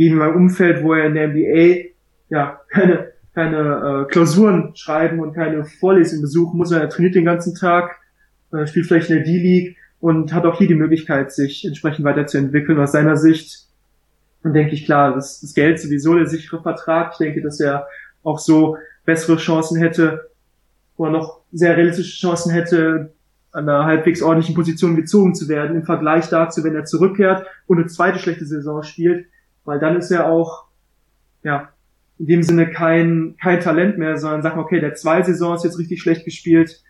geben 0.00 0.22
ein 0.22 0.34
Umfeld, 0.34 0.82
wo 0.82 0.94
er 0.94 1.06
in 1.06 1.14
der 1.14 1.28
NBA 1.28 1.90
ja 2.30 2.60
keine 2.70 3.10
keine 3.34 4.06
äh, 4.08 4.10
Klausuren 4.10 4.74
schreiben 4.74 5.20
und 5.20 5.34
keine 5.34 5.64
Vorlesungen 5.64 6.22
besuchen 6.22 6.56
muss, 6.56 6.72
er 6.72 6.88
trainiert 6.88 7.14
den 7.14 7.24
ganzen 7.24 7.54
Tag, 7.54 8.00
äh, 8.52 8.66
spielt 8.66 8.86
vielleicht 8.86 9.10
in 9.10 9.16
der 9.16 9.24
D-League 9.24 9.76
und 10.00 10.32
hat 10.32 10.46
auch 10.46 10.58
hier 10.58 10.66
die 10.66 10.74
Möglichkeit, 10.74 11.32
sich 11.32 11.64
entsprechend 11.64 12.04
weiterzuentwickeln. 12.04 12.80
Aus 12.80 12.92
seiner 12.92 13.16
Sicht 13.16 13.68
und 14.42 14.54
denke 14.54 14.74
ich 14.74 14.84
klar, 14.84 15.14
das, 15.14 15.40
das 15.40 15.54
Geld 15.54 15.78
sowieso 15.78 16.14
der 16.14 16.26
sichere 16.26 16.62
Vertrag. 16.62 17.12
Ich 17.12 17.18
denke, 17.18 17.42
dass 17.42 17.60
er 17.60 17.86
auch 18.22 18.38
so 18.38 18.78
bessere 19.04 19.36
Chancen 19.36 19.78
hätte, 19.78 20.30
wo 20.96 21.04
er 21.04 21.12
noch 21.12 21.42
sehr 21.52 21.76
realistische 21.76 22.26
Chancen 22.26 22.52
hätte, 22.52 23.12
an 23.52 23.68
einer 23.68 23.84
halbwegs 23.84 24.22
ordentlichen 24.22 24.54
Position 24.54 24.96
gezogen 24.96 25.34
zu 25.34 25.48
werden, 25.48 25.76
im 25.76 25.84
Vergleich 25.84 26.28
dazu, 26.28 26.64
wenn 26.64 26.74
er 26.74 26.84
zurückkehrt 26.84 27.46
und 27.66 27.78
eine 27.78 27.86
zweite 27.86 28.18
schlechte 28.18 28.46
Saison 28.46 28.82
spielt, 28.82 29.26
weil 29.70 29.78
dann 29.78 29.96
ist 29.96 30.10
er 30.10 30.26
auch, 30.26 30.64
ja, 31.44 31.68
in 32.18 32.26
dem 32.26 32.42
Sinne 32.42 32.68
kein, 32.68 33.36
kein 33.40 33.60
Talent 33.60 33.98
mehr, 33.98 34.16
sondern 34.16 34.42
sagt, 34.42 34.58
okay, 34.58 34.80
der 34.80 34.96
zwei 34.96 35.22
Saison 35.22 35.54
ist 35.54 35.62
jetzt 35.62 35.78
richtig 35.78 36.02
schlecht 36.02 36.24
gespielt, 36.24 36.82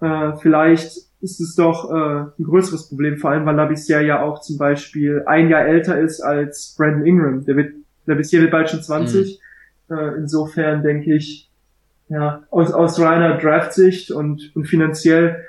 äh, 0.00 0.32
vielleicht 0.42 0.90
ist 1.20 1.40
es 1.40 1.54
doch 1.54 1.88
äh, 1.88 2.22
ein 2.36 2.44
größeres 2.44 2.88
Problem, 2.88 3.18
vor 3.18 3.30
allem 3.30 3.46
weil 3.46 3.54
Labissier 3.54 4.00
ja 4.00 4.22
auch 4.22 4.40
zum 4.40 4.58
Beispiel 4.58 5.22
ein 5.26 5.48
Jahr 5.48 5.66
älter 5.66 6.00
ist 6.00 6.20
als 6.20 6.74
Brandon 6.76 7.06
Ingram. 7.06 7.44
Der 7.44 7.56
wird, 7.56 7.74
Labissier 8.06 8.40
wird 8.40 8.50
bald 8.50 8.70
schon 8.70 8.82
20. 8.82 9.40
Mhm. 9.88 9.96
Äh, 9.96 10.16
insofern 10.16 10.82
denke 10.82 11.14
ich, 11.14 11.48
ja, 12.08 12.42
aus, 12.50 12.72
aus 12.72 12.98
reiner 12.98 13.38
Draft-Sicht 13.38 14.10
und, 14.10 14.50
und 14.56 14.66
finanziell 14.66 15.44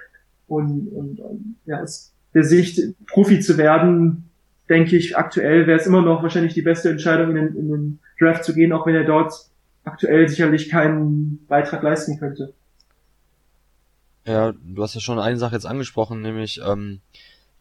und, 0.47 0.89
und, 0.89 1.19
und 1.21 1.55
ja, 1.65 1.81
aus 1.81 2.13
der 2.35 2.43
Sicht, 2.43 2.79
Profi 3.07 3.39
zu 3.39 3.57
werden, 3.57 4.26
denke 4.69 4.97
ich, 4.97 5.17
aktuell 5.17 5.67
wäre 5.67 5.79
es 5.79 5.87
immer 5.87 6.01
noch 6.01 6.23
wahrscheinlich 6.23 6.53
die 6.53 6.61
beste 6.61 6.89
Entscheidung, 6.89 7.29
in 7.29 7.35
den, 7.35 7.55
in 7.55 7.69
den 7.69 7.99
Draft 8.19 8.43
zu 8.43 8.53
gehen, 8.53 8.73
auch 8.73 8.85
wenn 8.85 8.95
er 8.95 9.05
dort 9.05 9.33
aktuell 9.83 10.27
sicherlich 10.27 10.69
keinen 10.69 11.45
Beitrag 11.47 11.83
leisten 11.83 12.19
könnte. 12.19 12.53
Ja, 14.25 14.51
du 14.51 14.83
hast 14.83 14.93
ja 14.93 15.01
schon 15.01 15.19
eine 15.19 15.37
Sache 15.37 15.55
jetzt 15.55 15.65
angesprochen, 15.65 16.21
nämlich 16.21 16.59
ähm, 16.65 16.99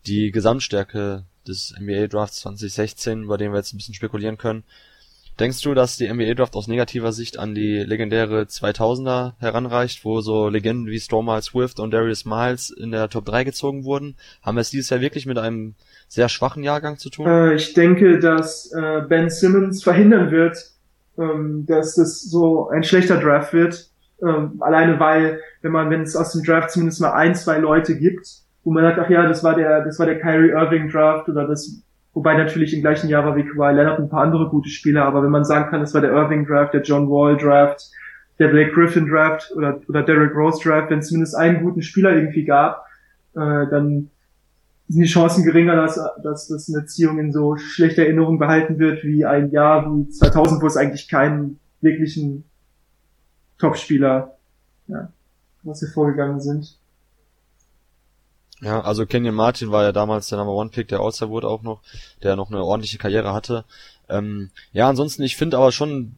die 0.06 0.32
Gesamtstärke 0.32 1.24
des 1.46 1.74
NBA 1.78 2.08
Drafts 2.08 2.40
2016, 2.40 3.22
über 3.22 3.38
den 3.38 3.52
wir 3.52 3.58
jetzt 3.58 3.72
ein 3.72 3.76
bisschen 3.76 3.94
spekulieren 3.94 4.36
können. 4.36 4.64
Denkst 5.38 5.60
du, 5.62 5.74
dass 5.74 5.98
die 5.98 6.10
NBA 6.10 6.34
Draft 6.34 6.56
aus 6.56 6.66
negativer 6.66 7.12
Sicht 7.12 7.38
an 7.38 7.54
die 7.54 7.80
legendäre 7.80 8.42
2000er 8.42 9.34
heranreicht, 9.38 10.04
wo 10.04 10.20
so 10.22 10.48
Legenden 10.48 10.86
wie 10.86 10.98
Stormal 10.98 11.42
Swift 11.42 11.78
und 11.78 11.92
Darius 11.92 12.24
Miles 12.24 12.70
in 12.70 12.90
der 12.90 13.10
Top 13.10 13.26
3 13.26 13.44
gezogen 13.44 13.84
wurden? 13.84 14.16
Haben 14.40 14.56
wir 14.56 14.62
es 14.62 14.70
dieses 14.70 14.88
Jahr 14.88 15.02
wirklich 15.02 15.26
mit 15.26 15.36
einem 15.36 15.74
sehr 16.08 16.30
schwachen 16.30 16.62
Jahrgang 16.62 16.96
zu 16.96 17.10
tun? 17.10 17.26
Äh, 17.26 17.54
ich 17.54 17.74
denke, 17.74 18.18
dass 18.18 18.72
äh, 18.72 19.02
Ben 19.08 19.28
Simmons 19.28 19.82
verhindern 19.82 20.30
wird, 20.30 20.56
ähm, 21.18 21.66
dass 21.66 21.98
es 21.98 22.22
so 22.22 22.68
ein 22.70 22.82
schlechter 22.82 23.18
Draft 23.18 23.52
wird. 23.52 23.90
Ähm, 24.22 24.56
alleine 24.60 24.98
weil, 24.98 25.40
wenn 25.60 25.72
man, 25.72 25.90
wenn 25.90 26.00
es 26.00 26.16
aus 26.16 26.32
dem 26.32 26.44
Draft 26.44 26.70
zumindest 26.70 27.02
mal 27.02 27.12
ein, 27.12 27.34
zwei 27.34 27.58
Leute 27.58 27.98
gibt, 27.98 28.26
wo 28.64 28.72
man 28.72 28.84
sagt, 28.84 28.98
ach 28.98 29.10
ja, 29.10 29.28
das 29.28 29.44
war 29.44 29.54
der, 29.54 29.84
das 29.84 29.98
war 29.98 30.06
der 30.06 30.18
Kyrie 30.18 30.50
Irving 30.50 30.88
Draft 30.88 31.28
oder 31.28 31.46
das, 31.46 31.82
wobei 32.16 32.34
natürlich 32.34 32.72
im 32.72 32.80
gleichen 32.80 33.10
Jahr 33.10 33.26
war 33.26 33.36
wie 33.36 33.44
Kawhi 33.44 33.74
Leonard 33.74 34.00
ein 34.00 34.08
paar 34.08 34.22
andere 34.22 34.48
gute 34.48 34.70
Spieler, 34.70 35.04
aber 35.04 35.22
wenn 35.22 35.30
man 35.30 35.44
sagen 35.44 35.68
kann, 35.68 35.80
das 35.80 35.92
war 35.92 36.00
der 36.00 36.12
Irving 36.12 36.46
Draft, 36.46 36.72
der 36.72 36.80
John 36.80 37.10
Wall 37.10 37.36
Draft, 37.36 37.90
der 38.38 38.48
Blake 38.48 38.72
Griffin 38.72 39.06
Draft 39.06 39.52
oder, 39.54 39.78
oder 39.86 40.02
Derrick 40.02 40.34
Rose 40.34 40.66
Draft, 40.66 40.90
wenn 40.90 41.00
es 41.00 41.08
zumindest 41.08 41.36
einen 41.36 41.62
guten 41.62 41.82
Spieler 41.82 42.16
irgendwie 42.16 42.46
gab, 42.46 42.86
äh, 43.34 43.68
dann 43.68 44.10
sind 44.88 45.02
die 45.02 45.08
Chancen 45.08 45.44
geringer, 45.44 45.76
dass, 45.76 46.00
dass, 46.22 46.48
dass 46.48 46.68
eine 46.70 46.78
Erziehung 46.78 47.18
in 47.18 47.32
so 47.32 47.56
schlechter 47.58 48.04
Erinnerung 48.04 48.38
behalten 48.38 48.78
wird 48.78 49.04
wie 49.04 49.26
ein 49.26 49.50
Jahr 49.50 49.84
wie 49.84 50.08
2000, 50.08 50.62
wo 50.62 50.66
es 50.66 50.78
eigentlich 50.78 51.08
keinen 51.08 51.58
wirklichen 51.82 52.44
Topspieler, 53.58 54.36
ja, 54.86 55.12
was 55.64 55.80
hier 55.80 55.88
vorgegangen 55.88 56.40
sind. 56.40 56.78
Ja, 58.60 58.80
also 58.80 59.04
Kenyon 59.04 59.34
Martin 59.34 59.70
war 59.70 59.82
ja 59.82 59.92
damals 59.92 60.28
der 60.28 60.38
Number 60.38 60.54
One 60.54 60.70
Pick, 60.70 60.88
der 60.88 61.00
All-Star 61.00 61.28
wurde 61.28 61.48
auch 61.48 61.62
noch, 61.62 61.82
der 62.22 62.36
noch 62.36 62.50
eine 62.50 62.64
ordentliche 62.64 62.98
Karriere 62.98 63.32
hatte. 63.34 63.64
Ähm, 64.08 64.50
ja, 64.72 64.88
ansonsten, 64.88 65.22
ich 65.22 65.36
finde 65.36 65.58
aber 65.58 65.72
schon, 65.72 66.16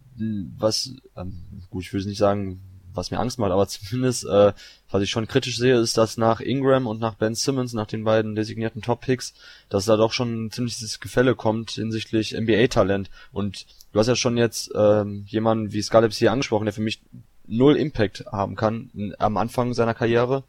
was, 0.57 0.93
ähm, 1.17 1.43
gut, 1.71 1.85
ich 1.85 1.93
will 1.93 2.05
nicht 2.05 2.19
sagen, 2.19 2.61
was 2.95 3.11
mir 3.11 3.19
Angst 3.19 3.39
macht, 3.39 3.51
aber 3.51 3.67
zumindest, 3.69 4.25
äh, 4.27 4.53
was 4.91 5.03
ich 5.03 5.11
schon 5.11 5.27
kritisch 5.27 5.59
sehe, 5.59 5.77
ist, 5.79 5.99
dass 5.99 6.17
nach 6.17 6.41
Ingram 6.41 6.87
und 6.87 7.01
nach 7.01 7.15
Ben 7.15 7.35
Simmons, 7.35 7.73
nach 7.73 7.87
den 7.87 8.05
beiden 8.05 8.35
designierten 8.35 8.83
Top-Picks, 8.83 9.35
dass 9.69 9.87
da 9.87 9.97
doch 9.97 10.13
schon 10.13 10.47
ein 10.47 10.51
ziemliches 10.51 11.01
Gefälle 11.01 11.35
kommt 11.35 11.73
hinsichtlich 11.73 12.35
NBA-Talent. 12.39 13.11
Und 13.33 13.67
du 13.93 13.99
hast 13.99 14.07
ja 14.07 14.17
schon 14.17 14.37
jetzt 14.37 14.71
ähm, 14.75 15.25
jemanden 15.29 15.73
wie 15.73 15.83
Scalabs 15.83 16.19
hier 16.19 16.33
angesprochen, 16.33 16.67
der 16.67 16.75
für 16.75 16.83
mich 16.83 17.01
null 17.47 17.77
Impact 17.77 18.27
haben 18.31 18.57
kann 18.57 18.91
am 19.19 19.37
Anfang 19.39 19.75
seiner 19.75 19.95
Karriere. 19.95 20.45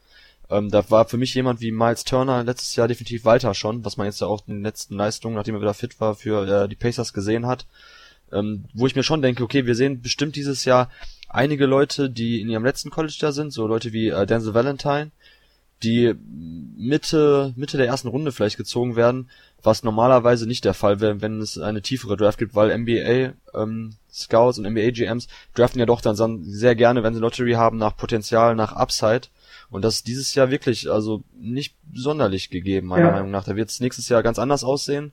Ähm, 0.50 0.72
da 0.72 0.90
war 0.90 1.08
für 1.08 1.18
mich 1.18 1.34
jemand 1.36 1.62
wie 1.62 1.72
Miles 1.72 2.04
Turner 2.04 2.44
letztes 2.44 2.76
Jahr 2.76 2.88
definitiv 2.88 3.24
weiter 3.24 3.54
schon, 3.54 3.86
was 3.86 3.98
man 3.98 4.08
jetzt 4.08 4.22
ja 4.22 4.28
auch 4.28 4.48
in 4.48 4.56
den 4.56 4.64
letzten 4.64 4.96
Leistungen, 4.96 5.36
nachdem 5.36 5.56
er 5.56 5.62
wieder 5.62 5.74
fit 5.74 6.00
war, 6.00 6.16
für 6.16 6.64
äh, 6.64 6.68
die 6.68 6.76
Pacers 6.76 7.14
gesehen 7.14 7.46
hat. 7.46 7.66
Ähm, 8.32 8.66
wo 8.74 8.88
ich 8.88 8.96
mir 8.96 9.04
schon 9.04 9.22
denke, 9.22 9.44
okay, 9.44 9.66
wir 9.66 9.76
sehen 9.76 10.02
bestimmt 10.02 10.36
dieses 10.36 10.66
Jahr 10.66 10.90
einige 11.30 11.66
Leute, 11.66 12.10
die 12.10 12.42
in 12.42 12.50
ihrem 12.50 12.66
letzten 12.66 12.90
College 12.90 13.18
da 13.20 13.32
sind, 13.32 13.52
so 13.52 13.68
Leute 13.68 13.94
wie 13.94 14.10
äh, 14.10 14.26
Denzel 14.26 14.54
Valentine, 14.54 15.12
die 15.84 16.14
Mitte, 16.78 17.54
Mitte 17.56 17.78
der 17.78 17.88
ersten 17.88 18.10
Runde 18.10 18.32
vielleicht 18.32 18.58
gezogen 18.58 18.96
werden, 18.96 19.30
was 19.64 19.84
normalerweise 19.84 20.48
nicht 20.48 20.66
der 20.66 20.74
Fall 20.74 21.00
wäre, 21.00 21.22
wenn 21.22 21.40
es 21.40 21.58
eine 21.58 21.82
tiefere 21.82 22.18
Draft 22.18 22.38
gibt, 22.38 22.56
weil 22.56 22.78
NBA 22.78 23.34
ähm, 23.54 23.94
Scouts 24.12 24.58
und 24.58 24.66
NBA 24.66 24.92
GMs 24.92 25.28
draften 25.54 25.80
ja 25.80 25.86
doch 25.86 26.02
dann 26.02 26.44
sehr 26.44 26.76
gerne, 26.76 27.04
wenn 27.04 27.14
sie 27.14 27.20
Lottery 27.20 27.54
haben, 27.54 27.78
nach 27.78 27.96
Potenzial, 27.96 28.56
nach 28.56 28.74
Upside. 28.74 29.28
Und 29.70 29.84
das 29.84 29.96
ist 29.96 30.08
dieses 30.08 30.34
Jahr 30.34 30.50
wirklich, 30.50 30.90
also 30.90 31.24
nicht 31.38 31.76
sonderlich 31.94 32.50
gegeben, 32.50 32.88
meiner 32.88 33.08
ja. 33.08 33.12
Meinung 33.12 33.32
nach. 33.32 33.44
Da 33.44 33.56
wird 33.56 33.70
es 33.70 33.80
nächstes 33.80 34.10
Jahr 34.10 34.24
ganz 34.24 34.40
anders 34.40 34.64
aussehen. 34.64 35.12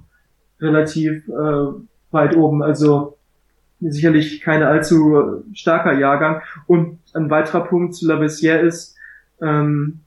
relativ 0.61 1.27
äh, 1.27 1.65
weit 2.11 2.37
oben. 2.37 2.63
Also 2.63 3.17
sicherlich 3.81 4.41
kein 4.41 4.63
allzu 4.63 5.43
starker 5.53 5.93
Jahrgang. 5.93 6.41
Und 6.67 6.99
ein 7.13 7.29
weiterer 7.29 7.65
Punkt 7.65 7.95
zu 7.95 8.05
Labissière 8.07 8.59
ist, 8.59 8.95
ähm, 9.41 10.01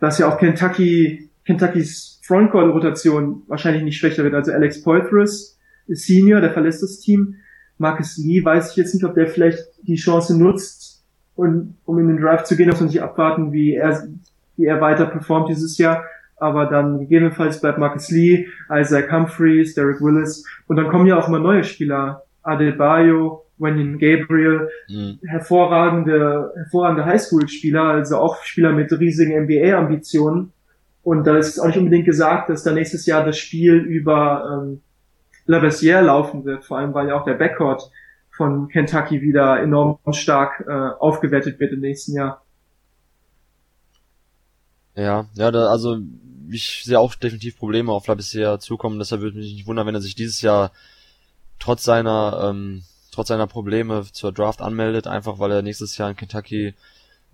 dass 0.00 0.18
ja 0.18 0.28
auch 0.28 0.38
Kentucky, 0.38 1.30
Kentuckys 1.44 2.20
Frontcourt-Rotation 2.24 3.42
wahrscheinlich 3.46 3.82
nicht 3.82 3.98
schwächer 3.98 4.24
wird. 4.24 4.34
Also 4.34 4.52
Alex 4.52 4.82
Poitras 4.82 5.58
ist 5.86 6.06
Senior, 6.06 6.40
der 6.40 6.52
verlässt 6.52 6.82
das 6.82 6.98
Team. 7.00 7.36
Marcus 7.78 8.16
Lee 8.16 8.44
weiß 8.44 8.70
ich 8.70 8.76
jetzt 8.76 8.94
nicht, 8.94 9.04
ob 9.04 9.14
der 9.14 9.28
vielleicht 9.28 9.58
die 9.82 9.96
Chance 9.96 10.36
nutzt, 10.36 10.96
und, 11.36 11.76
um 11.84 11.98
in 11.98 12.08
den 12.08 12.20
Drive 12.20 12.44
zu 12.44 12.56
gehen, 12.56 12.68
muss 12.68 12.80
man 12.80 12.88
sich 12.88 13.02
abwarten, 13.02 13.52
wie 13.52 13.74
er, 13.74 14.08
wie 14.56 14.64
er 14.64 14.80
weiter 14.80 15.06
performt 15.06 15.50
dieses 15.50 15.78
Jahr. 15.78 16.04
Aber 16.38 16.66
dann 16.66 16.98
gegebenenfalls 16.98 17.60
bleibt 17.60 17.78
Marcus 17.78 18.10
Lee, 18.10 18.48
Isaac 18.70 19.12
Humphreys, 19.12 19.74
Derek 19.74 20.00
Willis. 20.00 20.44
Und 20.66 20.76
dann 20.76 20.88
kommen 20.88 21.06
ja 21.06 21.18
auch 21.18 21.28
immer 21.28 21.38
neue 21.38 21.64
Spieler. 21.64 22.22
Adebayo, 22.46 23.44
Wenyan 23.58 23.98
Gabriel, 23.98 24.68
mhm. 24.88 25.18
hervorragende, 25.26 26.52
hervorragende 26.56 27.06
Highschool-Spieler, 27.06 27.82
also 27.82 28.18
auch 28.18 28.42
Spieler 28.42 28.72
mit 28.72 28.92
riesigen 28.92 29.44
NBA-Ambitionen. 29.44 30.52
Und 31.02 31.26
da 31.26 31.36
ist 31.36 31.58
auch 31.58 31.66
nicht 31.66 31.78
unbedingt 31.78 32.04
gesagt, 32.04 32.50
dass 32.50 32.64
da 32.64 32.72
nächstes 32.72 33.06
Jair 33.06 33.24
das 33.24 33.38
Spiel 33.38 33.76
über 33.76 34.64
ähm, 34.66 34.82
Lavassière 35.46 36.00
laufen 36.00 36.44
wird, 36.44 36.64
vor 36.64 36.78
allem 36.78 36.92
weil 36.94 37.08
ja 37.08 37.18
auch 37.18 37.24
der 37.24 37.34
Backcourt 37.34 37.90
von 38.30 38.68
Kentucky 38.68 39.22
wieder 39.22 39.60
enorm 39.60 39.98
stark 40.12 40.64
äh, 40.68 40.72
aufgewertet 40.72 41.58
wird 41.58 41.72
im 41.72 41.80
nächsten 41.80 42.14
Jahr. 42.14 42.42
Ja, 44.94 45.26
ja, 45.34 45.50
da, 45.50 45.68
also 45.68 45.98
ich 46.50 46.82
sehe 46.84 46.98
auch 46.98 47.14
definitiv 47.14 47.58
Probleme 47.58 47.92
auf 47.92 48.06
bisher 48.06 48.58
zukommen, 48.58 48.98
deshalb 48.98 49.20
würde 49.20 49.38
mich 49.38 49.54
nicht 49.54 49.66
wundern, 49.66 49.86
wenn 49.86 49.94
er 49.94 50.00
sich 50.00 50.14
dieses 50.14 50.42
Jahr 50.42 50.72
trotz 51.58 51.84
seiner 51.84 52.48
ähm, 52.50 52.82
trotz 53.16 53.28
seiner 53.28 53.46
Probleme 53.46 54.04
zur 54.12 54.30
Draft 54.30 54.60
anmeldet, 54.60 55.06
einfach 55.06 55.38
weil 55.38 55.50
er 55.50 55.62
nächstes 55.62 55.96
Jahr 55.96 56.10
in 56.10 56.16
Kentucky 56.16 56.74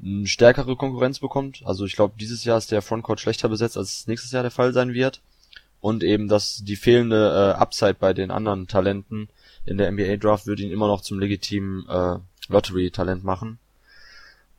eine 0.03 0.27
stärkere 0.27 0.77
Konkurrenz 0.77 1.19
bekommt. 1.19 1.63
Also 1.65 1.85
ich 1.85 1.97
glaube, 1.97 2.15
dieses 2.19 2.45
Jahr 2.45 2.59
ist 2.59 2.71
der 2.71 2.83
Frontcourt 2.83 3.21
schlechter 3.21 3.49
besetzt, 3.49 3.77
als 3.77 4.07
nächstes 4.07 4.33
Jahr 4.33 4.43
der 4.43 4.51
Fall 4.51 4.73
sein 4.73 4.95
wird. 4.95 5.21
Und 5.81 6.05
eben, 6.05 6.29
dass 6.29 6.59
die 6.59 6.77
fehlende 6.77 7.55
äh, 7.57 7.61
Upside 7.61 7.95
bei 7.95 8.13
den 8.13 8.31
anderen 8.31 8.69
Talenten 8.69 9.29
in 9.65 9.79
der 9.79 9.91
NBA 9.91 10.17
Draft 10.17 10.47
würde 10.47 10.63
ihn 10.63 10.71
immer 10.71 10.87
noch 10.87 11.01
zum 11.01 11.19
legitimen 11.19 11.85
äh, 11.89 12.19
Lottery-Talent 12.49 13.25
machen. 13.25 13.59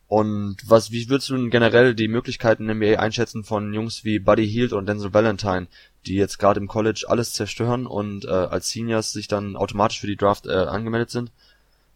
Und 0.08 0.58
was, 0.66 0.92
wie 0.92 1.10
würdest 1.10 1.30
du 1.30 1.38
denn 1.38 1.50
generell 1.50 1.96
die 1.96 2.10
Möglichkeiten 2.10 2.70
in 2.70 2.80
der 2.80 2.96
NBA 2.96 3.02
einschätzen 3.02 3.46
von 3.46 3.74
Jungs 3.74 4.04
wie 4.04 4.20
Buddy 4.20 4.48
Hield 4.48 4.74
und 4.74 4.86
Denzel 4.86 5.14
Valentine, 5.14 5.68
die 6.06 6.16
jetzt 6.16 6.38
gerade 6.38 6.60
im 6.60 6.68
College 6.68 7.06
alles 7.08 7.34
zerstören 7.34 7.86
und 7.86 8.26
äh, 8.26 8.30
als 8.30 8.70
Seniors 8.70 9.14
sich 9.14 9.28
dann 9.28 9.56
automatisch 9.56 10.00
für 10.02 10.08
die 10.08 10.18
Draft 10.18 10.46
äh, 10.48 10.52
angemeldet 10.52 11.10
sind? 11.10 11.32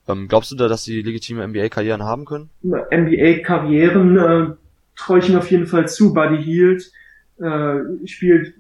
Ähm, 0.08 0.28
glaubst 0.28 0.51
du 0.51 0.55
da, 0.55 0.68
dass 0.68 0.84
sie 0.84 1.01
legitime 1.01 1.45
NBA-Karrieren 1.47 2.03
haben 2.03 2.26
können? 2.26 2.49
NBA-Karrieren 2.64 4.18
äh, 4.18 4.55
traue 4.95 5.20
ich 5.20 5.30
ihm 5.30 5.38
auf 5.38 5.51
jeden 5.51 5.68
Fall 5.68 5.88
zu. 5.88 6.14
Buddy 6.14 6.41
Hield 6.41 6.91
äh, 7.39 7.80
spielt 8.05 8.53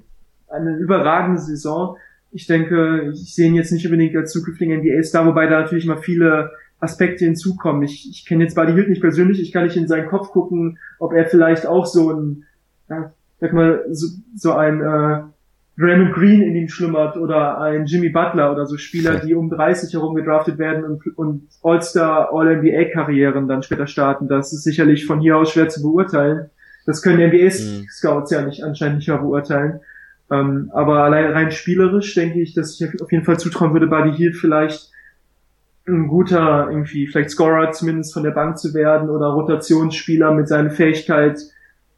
eine 0.49 0.77
überragende 0.77 1.41
Saison. 1.41 1.97
Ich 2.31 2.47
denke, 2.47 3.11
ich 3.13 3.33
sehe 3.33 3.47
ihn 3.47 3.55
jetzt 3.55 3.71
nicht 3.71 3.85
unbedingt 3.85 4.15
als 4.15 4.33
zukünftigen 4.33 4.79
NBA-Star, 4.79 5.25
wobei 5.25 5.47
da 5.47 5.61
natürlich 5.61 5.85
mal 5.85 5.97
viele 5.97 6.51
Aspekte 6.79 7.25
hinzukommen. 7.25 7.83
Ich, 7.83 8.09
ich 8.09 8.25
kenne 8.25 8.43
jetzt 8.43 8.55
Buddy 8.55 8.73
Hield 8.73 8.89
nicht 8.89 9.01
persönlich, 9.01 9.41
ich 9.41 9.51
kann 9.51 9.63
nicht 9.63 9.77
in 9.77 9.87
seinen 9.87 10.09
Kopf 10.09 10.31
gucken, 10.31 10.77
ob 10.99 11.13
er 11.13 11.25
vielleicht 11.25 11.65
auch 11.65 11.85
so 11.85 12.11
ein, 12.11 12.43
ja, 12.89 13.13
sag 13.39 13.53
mal, 13.53 13.85
so, 13.89 14.07
so 14.35 14.51
ein 14.53 14.81
äh, 14.81 15.23
Raymond 15.79 16.13
Green 16.13 16.41
in 16.41 16.55
ihm 16.55 16.69
schlummert 16.69 17.17
oder 17.17 17.61
ein 17.61 17.85
Jimmy 17.85 18.09
Butler 18.09 18.51
oder 18.51 18.65
so 18.65 18.77
Spieler, 18.77 19.19
die 19.19 19.35
um 19.35 19.49
30 19.49 19.93
herum 19.93 20.15
gedraftet 20.15 20.57
werden 20.57 20.83
und, 20.83 21.17
und 21.17 21.47
All-Star, 21.61 22.33
All-NBA-Karrieren 22.33 23.47
dann 23.47 23.61
später 23.61 23.85
starten. 23.85 24.27
Das 24.27 24.53
ist 24.53 24.63
sicherlich 24.63 25.05
von 25.05 25.19
hier 25.19 25.37
aus 25.37 25.51
schwer 25.51 25.69
zu 25.69 25.83
beurteilen. 25.83 26.49
Das 26.87 27.03
können 27.03 27.29
NBA-Scouts 27.29 28.31
ja 28.31 28.41
nicht 28.41 28.63
anscheinend 28.63 28.97
nicht 28.97 29.07
mehr 29.07 29.19
beurteilen. 29.19 29.81
Ähm, 30.31 30.71
aber 30.73 31.03
allein 31.03 31.31
rein 31.31 31.51
spielerisch 31.51 32.13
denke 32.15 32.41
ich, 32.41 32.53
dass 32.55 32.79
ich 32.79 33.01
auf 33.01 33.11
jeden 33.11 33.23
Fall 33.23 33.39
zutrauen 33.39 33.73
würde, 33.73 33.87
Buddy 33.87 34.13
Hield 34.15 34.35
vielleicht 34.35 34.91
ein 35.87 36.07
guter, 36.07 36.67
irgendwie, 36.69 37.07
vielleicht 37.07 37.29
Scorer 37.29 37.71
zumindest 37.71 38.13
von 38.13 38.23
der 38.23 38.31
Bank 38.31 38.57
zu 38.57 38.73
werden 38.73 39.09
oder 39.09 39.27
Rotationsspieler 39.27 40.33
mit 40.33 40.47
seiner 40.47 40.71
Fähigkeit 40.71 41.39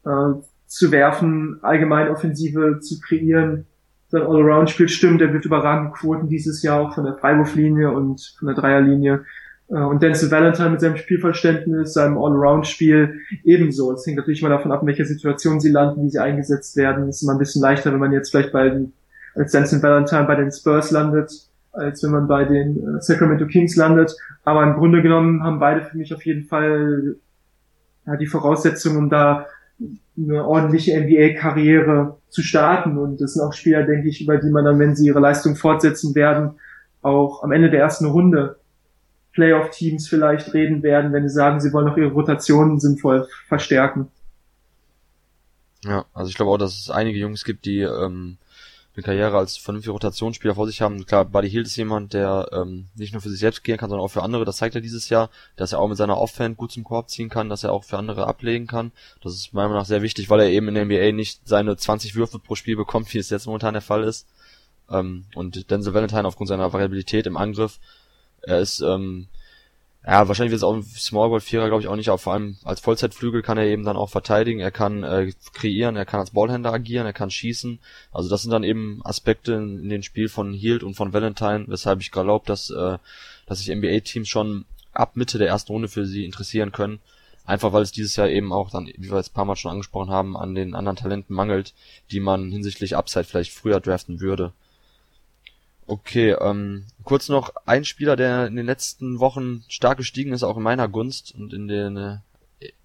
äh, 0.04 0.32
zu 0.66 0.92
werfen, 0.92 1.58
allgemein 1.62 2.08
Offensive 2.08 2.78
zu 2.80 3.00
kreieren. 3.00 3.66
Sein 4.10 4.22
All-Around-Spiel 4.22 4.88
stimmt, 4.88 5.22
er 5.22 5.32
wird 5.32 5.44
überragende 5.44 5.92
Quoten 5.92 6.28
dieses 6.28 6.62
Jahr 6.62 6.80
auch 6.80 6.94
von 6.94 7.04
der 7.04 7.14
Freiwurflinie 7.14 7.92
und 7.92 8.34
von 8.38 8.48
der 8.48 8.56
Dreierlinie. 8.56 9.24
Äh, 9.68 9.74
und 9.74 10.02
Denzel 10.02 10.30
Valentine 10.32 10.70
mit 10.70 10.80
seinem 10.80 10.96
Spielverständnis, 10.96 11.92
seinem 11.92 12.18
All-Around-Spiel 12.18 13.20
ebenso. 13.44 13.92
Es 13.92 14.04
hängt 14.04 14.16
natürlich 14.16 14.42
mal 14.42 14.48
davon 14.48 14.72
ab, 14.72 14.82
in 14.82 14.88
welcher 14.88 15.04
Situation 15.04 15.60
sie 15.60 15.70
landen, 15.70 16.04
wie 16.04 16.10
sie 16.10 16.18
eingesetzt 16.18 16.76
werden. 16.76 17.08
Es 17.08 17.16
ist 17.16 17.22
immer 17.22 17.32
ein 17.32 17.38
bisschen 17.38 17.62
leichter, 17.62 17.92
wenn 17.92 18.00
man 18.00 18.12
jetzt 18.12 18.30
vielleicht 18.30 18.52
bei 18.52 18.68
den, 18.68 18.92
als 19.36 19.52
Denzel 19.52 19.80
Valentine 19.80 20.24
bei 20.24 20.34
den 20.34 20.50
Spurs 20.50 20.90
landet, 20.90 21.30
als 21.72 22.02
wenn 22.02 22.10
man 22.10 22.26
bei 22.26 22.44
den 22.44 22.96
äh, 22.96 23.00
Sacramento 23.00 23.46
Kings 23.46 23.76
landet. 23.76 24.16
Aber 24.44 24.64
im 24.64 24.74
Grunde 24.74 25.02
genommen 25.02 25.44
haben 25.44 25.60
beide 25.60 25.82
für 25.82 25.96
mich 25.96 26.12
auf 26.12 26.26
jeden 26.26 26.46
Fall 26.46 27.14
ja, 28.06 28.16
die 28.16 28.26
Voraussetzungen, 28.26 28.96
um 28.96 29.08
da 29.08 29.46
eine 30.22 30.44
ordentliche 30.44 30.98
NBA-Karriere 30.98 32.18
zu 32.28 32.42
starten. 32.42 32.98
Und 32.98 33.20
das 33.20 33.34
sind 33.34 33.42
auch 33.42 33.52
Spieler, 33.52 33.82
denke 33.82 34.08
ich, 34.08 34.20
über 34.20 34.38
die 34.38 34.50
man 34.50 34.64
dann, 34.64 34.78
wenn 34.78 34.96
sie 34.96 35.06
ihre 35.06 35.20
Leistung 35.20 35.56
fortsetzen 35.56 36.14
werden, 36.14 36.52
auch 37.02 37.42
am 37.42 37.52
Ende 37.52 37.70
der 37.70 37.80
ersten 37.80 38.06
Runde 38.06 38.56
Playoff-Teams 39.32 40.08
vielleicht 40.08 40.52
reden 40.54 40.82
werden, 40.82 41.12
wenn 41.12 41.28
sie 41.28 41.34
sagen, 41.34 41.60
sie 41.60 41.72
wollen 41.72 41.86
noch 41.86 41.96
ihre 41.96 42.10
Rotationen 42.10 42.80
sinnvoll 42.80 43.28
verstärken. 43.46 44.08
Ja, 45.84 46.04
also 46.12 46.28
ich 46.28 46.36
glaube 46.36 46.50
auch, 46.50 46.58
dass 46.58 46.78
es 46.78 46.90
einige 46.90 47.18
Jungs 47.18 47.44
gibt, 47.44 47.64
die 47.64 47.80
ähm, 47.80 48.36
eine 48.96 49.04
Karriere 49.04 49.38
als 49.38 49.56
vernünftige 49.56 49.92
Rotationsspieler 49.92 50.56
vor 50.56 50.66
sich 50.66 50.82
haben. 50.82 51.06
Klar, 51.06 51.24
Buddy 51.24 51.48
Hield 51.48 51.66
ist 51.66 51.76
jemand, 51.76 52.12
der 52.12 52.48
ähm, 52.52 52.88
nicht 52.96 53.12
nur 53.12 53.22
für 53.22 53.30
sich 53.30 53.38
selbst 53.38 53.62
gehen 53.62 53.76
kann, 53.76 53.88
sondern 53.88 54.04
auch 54.04 54.10
für 54.10 54.22
andere. 54.22 54.44
Das 54.44 54.56
zeigt 54.56 54.74
er 54.74 54.80
dieses 54.80 55.08
Jahr, 55.08 55.30
dass 55.56 55.72
er 55.72 55.78
auch 55.78 55.88
mit 55.88 55.96
seiner 55.96 56.18
Offhand 56.18 56.56
gut 56.56 56.72
zum 56.72 56.82
Korb 56.82 57.08
ziehen 57.08 57.28
kann, 57.28 57.48
dass 57.48 57.62
er 57.62 57.72
auch 57.72 57.84
für 57.84 57.98
andere 57.98 58.26
ablegen 58.26 58.66
kann. 58.66 58.90
Das 59.22 59.34
ist 59.34 59.52
meiner 59.52 59.68
Meinung 59.68 59.82
nach 59.82 59.86
sehr 59.86 60.02
wichtig, 60.02 60.28
weil 60.28 60.40
er 60.40 60.50
eben 60.50 60.68
in 60.68 60.74
der 60.74 60.84
NBA 60.86 61.12
nicht 61.12 61.40
seine 61.44 61.76
20 61.76 62.16
Würfe 62.16 62.40
pro 62.40 62.56
Spiel 62.56 62.76
bekommt, 62.76 63.12
wie 63.14 63.18
es 63.18 63.30
jetzt 63.30 63.46
momentan 63.46 63.74
der 63.74 63.82
Fall 63.82 64.02
ist. 64.02 64.26
Ähm, 64.90 65.24
und 65.34 65.70
Denzel 65.70 65.94
Valentine 65.94 66.26
aufgrund 66.26 66.48
seiner 66.48 66.72
Variabilität 66.72 67.26
im 67.26 67.36
Angriff, 67.36 67.78
er 68.42 68.58
ist 68.58 68.80
ähm, 68.80 69.28
ja, 70.06 70.26
wahrscheinlich 70.28 70.50
wird 70.50 70.60
es 70.60 70.64
auch 70.64 70.74
ein 70.74 70.82
Smallball 70.82 71.40
Vierer, 71.40 71.68
glaube 71.68 71.82
ich, 71.82 71.88
auch 71.88 71.96
nicht, 71.96 72.08
aber 72.08 72.18
vor 72.18 72.32
allem 72.32 72.56
als 72.64 72.80
Vollzeitflügel 72.80 73.42
kann 73.42 73.58
er 73.58 73.66
eben 73.66 73.84
dann 73.84 73.98
auch 73.98 74.08
verteidigen, 74.08 74.60
er 74.60 74.70
kann 74.70 75.02
äh, 75.02 75.32
kreieren, 75.52 75.96
er 75.96 76.06
kann 76.06 76.20
als 76.20 76.30
Ballhänder 76.30 76.72
agieren, 76.72 77.06
er 77.06 77.12
kann 77.12 77.30
schießen. 77.30 77.78
Also 78.10 78.30
das 78.30 78.42
sind 78.42 78.50
dann 78.50 78.64
eben 78.64 79.00
Aspekte 79.04 79.52
in, 79.52 79.78
in 79.82 79.88
den 79.90 80.02
Spiel 80.02 80.28
von 80.28 80.54
Hield 80.54 80.82
und 80.82 80.94
von 80.94 81.12
Valentine, 81.12 81.66
weshalb 81.68 82.00
ich 82.00 82.10
glaube, 82.10 82.46
dass 82.46 82.70
äh, 82.70 82.96
dass 83.50 83.58
sich 83.58 83.74
NBA 83.74 84.00
Teams 84.00 84.28
schon 84.28 84.64
ab 84.92 85.16
Mitte 85.16 85.38
der 85.38 85.48
ersten 85.48 85.72
Runde 85.72 85.88
für 85.88 86.06
sie 86.06 86.24
interessieren 86.24 86.72
können. 86.72 87.00
Einfach 87.44 87.72
weil 87.72 87.82
es 87.82 87.90
dieses 87.90 88.14
Jahr 88.16 88.28
eben 88.28 88.52
auch 88.52 88.70
dann, 88.70 88.86
wie 88.86 89.10
wir 89.10 89.16
jetzt 89.16 89.32
ein 89.32 89.34
paar 89.34 89.44
Mal 89.44 89.56
schon 89.56 89.72
angesprochen 89.72 90.10
haben, 90.10 90.36
an 90.36 90.54
den 90.54 90.74
anderen 90.74 90.96
Talenten 90.96 91.34
mangelt, 91.34 91.74
die 92.12 92.20
man 92.20 92.52
hinsichtlich 92.52 92.96
Upside 92.96 93.24
vielleicht 93.24 93.52
früher 93.52 93.80
draften 93.80 94.20
würde. 94.20 94.52
Okay, 95.90 96.36
ähm, 96.40 96.84
kurz 97.02 97.28
noch 97.28 97.52
ein 97.66 97.84
Spieler, 97.84 98.14
der 98.14 98.46
in 98.46 98.54
den 98.54 98.64
letzten 98.64 99.18
Wochen 99.18 99.64
stark 99.66 99.98
gestiegen 99.98 100.32
ist, 100.32 100.44
auch 100.44 100.56
in 100.56 100.62
meiner 100.62 100.86
Gunst 100.86 101.34
und 101.34 101.52
in 101.52 101.66
den, 101.66 101.96
äh, 101.96 102.18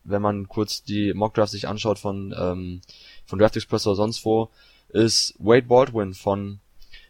wenn 0.03 0.23
man 0.23 0.47
kurz 0.47 0.81
die 0.81 1.13
Mockdrafts 1.13 1.51
sich 1.51 1.67
anschaut 1.67 1.99
von 1.99 2.33
ähm, 2.35 2.81
von 3.27 3.37
Draft 3.37 3.57
Express 3.57 3.85
oder 3.85 3.95
sonst 3.95 4.25
wo, 4.25 4.49
ist 4.89 5.35
Wade 5.37 5.67
Baldwin 5.67 6.15
von 6.15 6.59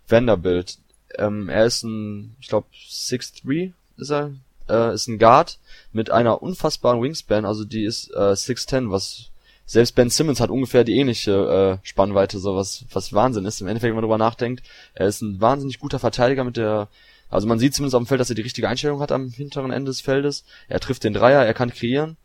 Vanderbilt. 0.06 0.80
Ähm, 1.18 1.48
er 1.48 1.66
ist 1.66 1.84
ein, 1.84 2.36
ich 2.42 2.50
glaube, 2.50 2.68
6'3 2.74 3.72
ist 3.96 4.12
er, 4.12 4.34
äh, 4.68 4.94
ist 4.94 5.08
ein 5.08 5.18
Guard 5.18 5.60
mit 5.94 6.12
einer 6.12 6.44
unfassbaren 6.44 7.02
Wingspan, 7.02 7.46
also 7.46 7.64
die 7.64 7.86
ist 7.86 8.12
äh, 8.12 8.34
6'10, 8.34 8.92
was 8.92 9.30
selbst 9.66 9.96
Ben 9.96 10.10
Simmons 10.10 10.40
hat 10.40 10.50
ungefähr 10.50 10.84
die 10.84 10.98
ähnliche 10.98 11.80
äh, 11.82 11.88
Spannweite, 11.88 12.38
so 12.40 12.56
was, 12.56 12.86
was 12.92 13.14
Wahnsinn 13.14 13.46
ist. 13.46 13.62
Im 13.62 13.68
Endeffekt, 13.68 13.90
wenn 13.90 13.96
man 13.96 14.04
darüber 14.04 14.18
nachdenkt, 14.18 14.64
er 14.94 15.08
ist 15.08 15.22
ein 15.22 15.42
wahnsinnig 15.42 15.80
guter 15.80 16.00
Verteidiger 16.00 16.44
mit 16.44 16.58
der, 16.58 16.88
also 17.30 17.48
man 17.48 17.58
sieht 17.58 17.74
zumindest 17.74 17.96
auf 17.96 18.04
dem 18.04 18.08
Feld, 18.08 18.22
dass 18.22 18.30
er 18.30 18.36
die 18.36 18.44
richtige 18.44 18.70
Einstellung 18.70 19.00
hat 19.00 19.12
am 19.12 19.30
hinteren 19.30 19.72
Ende 19.72 19.90
des 19.90 20.02
Feldes. 20.02 20.46
Er 20.68 20.80
trifft 20.80 21.04
den 21.04 21.14
Dreier, 21.14 21.44
er 21.44 21.54
kann 21.54 21.72
kreieren. 21.72 22.18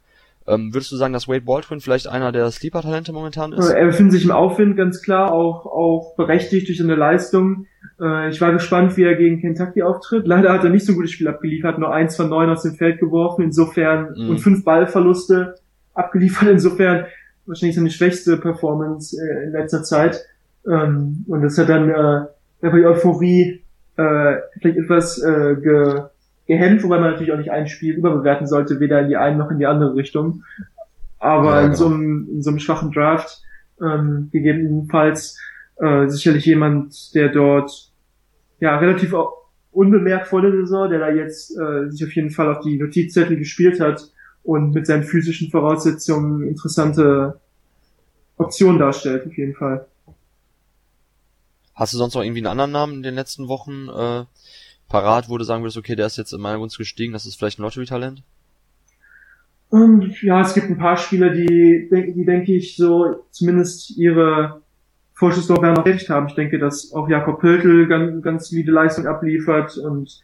Ähm, 0.47 0.75
würdest 0.75 0.91
du 0.91 0.97
sagen, 0.97 1.13
dass 1.13 1.29
Wade 1.29 1.43
Baldwin 1.43 1.81
vielleicht 1.81 2.09
einer 2.09 2.33
der 2.33 2.51
Sleeper-Talente 2.51 3.13
momentan 3.13 3.53
ist? 3.53 3.69
Er 3.69 3.87
befindet 3.87 4.15
sich 4.15 4.25
im 4.25 4.31
Aufwind, 4.31 4.77
ganz 4.77 5.03
klar, 5.03 5.33
auch, 5.33 5.67
auch 5.67 6.15
berechtigt 6.17 6.69
durch 6.69 6.79
seine 6.79 6.95
Leistung. 6.95 7.67
Äh, 8.01 8.31
ich 8.31 8.41
war 8.41 8.53
gespannt, 8.53 8.97
wie 8.97 9.05
er 9.05 9.17
gegen 9.17 9.41
Kentucky 9.41 9.83
auftritt. 9.83 10.27
Leider 10.27 10.53
hat 10.53 10.65
er 10.65 10.71
nicht 10.71 10.87
so 10.87 10.93
ein 10.93 10.97
gutes 10.97 11.13
Spiel 11.13 11.29
abgeliefert, 11.29 11.79
nur 11.79 11.93
eins 11.93 12.17
von 12.17 12.29
neun 12.29 12.51
aus 12.51 12.63
dem 12.63 12.75
Feld 12.75 13.01
geworfen, 13.01 13.43
insofern, 13.43 14.15
mhm. 14.17 14.31
und 14.31 14.39
fünf 14.39 14.65
Ballverluste 14.65 15.57
abgeliefert, 15.95 16.49
insofern 16.51 17.07
wahrscheinlich 17.47 17.77
seine 17.77 17.91
schwächste 17.91 18.37
Performance 18.37 19.17
äh, 19.17 19.45
in 19.45 19.53
letzter 19.53 19.83
Zeit. 19.83 20.25
Ähm, 20.67 21.25
und 21.29 21.43
das 21.43 21.59
hat 21.59 21.69
dann 21.69 21.89
äh, 21.91 22.27
die 22.63 22.85
Euphorie 22.85 23.63
äh, 23.97 24.37
vielleicht 24.61 24.79
etwas 24.79 25.23
äh, 25.23 25.57
ge 25.57 26.03
gehemmt, 26.47 26.83
wobei 26.83 26.99
man 26.99 27.13
natürlich 27.13 27.33
auch 27.33 27.39
nicht 27.39 27.53
ein 27.53 27.69
Spiel 27.69 27.95
überbewerten 27.95 28.49
sollte, 28.49 28.81
weder 28.81 29.01
in 29.03 29.09
die 29.09 29.17
eine 29.17 29.37
noch 29.37 29.53
in 29.53 29.61
die 29.61 29.67
andere 29.67 29.95
Richtung. 29.95 30.43
Aber 31.21 31.51
ja, 31.51 31.61
genau. 31.61 31.67
in, 31.69 31.75
so 31.77 31.87
einem, 31.87 32.29
in 32.29 32.43
so 32.43 32.51
einem 32.51 32.59
schwachen 32.59 32.91
Draft 32.91 33.41
ähm, 33.81 34.31
gegebenenfalls 34.33 35.39
äh, 35.77 36.09
sicherlich 36.09 36.47
jemand, 36.47 37.15
der 37.15 37.29
dort 37.29 37.93
ja 38.59 38.77
relativ 38.79 39.15
unbemerkt 39.71 40.27
vor 40.27 40.43
der 40.43 40.51
Saison, 40.51 40.91
der 40.91 40.99
da 40.99 41.11
jetzt 41.11 41.57
äh, 41.57 41.89
sich 41.91 42.05
auf 42.05 42.13
jeden 42.17 42.31
Fall 42.31 42.49
auf 42.49 42.65
die 42.65 42.79
Notizzettel 42.79 43.37
gespielt 43.37 43.81
hat, 43.81 44.11
und 44.43 44.73
mit 44.73 44.87
seinen 44.87 45.05
physischen 45.05 45.51
Voraussetzungen 45.51 46.47
interessante 46.47 47.41
Option 48.37 48.79
darstellt, 48.79 49.27
auf 49.27 49.37
jeden 49.37 49.55
Fall. 49.55 49.87
Hast 51.75 51.95
du 51.95 51.99
sonst 51.99 52.15
noch 52.15 52.23
irgendwie 52.23 52.41
einen 52.41 52.47
anderen 52.47 52.73
Namen 52.73 52.95
in 52.95 53.03
den 53.03 53.15
letzten 53.15 53.49
Wochen 53.49 53.89
äh, 53.89 54.25
parat, 54.89 55.29
wo 55.29 55.39
du 55.39 55.45
sagen 55.45 55.63
würdest, 55.63 55.79
okay, 55.79 55.97
der 55.97 56.07
ist 56.07 56.19
jetzt 56.19 56.33
in 56.33 56.41
meiner 56.41 56.59
Gunst 56.59 56.79
gestiegen, 56.79 57.13
das 57.13 57.27
ist 57.27 57.37
vielleicht 57.37 57.59
ein 57.59 57.63
Lottery-Talent? 57.63 58.23
Um, 59.71 60.03
ähm, 60.03 60.15
ja, 60.23 60.41
es 60.41 60.53
gibt 60.53 60.69
ein 60.69 60.79
paar 60.79 60.97
Spieler, 60.97 61.31
die, 61.31 61.89
die 61.91 62.25
denke 62.25 62.55
ich, 62.55 62.77
so 62.77 63.25
zumindest 63.31 63.97
ihre 63.97 64.63
Vorschusslorbeeren 65.15 65.77
noch 65.77 65.85
recht 65.85 66.09
haben. 66.09 66.29
Ich 66.29 66.35
denke, 66.35 66.59
dass 66.59 66.93
auch 66.93 67.09
Jakob 67.09 67.41
Pöltl 67.41 67.87
ganz, 67.87 68.23
ganz 68.23 68.49
solide 68.49 68.73
Leistung 68.73 69.07
abliefert 69.07 69.77
und 69.79 70.23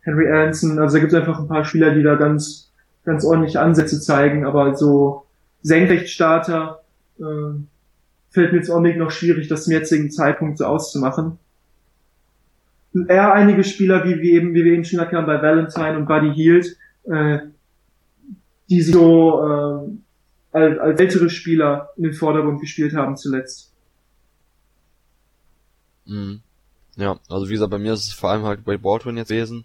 Henry 0.00 0.30
Anson, 0.30 0.78
also 0.78 0.96
da 0.96 1.00
gibt 1.00 1.12
es 1.12 1.18
einfach 1.18 1.38
ein 1.38 1.48
paar 1.48 1.64
Spieler, 1.64 1.94
die 1.94 2.02
da 2.02 2.16
ganz, 2.16 2.71
ganz 3.04 3.24
ordentliche 3.24 3.60
Ansätze 3.60 4.00
zeigen, 4.00 4.44
aber 4.44 4.76
so 4.76 5.26
Senkrechtstarter 5.62 6.82
äh, 7.18 7.22
fällt 8.30 8.52
mir 8.52 8.58
jetzt 8.58 8.70
nicht 8.70 8.98
noch 8.98 9.10
schwierig, 9.10 9.48
das 9.48 9.64
zum 9.64 9.72
jetzigen 9.72 10.10
Zeitpunkt 10.10 10.58
so 10.58 10.66
auszumachen. 10.66 11.38
Eher 13.08 13.32
einige 13.32 13.64
Spieler, 13.64 14.04
wie, 14.04 14.20
wie 14.20 14.32
eben, 14.32 14.54
wie 14.54 14.64
wir 14.64 14.72
eben 14.72 14.84
schon 14.84 15.00
haben, 15.00 15.26
bei 15.26 15.40
Valentine 15.40 15.96
und 15.96 16.06
Buddy 16.06 16.34
Hield, 16.34 16.76
äh, 17.04 17.38
die 18.68 18.82
so 18.82 19.42
äh, 20.52 20.56
als, 20.56 20.78
als 20.78 21.00
ältere 21.00 21.30
Spieler 21.30 21.90
in 21.96 22.04
den 22.04 22.12
Vordergrund 22.12 22.60
gespielt 22.60 22.94
haben 22.94 23.16
zuletzt. 23.16 23.72
Mhm. 26.04 26.40
Ja, 26.96 27.18
also 27.28 27.48
wie 27.48 27.54
gesagt, 27.54 27.70
bei 27.70 27.78
mir 27.78 27.94
ist 27.94 28.08
es 28.08 28.12
vor 28.12 28.30
allem 28.30 28.44
halt 28.44 28.66
Wade 28.66 28.78
Baldwin 28.78 29.16
jetzt 29.16 29.28
gewesen. 29.28 29.64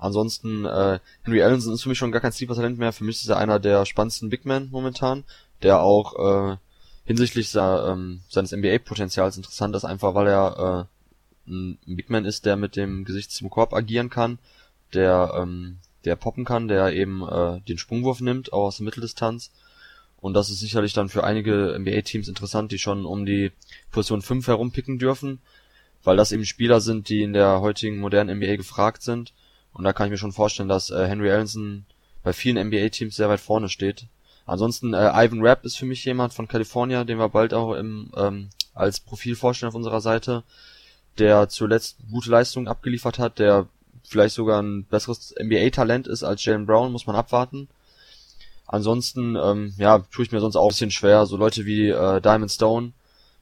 Ansonsten, 0.00 0.64
äh, 0.64 0.98
Henry 1.22 1.42
Allenson 1.42 1.74
ist 1.74 1.82
für 1.82 1.90
mich 1.90 1.98
schon 1.98 2.10
gar 2.10 2.22
kein 2.22 2.32
Sleeper-Talent 2.32 2.78
mehr. 2.78 2.92
Für 2.92 3.04
mich 3.04 3.20
ist 3.20 3.28
er 3.28 3.36
einer 3.36 3.60
der 3.60 3.84
spannendsten 3.84 4.30
Big 4.30 4.46
Men 4.46 4.68
momentan, 4.70 5.24
der 5.62 5.80
auch 5.80 6.52
äh, 6.52 6.56
hinsichtlich 7.04 7.50
sa 7.50 7.92
ähm, 7.92 8.22
seines 8.28 8.52
NBA-Potenzials 8.52 9.36
interessant 9.36 9.76
ist, 9.76 9.84
einfach 9.84 10.14
weil 10.14 10.28
er 10.28 10.88
äh, 11.46 11.50
ein 11.50 11.78
Big 11.84 12.08
Man 12.08 12.24
ist, 12.24 12.46
der 12.46 12.56
mit 12.56 12.76
dem 12.76 13.04
Gesicht 13.04 13.30
zum 13.30 13.50
Korb 13.50 13.74
agieren 13.74 14.08
kann, 14.08 14.38
der 14.94 15.34
ähm, 15.36 15.78
der 16.06 16.16
poppen 16.16 16.46
kann, 16.46 16.66
der 16.66 16.94
eben 16.94 17.22
äh, 17.22 17.60
den 17.60 17.76
Sprungwurf 17.76 18.20
nimmt, 18.20 18.52
auch 18.54 18.66
aus 18.66 18.78
der 18.78 18.84
Mitteldistanz. 18.84 19.52
Und 20.20 20.34
das 20.34 20.50
ist 20.50 20.60
sicherlich 20.60 20.92
dann 20.92 21.08
für 21.08 21.24
einige 21.24 21.76
NBA-Teams 21.78 22.28
interessant, 22.28 22.72
die 22.72 22.78
schon 22.78 23.04
um 23.04 23.26
die 23.26 23.52
Position 23.90 24.22
5 24.22 24.46
herumpicken 24.46 24.98
dürfen, 24.98 25.40
weil 26.02 26.16
das 26.16 26.32
eben 26.32 26.44
Spieler 26.44 26.80
sind, 26.80 27.08
die 27.08 27.22
in 27.22 27.32
der 27.32 27.60
heutigen 27.60 27.98
modernen 27.98 28.38
NBA 28.38 28.56
gefragt 28.56 29.02
sind. 29.02 29.32
Und 29.72 29.84
da 29.84 29.92
kann 29.92 30.06
ich 30.06 30.10
mir 30.10 30.18
schon 30.18 30.32
vorstellen, 30.32 30.68
dass 30.68 30.90
äh, 30.90 31.06
Henry 31.06 31.30
Allenson 31.30 31.84
bei 32.22 32.32
vielen 32.32 32.68
NBA-Teams 32.68 33.16
sehr 33.16 33.28
weit 33.28 33.40
vorne 33.40 33.68
steht. 33.68 34.06
Ansonsten 34.46 34.94
äh, 34.94 35.10
Ivan 35.14 35.46
Rapp 35.46 35.64
ist 35.64 35.78
für 35.78 35.86
mich 35.86 36.04
jemand 36.04 36.34
von 36.34 36.48
California, 36.48 37.04
den 37.04 37.18
wir 37.18 37.28
bald 37.28 37.54
auch 37.54 37.74
im, 37.74 38.10
ähm, 38.16 38.48
als 38.74 39.00
Profil 39.00 39.36
vorstellen 39.36 39.68
auf 39.68 39.76
unserer 39.76 40.00
Seite, 40.00 40.42
der 41.18 41.48
zuletzt 41.48 41.98
gute 42.10 42.30
Leistungen 42.30 42.68
abgeliefert 42.68 43.18
hat, 43.18 43.38
der 43.38 43.68
vielleicht 44.02 44.34
sogar 44.34 44.60
ein 44.60 44.84
besseres 44.84 45.34
NBA-Talent 45.40 46.08
ist 46.08 46.24
als 46.24 46.44
Jalen 46.44 46.66
Brown, 46.66 46.92
muss 46.92 47.06
man 47.06 47.16
abwarten. 47.16 47.68
Ansonsten, 48.66 49.36
ähm, 49.36 49.74
ja, 49.78 49.98
tue 49.98 50.24
ich 50.24 50.32
mir 50.32 50.40
sonst 50.40 50.56
auch 50.56 50.66
ein 50.66 50.68
bisschen 50.68 50.90
schwer. 50.90 51.26
So 51.26 51.36
Leute 51.36 51.64
wie 51.66 51.88
äh, 51.88 52.20
Diamond 52.20 52.50
Stone, 52.50 52.92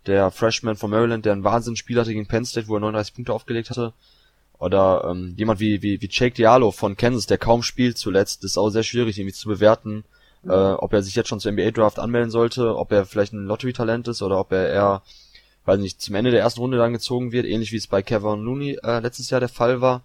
der 0.07 0.31
Freshman 0.31 0.77
von 0.77 0.91
Maryland, 0.91 1.25
der 1.25 1.33
einen 1.33 1.45
Wahnsinnsspiel 1.45 1.99
hatte 1.99 2.13
gegen 2.13 2.27
Penn 2.27 2.45
State, 2.45 2.69
wo 2.69 2.77
er 2.77 2.81
39 2.81 3.15
Punkte 3.15 3.33
aufgelegt 3.33 3.71
hatte. 3.71 3.93
Oder 4.59 5.09
ähm, 5.09 5.35
jemand 5.37 5.61
wie, 5.61 5.83
wie, 5.83 6.01
wie 6.01 6.09
Jake 6.11 6.35
Diallo 6.35 6.73
von 6.73 6.97
Kansas, 6.97 7.27
der 7.27 7.39
kaum 7.39 7.63
spielt 7.63 7.97
zuletzt. 7.97 8.43
Ist 8.45 8.59
auch 8.59 8.71
sehr 8.71 8.83
schwierig 8.83 9.19
irgendwie 9.19 9.35
zu 9.35 9.49
bewerten, 9.49 10.05
mhm. 10.43 10.51
äh, 10.51 10.73
ob 10.73 10.93
er 10.93 11.03
sich 11.03 11.15
jetzt 11.15 11.29
schon 11.29 11.41
zur 11.41 11.53
NBA-Draft 11.53 11.99
anmelden 11.99 12.31
sollte, 12.31 12.77
ob 12.77 12.91
er 12.93 13.07
vielleicht 13.07 13.33
ein 13.33 13.47
Lottery-Talent 13.47 14.09
ist 14.09 14.23
oder 14.23 14.39
ob 14.41 14.53
er 14.53 14.69
eher, 14.69 15.03
weiß 15.65 15.79
nicht, 15.79 16.03
zum 16.03 16.17
Ende 16.17 16.33
der 16.33 16.41
ersten 16.41 16.61
Runde 16.61 16.79
dann 16.79 16.93
gezogen 16.93 17.31
wird, 17.31 17.47
ähnlich 17.47 17.73
wie 17.73 17.77
es 17.77 17.87
bei 17.87 18.03
Kevin 18.03 18.43
Looney 18.43 18.79
äh, 18.83 18.99
letztes 19.01 19.31
Jahr 19.31 19.41
der 19.41 19.49
Fall 19.49 19.81
war 19.81 20.03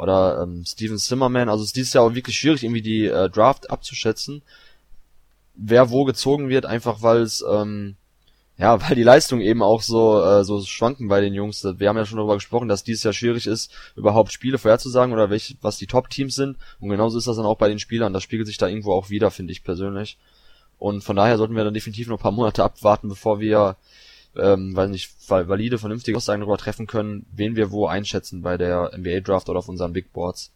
oder 0.00 0.42
ähm, 0.42 0.64
Steven 0.64 0.96
Zimmerman. 0.96 1.50
Also 1.50 1.62
es 1.62 1.68
ist 1.68 1.76
dieses 1.76 1.92
Jahr 1.92 2.04
auch 2.04 2.14
wirklich 2.14 2.38
schwierig, 2.38 2.64
irgendwie 2.64 2.80
die 2.80 3.04
äh, 3.04 3.28
Draft 3.28 3.70
abzuschätzen, 3.70 4.40
wer 5.54 5.90
wo 5.90 6.04
gezogen 6.04 6.48
wird, 6.48 6.64
einfach 6.64 7.02
weil 7.02 7.20
es 7.20 7.44
ähm, 7.46 7.96
ja, 8.60 8.80
weil 8.82 8.94
die 8.94 9.02
Leistung 9.02 9.40
eben 9.40 9.62
auch 9.62 9.80
so 9.80 10.22
äh, 10.22 10.44
so 10.44 10.60
schwanken 10.62 11.08
bei 11.08 11.22
den 11.22 11.32
Jungs. 11.32 11.64
Wir 11.64 11.88
haben 11.88 11.96
ja 11.96 12.04
schon 12.04 12.18
darüber 12.18 12.34
gesprochen, 12.34 12.68
dass 12.68 12.84
dieses 12.84 13.04
Jahr 13.04 13.14
schwierig 13.14 13.46
ist, 13.46 13.72
überhaupt 13.96 14.32
Spiele 14.32 14.58
vorherzusagen 14.58 15.14
oder 15.14 15.30
welche, 15.30 15.54
was 15.62 15.78
die 15.78 15.86
Top-Teams 15.86 16.34
sind. 16.34 16.58
Und 16.78 16.90
genauso 16.90 17.16
ist 17.16 17.26
das 17.26 17.36
dann 17.36 17.46
auch 17.46 17.56
bei 17.56 17.68
den 17.68 17.78
Spielern. 17.78 18.12
Das 18.12 18.22
spiegelt 18.22 18.46
sich 18.46 18.58
da 18.58 18.68
irgendwo 18.68 18.92
auch 18.92 19.08
wieder, 19.08 19.30
finde 19.30 19.52
ich 19.52 19.64
persönlich. 19.64 20.18
Und 20.78 21.02
von 21.02 21.16
daher 21.16 21.38
sollten 21.38 21.56
wir 21.56 21.64
dann 21.64 21.74
definitiv 21.74 22.08
noch 22.08 22.18
ein 22.18 22.22
paar 22.22 22.32
Monate 22.32 22.62
abwarten, 22.62 23.08
bevor 23.08 23.40
wir 23.40 23.76
ähm, 24.36 24.76
weil 24.76 24.88
nicht 24.88 25.10
valide, 25.28 25.78
vernünftige 25.78 26.16
Aussagen 26.16 26.40
darüber 26.40 26.58
treffen 26.58 26.86
können, 26.86 27.26
wen 27.32 27.56
wir 27.56 27.70
wo 27.70 27.86
einschätzen 27.86 28.42
bei 28.42 28.56
der 28.56 28.92
NBA 28.96 29.20
Draft 29.20 29.48
oder 29.48 29.58
auf 29.58 29.68
unseren 29.68 29.92
Big 29.92 30.12
Boards. 30.12 30.52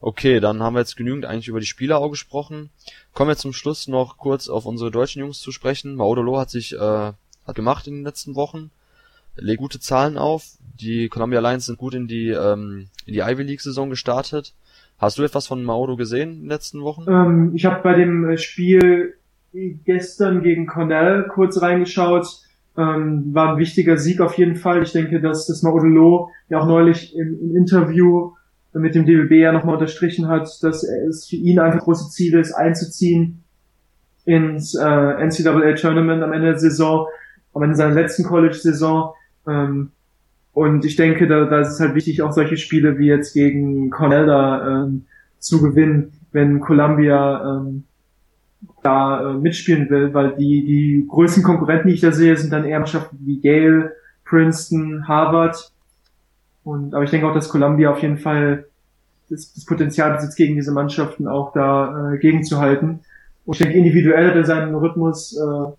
Okay, 0.00 0.38
dann 0.38 0.62
haben 0.62 0.74
wir 0.74 0.80
jetzt 0.80 0.96
genügend 0.96 1.26
eigentlich 1.26 1.48
über 1.48 1.60
die 1.60 1.66
Spieler 1.66 1.98
auch 1.98 2.10
gesprochen. 2.10 2.70
Kommen 3.12 3.30
wir 3.30 3.36
zum 3.36 3.52
Schluss 3.52 3.88
noch 3.88 4.16
kurz 4.16 4.48
auf 4.48 4.64
unsere 4.64 4.90
deutschen 4.90 5.20
Jungs 5.20 5.40
zu 5.40 5.50
sprechen. 5.50 5.96
Maudolo 5.96 6.38
hat 6.38 6.50
sich 6.50 6.74
äh, 6.74 6.78
hat 6.78 7.54
gemacht 7.54 7.86
in 7.86 7.96
den 7.96 8.04
letzten 8.04 8.36
Wochen, 8.36 8.70
legt 9.36 9.60
gute 9.60 9.80
Zahlen 9.80 10.16
auf. 10.16 10.44
Die 10.80 11.08
Columbia 11.08 11.40
Lions 11.40 11.66
sind 11.66 11.78
gut 11.78 11.94
in 11.94 12.06
die 12.06 12.28
ähm, 12.28 12.88
in 13.06 13.14
die 13.14 13.20
Ivy 13.20 13.42
League 13.42 13.60
Saison 13.60 13.90
gestartet. 13.90 14.54
Hast 14.98 15.18
du 15.18 15.22
etwas 15.24 15.46
von 15.46 15.64
Mauro 15.64 15.96
gesehen 15.96 16.30
in 16.30 16.40
den 16.42 16.48
letzten 16.48 16.82
Wochen? 16.82 17.04
Ähm, 17.08 17.52
ich 17.54 17.64
habe 17.64 17.82
bei 17.82 17.94
dem 17.94 18.30
äh, 18.30 18.38
Spiel 18.38 19.14
gestern 19.84 20.42
gegen 20.42 20.66
Cornell 20.66 21.26
kurz 21.28 21.60
reingeschaut 21.60 22.42
ähm, 22.78 23.34
war 23.34 23.52
ein 23.52 23.58
wichtiger 23.58 23.96
Sieg 23.96 24.20
auf 24.20 24.34
jeden 24.34 24.54
Fall. 24.54 24.82
Ich 24.82 24.92
denke, 24.92 25.20
dass 25.20 25.46
das 25.46 25.62
Maudelo 25.62 26.30
ja 26.48 26.60
auch 26.60 26.66
neulich 26.66 27.14
im, 27.16 27.38
im 27.40 27.56
Interview 27.56 28.34
mit 28.72 28.94
dem 28.94 29.06
DBB 29.06 29.32
ja 29.32 29.52
nochmal 29.52 29.74
unterstrichen 29.74 30.28
hat, 30.28 30.48
dass 30.62 30.84
es 30.84 31.26
für 31.28 31.36
ihn 31.36 31.58
einfach 31.58 31.80
große 31.80 32.10
Ziel 32.10 32.38
ist, 32.38 32.52
einzuziehen 32.52 33.44
ins 34.24 34.74
äh, 34.74 34.84
NCAA 34.84 35.74
Tournament 35.74 36.22
am 36.22 36.32
Ende 36.32 36.48
der 36.48 36.58
Saison, 36.58 37.06
am 37.54 37.62
Ende 37.62 37.76
seiner 37.76 37.94
letzten 37.94 38.24
College-Saison. 38.24 39.14
Ähm, 39.46 39.90
und 40.52 40.84
ich 40.84 40.96
denke, 40.96 41.26
da, 41.26 41.44
da 41.46 41.60
ist 41.60 41.68
es 41.68 41.80
halt 41.80 41.94
wichtig, 41.94 42.20
auch 42.20 42.32
solche 42.32 42.56
Spiele 42.56 42.98
wie 42.98 43.06
jetzt 43.06 43.32
gegen 43.32 43.90
Cornell 43.90 44.26
da 44.26 44.84
ähm, 44.84 45.06
zu 45.38 45.62
gewinnen, 45.62 46.12
wenn 46.32 46.60
Columbia 46.60 47.60
ähm, 47.60 47.84
da 48.82 49.30
äh, 49.30 49.34
mitspielen 49.34 49.88
will, 49.88 50.12
weil 50.14 50.34
die, 50.36 50.64
die 50.64 51.06
größten 51.08 51.42
Konkurrenten, 51.42 51.88
die 51.88 51.94
ich 51.94 52.00
da 52.00 52.12
sehe, 52.12 52.36
sind 52.36 52.52
dann 52.52 52.64
eher 52.64 52.80
Mannschaften 52.80 53.18
wie 53.20 53.40
Yale, 53.42 53.92
Princeton, 54.24 55.06
Harvard. 55.08 55.72
Und, 56.68 56.94
aber 56.94 57.04
ich 57.04 57.10
denke 57.10 57.26
auch, 57.26 57.32
dass 57.32 57.48
Columbia 57.48 57.90
auf 57.90 58.02
jeden 58.02 58.18
Fall 58.18 58.66
das, 59.30 59.54
das 59.54 59.64
Potenzial 59.64 60.12
besitzt, 60.12 60.36
gegen 60.36 60.54
diese 60.54 60.70
Mannschaften 60.70 61.26
auch 61.26 61.54
da 61.54 62.12
äh, 62.12 62.18
gegenzuhalten. 62.18 63.00
Und 63.46 63.54
ich 63.54 63.58
denke, 63.58 63.78
individuell 63.78 64.28
hat 64.28 64.36
er 64.36 64.44
seinen 64.44 64.74
Rhythmus 64.74 65.34
äh, 65.34 65.72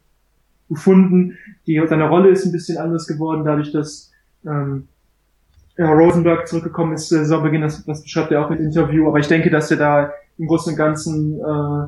gefunden. 0.68 1.38
Die, 1.68 1.80
seine 1.88 2.10
Rolle 2.10 2.30
ist 2.30 2.44
ein 2.44 2.52
bisschen 2.52 2.80
anders 2.80 3.06
geworden, 3.06 3.46
dadurch, 3.46 3.72
dass 3.72 4.12
ähm, 4.48 4.88
ja, 5.78 5.94
Rosenberg 5.94 6.48
zurückgekommen 6.48 6.94
ist, 6.94 7.10
Saisonbeginn, 7.10 7.62
das, 7.62 7.86
das 7.86 8.02
beschreibt 8.02 8.32
er 8.32 8.44
auch 8.44 8.50
im 8.50 8.58
Interview. 8.58 9.08
Aber 9.08 9.20
ich 9.20 9.28
denke, 9.28 9.52
dass 9.52 9.70
er 9.70 9.78
da 9.78 10.12
im 10.40 10.48
Großen 10.48 10.74
und 10.74 10.78
Ganzen 10.78 11.40
äh, 11.40 11.88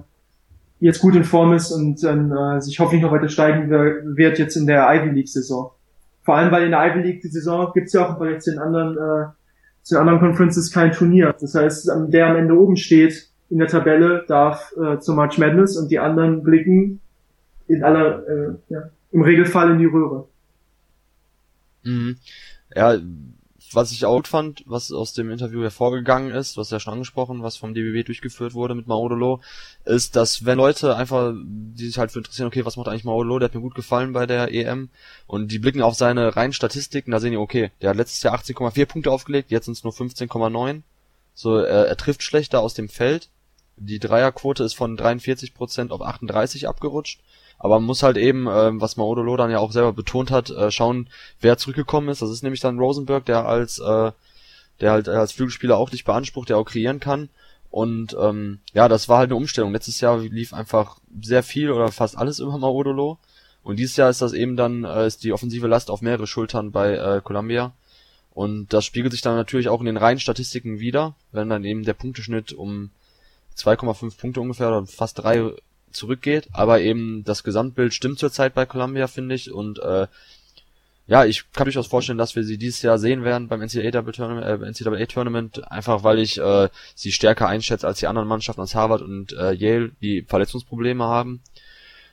jetzt 0.80 1.02
gut 1.02 1.16
in 1.16 1.24
Form 1.24 1.54
ist 1.54 1.72
und 1.72 2.04
dann 2.04 2.32
äh, 2.32 2.62
sich 2.62 2.80
hoffentlich 2.80 3.02
noch 3.02 3.12
weiter 3.12 3.30
steigen 3.30 3.72
wird 4.16 4.38
jetzt 4.38 4.56
in 4.58 4.68
der 4.68 4.88
Ivy 4.94 5.10
League 5.10 5.30
Saison. 5.30 5.72
Vor 6.24 6.36
allem, 6.36 6.52
weil 6.52 6.66
in 6.66 6.72
der 6.72 6.86
Ivy 6.86 7.02
League 7.02 7.22
die 7.22 7.30
Saison 7.30 7.72
gibt's 7.74 7.94
ja 7.94 8.08
auch 8.08 8.20
bei 8.20 8.34
den 8.34 8.60
anderen, 8.60 8.98
äh, 8.98 9.32
zu 9.82 9.96
den 9.96 10.02
anderen 10.02 10.20
Conferences 10.20 10.72
kein 10.72 10.92
Turnier. 10.92 11.36
Das 11.40 11.56
heißt, 11.56 11.90
der 12.08 12.28
am 12.28 12.36
Ende 12.36 12.54
oben 12.54 12.78
steht 12.78 13.30
in 13.50 13.58
der 13.58 13.68
Tabelle, 13.68 14.24
darf 14.28 14.74
äh, 14.78 15.00
zum 15.00 15.16
March 15.16 15.38
Madness 15.38 15.78
und 15.78 15.90
die 15.90 16.00
anderen 16.00 16.44
blicken 16.44 17.02
in 17.68 17.84
aller, 17.84 18.28
äh, 18.28 18.54
ja, 18.70 18.90
im 19.12 19.22
Regelfall 19.22 19.72
in 19.72 19.80
die 19.80 19.86
Röhre. 19.86 20.28
Mhm. 21.84 22.18
Ja, 22.76 22.98
was 23.74 23.92
ich 23.92 24.06
auch 24.06 24.18
gut 24.18 24.28
fand, 24.28 24.64
was 24.66 24.92
aus 24.92 25.14
dem 25.14 25.32
Interview 25.32 25.62
hervorgegangen 25.62 26.32
ist, 26.32 26.58
was 26.58 26.70
ja 26.70 26.80
schon 26.80 26.94
angesprochen, 26.94 27.44
was 27.44 27.58
vom 27.58 27.74
DBB 27.74 28.06
durchgeführt 28.06 28.54
wurde 28.54 28.76
mit 28.76 28.88
Maudolo, 28.88 29.42
ist, 29.86 30.16
dass 30.16 30.46
wenn 30.46 30.58
Leute 30.58 30.96
einfach, 30.96 31.34
die 31.36 31.88
sich 31.88 31.98
halt 31.98 32.12
für 32.12 32.20
interessieren, 32.20 32.48
okay, 32.48 32.66
was 32.66 32.78
macht 32.78 32.88
eigentlich 32.88 33.04
Maudolo, 33.04 33.40
der 33.40 33.48
hat 33.50 33.56
mir 33.56 33.62
gut 33.62 33.76
gefallen 33.76 34.14
bei 34.14 34.26
der 34.26 34.54
EM 34.54 34.90
und 35.28 35.52
die 35.52 35.60
blicken 35.60 35.82
auf 35.82 35.96
seine 35.96 36.36
reinen 36.36 36.54
Statistiken, 36.54 37.12
da 37.12 37.20
sehen 37.20 37.32
die, 37.32 37.38
okay, 37.38 37.72
der 37.82 37.92
hat 37.92 37.98
letztes 37.98 38.22
Jahr 38.24 38.36
18,4 38.36 38.86
Punkte 38.86 39.12
aufgelegt, 39.12 39.52
jetzt 39.52 39.66
sind 39.66 39.78
es 39.78 39.84
nur 39.84 39.94
15,9. 39.94 40.82
So, 41.34 41.58
er, 41.58 41.88
er 41.88 41.98
trifft 41.98 42.24
schlechter 42.24 42.60
aus 42.60 42.74
dem 42.74 42.90
Feld. 42.90 43.30
Die 43.78 44.00
Dreierquote 44.00 44.64
ist 44.64 44.76
von 44.76 44.98
43% 44.98 45.90
auf 45.90 46.02
38 46.02 46.68
abgerutscht. 46.68 47.22
Aber 47.64 47.76
man 47.76 47.86
muss 47.86 48.02
halt 48.02 48.18
eben, 48.18 48.48
ähm, 48.52 48.82
was 48.82 48.98
Maodolo 48.98 49.38
dann 49.38 49.52
ja 49.52 49.60
auch 49.60 49.72
selber 49.72 49.94
betont 49.94 50.32
hat, 50.32 50.50
äh, 50.50 50.72
schauen, 50.72 51.08
wer 51.42 51.60
zurückgekommen 51.60 52.10
ist. 52.10 52.24
Das 52.24 52.32
ist 52.32 52.42
nämlich 52.42 52.60
dann 52.60 52.80
Rosenberg, 52.80 53.24
der 53.26 53.46
als, 53.46 53.78
äh, 53.78 54.12
der 54.80 54.92
halt 54.92 55.08
als 55.08 55.34
Flügelspieler 55.34 55.78
auch 55.78 55.92
dich 55.92 56.04
beansprucht, 56.04 56.50
der 56.50 56.58
auch 56.58 56.66
kreieren 56.66 57.00
kann. 57.00 57.30
Und 57.70 58.18
ähm, 58.20 58.62
ja, 58.74 58.88
das 58.88 59.10
war 59.10 59.20
halt 59.20 59.28
eine 59.28 59.36
Umstellung. 59.36 59.74
Letztes 59.74 60.02
Jahr 60.02 60.18
lief 60.18 60.56
einfach 60.56 60.98
sehr 61.22 61.44
viel 61.44 61.70
oder 61.70 61.90
fast 61.90 62.18
alles 62.18 62.40
über 62.40 62.58
Maodolo. 62.58 63.20
Und 63.62 63.78
dieses 63.78 63.96
Jahr 63.96 64.10
ist 64.10 64.24
das 64.24 64.34
eben 64.34 64.58
dann, 64.58 64.84
äh, 64.84 65.06
ist 65.06 65.24
die 65.24 65.32
offensive 65.32 65.68
Last 65.68 65.92
auf 65.92 66.02
mehrere 66.02 66.26
Schultern 66.26 66.72
bei 66.72 66.96
äh, 66.96 67.22
Columbia. 67.24 67.74
Und 68.34 68.74
das 68.74 68.86
spiegelt 68.86 69.12
sich 69.12 69.22
dann 69.22 69.36
natürlich 69.36 69.70
auch 69.70 69.82
in 69.82 69.86
den 69.86 69.98
reinen 69.98 70.20
Statistiken 70.20 70.80
wieder, 70.80 71.14
wenn 71.32 71.50
dann 71.50 71.64
eben 71.64 71.84
der 71.84 71.94
Punkteschnitt 71.94 72.54
um 72.54 72.90
2,5 73.56 74.18
Punkte 74.18 74.42
ungefähr 74.42 74.70
oder 74.70 74.88
fast 74.88 75.20
drei 75.20 75.52
zurückgeht, 75.92 76.48
aber 76.54 76.82
eben 76.82 77.24
das 77.24 77.44
Gesamtbild 77.44 77.94
stimmt 77.94 78.20
zurzeit 78.20 78.54
bei 78.54 78.66
Columbia, 78.66 79.08
finde 79.08 79.36
ich, 79.36 79.52
und 79.52 79.80
äh, 79.80 80.08
ja, 81.08 81.26
ich 81.26 81.52
kann 81.52 81.66
durchaus 81.66 81.88
vorstellen, 81.88 82.18
dass 82.18 82.36
wir 82.36 82.44
sie 82.44 82.58
dieses 82.58 82.82
Jahr 82.84 82.98
sehen 82.98 83.24
werden 83.24 83.48
beim 83.50 83.62
NCAA-Tournament, 83.62 84.46
äh, 84.46 84.72
NCAA-Tournament 84.72 85.70
einfach 85.70 86.04
weil 86.04 86.20
ich 86.20 86.38
äh, 86.38 86.70
sie 86.96 87.12
stärker 87.12 87.48
einschätze 87.48 87.86
als 87.86 88.00
die 88.00 88.08
anderen 88.08 88.30
Mannschaften 88.30 88.62
als 88.62 88.76
Harvard 88.76 89.02
und 89.02 89.34
äh, 89.34 89.52
Yale, 89.52 89.92
die 90.02 90.22
Verletzungsprobleme 90.22 91.04
haben. 91.04 91.42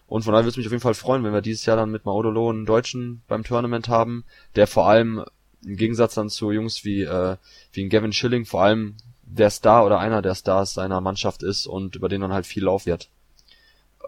Und 0.09 0.22
von 0.22 0.33
daher 0.33 0.45
würde 0.45 0.51
es 0.51 0.57
mich 0.57 0.66
auf 0.66 0.72
jeden 0.72 0.83
Fall 0.83 0.95
freuen, 0.95 1.22
wenn 1.22 1.33
wir 1.35 1.43
dieses 1.43 1.66
Jahr 1.66 1.76
dann 1.76 1.91
mit 1.93 2.07
Maudolo 2.07 2.51
einen 2.51 2.66
Deutschen 2.66 3.22
beim 3.29 3.45
Tournament 3.45 3.89
haben, 3.89 4.24
der 4.57 4.66
vor 4.66 4.89
allem 4.89 5.22
im 5.64 5.76
Gegensatz 5.76 6.14
dann 6.14 6.31
zu 6.31 6.51
Jungs 6.51 6.85
wie, 6.85 7.03
äh, 7.03 7.37
wie 7.72 7.85
ein 7.85 7.91
Gavin 7.91 8.12
Schilling 8.12 8.47
vor 8.47 8.62
allem 8.62 8.97
der 9.22 9.51
Star 9.51 9.85
oder 9.85 9.99
einer 9.99 10.22
der 10.22 10.35
Stars 10.35 10.74
seiner 10.74 11.01
Mannschaft 11.01 11.43
ist 11.43 11.66
und 11.66 11.95
über 11.95 12.09
den 12.09 12.22
dann 12.22 12.33
halt 12.33 12.47
viel 12.47 12.64
Lauf 12.64 12.87
wird. 12.87 13.11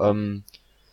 Ähm, 0.01 0.45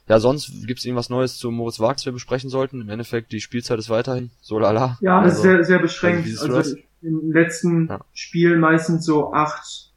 ja, 0.07 0.19
sonst 0.19 0.65
gibt's 0.65 0.85
irgendwas 0.85 1.09
Neues 1.09 1.37
zu 1.37 1.51
Moritz 1.51 1.79
Wagner, 1.79 2.05
wir 2.05 2.13
besprechen 2.13 2.49
sollten. 2.49 2.81
Im 2.81 2.89
Endeffekt, 2.89 3.31
die 3.31 3.41
Spielzeit 3.41 3.77
ist 3.77 3.89
weiterhin 3.89 4.31
so 4.41 4.57
lala. 4.57 4.97
Ja, 5.01 5.19
also, 5.19 5.35
ist 5.35 5.41
sehr, 5.41 5.63
sehr 5.63 5.79
beschränkt. 5.79 6.27
Also, 6.27 6.55
also 6.55 6.75
im 7.01 7.31
letzten 7.31 7.87
ja. 7.87 7.99
Spiel 8.13 8.57
meistens 8.57 9.05
so 9.05 9.33
acht 9.33 9.91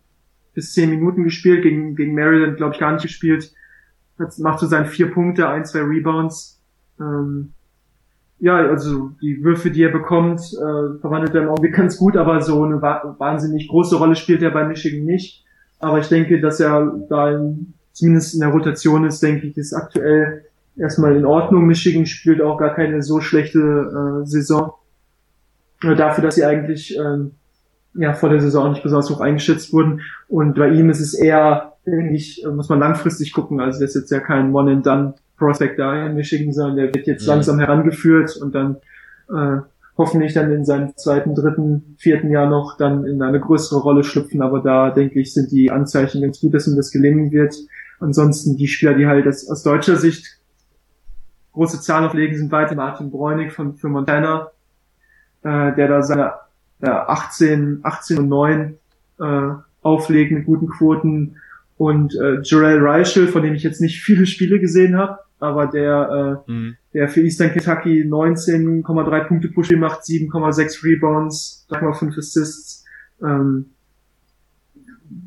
bis 0.53 0.75
zehn 0.75 0.91
Minuten 0.91 1.25
gespielt, 1.25 1.63
gegen, 1.63 1.95
gegen 1.95 2.15
Maryland, 2.15 2.57
glaube 2.57 2.75
ich, 2.75 2.81
gar 2.81 2.93
nicht 2.93 3.03
gespielt. 3.03 3.53
Jetzt 4.19 4.39
macht 4.41 4.59
so 4.59 4.67
seine 4.67 4.87
vier 4.87 5.11
Punkte, 5.11 5.49
ein, 5.49 5.65
zwei 5.65 5.81
Rebounds. 5.81 6.61
Ähm, 6.99 7.53
ja, 8.41 8.57
also 8.57 9.13
die 9.23 9.45
Würfe, 9.45 9.71
die 9.71 9.83
er 9.83 9.93
bekommt, 9.93 10.41
äh, 10.41 10.99
verwandelt 11.01 11.35
er 11.35 11.43
im 11.43 11.49
Augenblick 11.51 11.75
ganz 11.77 11.99
gut, 11.99 12.17
aber 12.17 12.41
so 12.41 12.63
eine 12.65 12.83
wahnsinnig 12.83 13.69
große 13.69 13.97
Rolle 13.97 14.17
spielt 14.17 14.43
er 14.43 14.51
bei 14.51 14.67
Michigan 14.67 15.05
nicht. 15.05 15.45
Aber 15.79 15.99
ich 15.99 16.09
denke, 16.09 16.41
dass 16.41 16.59
er 16.61 16.93
da 17.09 17.31
in, 17.31 17.75
zumindest 17.93 18.35
in 18.35 18.41
der 18.41 18.51
Rotation 18.51 19.05
ist, 19.05 19.23
denke 19.23 19.47
ich, 19.47 19.57
ist 19.57 19.73
aktuell 19.73 20.45
erstmal 20.77 21.17
in 21.17 21.25
Ordnung. 21.25 21.67
Michigan 21.67 22.07
spielt 22.07 22.41
auch 22.41 22.59
gar 22.59 22.75
keine 22.75 23.03
so 23.03 23.21
schlechte 23.21 23.59
äh, 23.59 24.27
Saison. 24.27 24.73
Äh, 25.83 25.95
dafür, 25.97 26.25
dass 26.25 26.35
sie 26.35 26.45
eigentlich 26.45 26.97
ähm, 26.97 27.33
ja 27.95 28.13
vor 28.15 28.29
der 28.29 28.41
Saison 28.41 28.71
nicht 28.71 28.83
besonders 28.83 29.11
hoch 29.11 29.21
eingeschätzt 29.21 29.73
wurden. 29.73 30.01
Und 30.29 30.57
bei 30.57 30.69
ihm 30.69 30.91
ist 30.91 31.01
es 31.01 31.15
eher, 31.15 31.75
denke 31.87 32.15
ich, 32.15 32.45
muss 32.55 32.69
man 32.69 32.79
langfristig 32.79 33.33
gucken. 33.33 33.61
Also 33.61 33.81
das 33.81 33.95
ist 33.95 34.03
jetzt 34.03 34.11
ja 34.11 34.21
kein 34.21 34.55
One-and-Done 34.55 35.15
Prospect 35.37 35.79
da 35.79 36.07
in 36.07 36.15
Michigan, 36.15 36.53
sondern 36.53 36.77
der 36.77 36.95
wird 36.95 37.07
jetzt 37.07 37.23
mhm. 37.23 37.29
langsam 37.29 37.59
herangeführt 37.59 38.37
und 38.37 38.55
dann 38.55 38.77
äh, 39.35 39.63
hoffentlich 39.97 40.35
dann 40.35 40.53
in 40.53 40.65
seinem 40.65 40.97
zweiten, 40.97 41.35
dritten, 41.35 41.97
vierten 41.99 42.31
Jahr 42.31 42.49
noch 42.49 42.77
dann 42.77 43.05
in 43.05 43.23
eine 43.23 43.41
größere 43.41 43.81
Rolle 43.81 44.05
schlüpfen. 44.05 44.43
Aber 44.43 44.61
da 44.61 44.91
denke 44.91 45.21
ich, 45.21 45.33
sind 45.33 45.51
die 45.51 45.71
Anzeichen 45.71 46.23
ganz 46.23 46.41
gut, 46.41 46.55
dass 46.55 46.69
ihm 46.69 46.77
das 46.77 46.91
gelingen 46.91 47.33
wird. 47.33 47.55
Ansonsten 48.01 48.57
die 48.57 48.67
Spieler, 48.67 48.95
die 48.95 49.07
halt 49.07 49.27
aus, 49.27 49.49
aus 49.49 49.63
deutscher 49.63 49.97
Sicht 49.97 50.41
große 51.53 51.81
Zahlen 51.81 52.07
auflegen, 52.07 52.37
sind 52.37 52.51
weiter 52.51 52.75
Martin 52.75 53.11
Bräunig 53.11 53.53
von 53.53 53.77
für 53.77 53.89
Montana, 53.89 54.51
äh, 55.43 55.75
der 55.75 55.89
da 55.89 56.03
seine 56.03 56.33
äh, 56.81 56.89
18, 56.89 57.81
18 57.83 58.19
und 58.19 58.29
9 58.29 58.79
äh, 59.21 59.51
auflegt 59.83 60.33
mit 60.33 60.47
guten 60.47 60.69
Quoten 60.69 61.37
und 61.77 62.15
äh, 62.15 62.41
Jarrell 62.43 62.79
Reichel, 62.81 63.29
von 63.29 63.43
dem 63.43 63.55
ich 63.55 63.63
jetzt 63.63 63.81
nicht 63.81 64.03
viele 64.03 64.27
Spiele 64.27 64.61
gesehen 64.61 64.97
habe, 64.97 65.19
aber 65.39 65.67
der, 65.67 66.43
äh, 66.47 66.51
mhm. 66.51 66.77
der 66.93 67.09
für 67.09 67.23
Eastern 67.23 67.53
Kentucky 67.53 68.05
19,3 68.05 69.25
Punkte 69.25 69.49
pro 69.49 69.63
Spiel 69.63 69.79
macht, 69.79 70.03
7,6 70.03 70.85
Rebounds, 70.85 71.67
3,5 71.71 72.19
Assists, 72.19 72.85
ähm, 73.23 73.71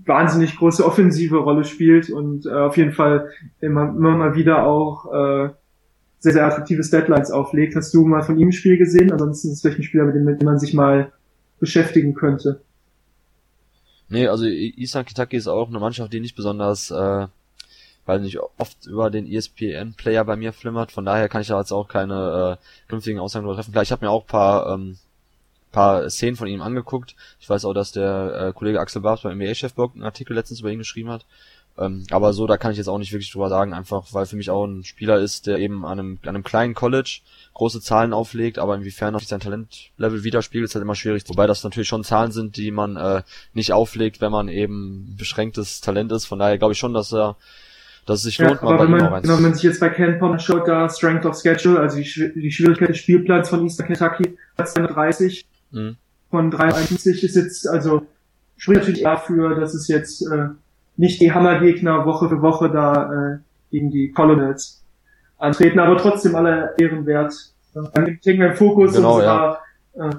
wahnsinnig 0.05 0.57
große 0.57 0.85
offensive 0.85 1.37
Rolle 1.37 1.65
spielt 1.65 2.09
und 2.09 2.45
äh, 2.45 2.51
auf 2.51 2.77
jeden 2.77 2.93
Fall 2.93 3.29
immer, 3.59 3.89
immer 3.89 4.17
mal 4.17 4.35
wieder 4.35 4.65
auch 4.65 5.05
äh, 5.13 5.49
sehr, 6.19 6.33
sehr 6.33 6.45
attraktive 6.45 6.81
Deadlines 6.81 7.31
auflegt. 7.31 7.75
Hast 7.75 7.93
du 7.93 8.05
mal 8.05 8.23
von 8.23 8.37
ihm 8.39 8.49
ein 8.49 8.53
Spiel 8.53 8.77
gesehen? 8.77 9.11
Ansonsten 9.11 9.49
ist 9.49 9.55
es 9.55 9.61
vielleicht 9.61 9.79
ein 9.79 9.83
Spieler, 9.83 10.05
mit 10.05 10.15
dem, 10.15 10.23
mit 10.23 10.41
dem 10.41 10.45
man 10.45 10.59
sich 10.59 10.73
mal 10.73 11.11
beschäftigen 11.59 12.13
könnte. 12.13 12.61
Nee, 14.09 14.27
also 14.27 14.45
Eastern 14.45 15.05
Kentucky 15.05 15.37
ist 15.37 15.47
auch 15.47 15.69
eine 15.69 15.79
Mannschaft, 15.79 16.13
die 16.13 16.19
nicht 16.19 16.35
besonders 16.35 16.91
äh, 16.91 17.27
weil 18.05 18.19
nicht 18.19 18.39
oft 18.57 18.85
über 18.85 19.09
den 19.09 19.31
ESPN-Player 19.31 20.25
bei 20.25 20.35
mir 20.35 20.53
flimmert. 20.53 20.91
Von 20.91 21.05
daher 21.05 21.29
kann 21.29 21.41
ich 21.41 21.47
da 21.47 21.59
jetzt 21.59 21.71
auch 21.71 21.87
keine 21.87 22.59
äh, 22.59 22.89
künftigen 22.89 23.19
Aussagen 23.19 23.45
darüber 23.45 23.55
treffen. 23.55 23.71
Klar, 23.71 23.83
ich 23.83 23.91
habe 23.91 24.05
mir 24.05 24.11
auch 24.11 24.25
paar 24.25 24.73
ähm, 24.73 24.97
paar 25.73 26.09
Szenen 26.09 26.37
von 26.37 26.47
ihm 26.47 26.61
angeguckt. 26.61 27.15
Ich 27.41 27.49
weiß 27.49 27.65
auch, 27.65 27.73
dass 27.73 27.91
der 27.91 28.47
äh, 28.49 28.53
Kollege 28.53 28.79
Axel 28.79 29.01
Barbs 29.01 29.23
beim 29.23 29.37
NBA-Chefblog 29.37 29.95
einen 29.95 30.03
Artikel 30.03 30.33
letztens 30.33 30.61
über 30.61 30.71
ihn 30.71 30.79
geschrieben 30.79 31.09
hat. 31.09 31.25
Ähm, 31.77 32.05
aber 32.11 32.33
so, 32.33 32.45
da 32.45 32.57
kann 32.57 32.71
ich 32.71 32.77
jetzt 32.77 32.87
auch 32.87 32.99
nicht 32.99 33.11
wirklich 33.11 33.31
drüber 33.31 33.49
sagen, 33.49 33.73
einfach 33.73 34.05
weil 34.11 34.27
für 34.27 34.35
mich 34.35 34.51
auch 34.51 34.65
ein 34.65 34.83
Spieler 34.83 35.17
ist, 35.17 35.47
der 35.47 35.57
eben 35.57 35.85
an 35.85 35.99
einem, 35.99 36.19
an 36.21 36.29
einem 36.29 36.43
kleinen 36.43 36.75
College 36.75 37.21
große 37.55 37.81
Zahlen 37.81 38.13
auflegt, 38.13 38.59
aber 38.59 38.75
inwiefern 38.75 39.17
sich 39.17 39.27
sein 39.27 39.39
Talentlevel 39.39 40.23
widerspiegelt, 40.23 40.69
ist 40.69 40.75
halt 40.75 40.83
immer 40.83 40.95
schwierig. 40.95 41.23
Wobei 41.27 41.47
das 41.47 41.63
natürlich 41.63 41.87
schon 41.87 42.03
Zahlen 42.03 42.31
sind, 42.31 42.57
die 42.57 42.69
man 42.69 42.95
äh, 42.95 43.23
nicht 43.53 43.73
auflegt, 43.73 44.21
wenn 44.21 44.31
man 44.31 44.49
eben 44.49 45.15
beschränktes 45.17 45.81
Talent 45.81 46.11
ist. 46.11 46.25
Von 46.25 46.39
daher 46.39 46.59
glaube 46.59 46.73
ich 46.73 46.79
schon, 46.79 46.93
dass 46.93 47.11
er 47.11 47.35
dass 48.05 48.19
es 48.19 48.23
sich 48.23 48.37
lohnt, 48.37 48.61
ja, 48.61 48.65
mal 48.65 48.77
bei 48.77 48.83
wenn 48.83 48.91
man, 48.91 49.23
wenn 49.23 49.41
man 49.41 49.53
sich 49.53 49.63
jetzt 49.63 49.79
bei 49.79 49.89
Ken 49.89 50.19
Pom 50.19 50.37
schaut, 50.37 50.67
da 50.67 50.89
Strength 50.89 51.25
of 51.25 51.39
Schedule, 51.39 51.79
also 51.79 51.97
die, 51.97 52.33
die 52.35 52.51
Schwierigkeit 52.51 52.89
des 52.89 52.97
Spielplans 52.97 53.47
von 53.47 53.63
Eastern 53.63 53.87
Kentucky, 53.87 54.37
Platz 54.55 54.73
30 54.73 55.45
mhm. 55.73 55.97
von 56.29 56.51
53 56.51 57.23
ist 57.23 57.35
jetzt, 57.35 57.67
also 57.67 58.03
spricht 58.57 58.81
natürlich 58.81 59.03
dafür, 59.03 59.59
dass 59.59 59.73
es 59.73 59.87
jetzt 59.87 60.21
äh, 60.21 60.49
nicht 60.95 61.19
die 61.19 61.33
Hammergegner 61.33 62.05
Woche 62.05 62.29
für 62.29 62.41
Woche 62.41 62.69
da 62.69 63.11
äh, 63.11 63.37
gegen 63.71 63.91
die 63.91 64.11
Colonels 64.11 64.83
antreten, 65.37 65.79
aber 65.79 65.97
trotzdem 65.97 66.35
alle 66.35 66.73
ehrenwert. 66.77 67.33
Dann 67.73 68.19
kriegen 68.21 68.39
wir 68.39 68.51
im 68.51 68.55
Fokus 68.55 68.93
genau, 68.93 69.15
unserer 69.15 69.59
ja, 69.95 70.09
äh, 70.09 70.15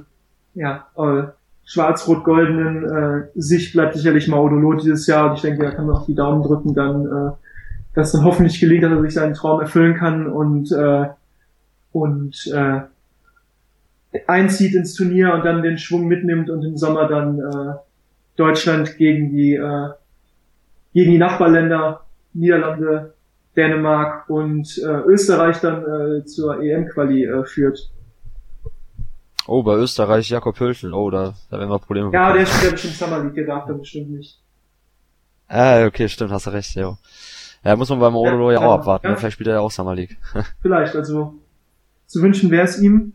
ja 0.54 0.86
äh, 0.96 1.28
schwarz-rot-goldenen 1.64 2.84
äh, 2.84 3.28
Sicht 3.34 3.72
bleibt 3.72 3.94
sicherlich 3.94 4.28
Maudolo 4.28 4.74
dieses 4.74 5.06
Jahr 5.06 5.30
und 5.30 5.36
ich 5.36 5.42
denke, 5.42 5.64
da 5.64 5.70
kann 5.70 5.86
man 5.86 5.96
auch 5.96 6.06
die 6.06 6.14
Daumen 6.14 6.42
drücken, 6.42 6.74
dann 6.74 7.06
äh, 7.06 7.30
dass 7.94 8.12
dann 8.12 8.24
hoffentlich 8.24 8.58
gelingt, 8.60 8.82
dass 8.82 8.92
er 8.92 9.02
sich 9.02 9.14
seinen 9.14 9.34
Traum 9.34 9.60
erfüllen 9.60 9.96
kann 9.96 10.26
und 10.26 10.72
äh, 10.72 11.06
und 11.92 12.34
äh, 12.52 12.80
einzieht 14.26 14.74
ins 14.74 14.94
Turnier 14.94 15.34
und 15.34 15.44
dann 15.44 15.62
den 15.62 15.78
Schwung 15.78 16.06
mitnimmt 16.06 16.50
und 16.50 16.64
im 16.64 16.76
Sommer 16.76 17.08
dann 17.08 17.38
äh, 17.38 17.74
Deutschland 18.36 18.96
gegen 18.96 19.30
die 19.30 19.54
äh, 19.54 19.90
gegen 20.92 21.10
die 21.10 21.18
Nachbarländer 21.18 22.04
Niederlande, 22.34 23.14
Dänemark 23.56 24.28
und 24.28 24.78
äh, 24.78 25.00
Österreich 25.06 25.60
dann 25.60 25.82
äh, 25.84 26.24
zur 26.24 26.60
EM-Quali 26.60 27.24
äh, 27.24 27.44
führt. 27.44 27.90
Oh, 29.46 29.62
bei 29.62 29.74
Österreich 29.74 30.30
Jakob 30.30 30.58
Hülfel. 30.58 30.92
Oh, 30.92 31.10
da, 31.10 31.34
da 31.50 31.58
werden 31.58 31.70
wir 31.70 31.78
Probleme. 31.78 32.10
Ja, 32.12 32.32
bekommen. 32.32 32.38
der 32.38 32.46
spielt 32.46 32.64
ja 32.64 32.70
bestimmt 32.70 32.94
Summer 32.94 33.22
League, 33.22 33.34
der 33.34 33.46
darf 33.46 33.66
da 33.66 33.72
bestimmt 33.74 34.10
nicht. 34.10 34.40
Ah, 35.46 35.84
okay, 35.86 36.08
stimmt, 36.08 36.32
hast 36.32 36.46
du 36.46 36.50
recht, 36.50 36.74
ja. 36.74 36.96
Ja, 37.62 37.76
muss 37.76 37.88
man 37.90 38.00
beim 38.00 38.16
Odolo 38.16 38.50
ja, 38.50 38.60
ja, 38.60 38.66
auch 38.66 38.74
abwarten. 38.74 39.06
Ja. 39.06 39.16
Vielleicht 39.16 39.34
spielt 39.34 39.48
er 39.48 39.54
ja 39.54 39.60
auch 39.60 39.70
Summer 39.70 39.94
League. 39.94 40.16
Vielleicht, 40.62 40.96
also 40.96 41.34
zu 42.06 42.22
wünschen 42.22 42.50
wäre 42.50 42.64
es 42.64 42.80
ihm. 42.80 43.14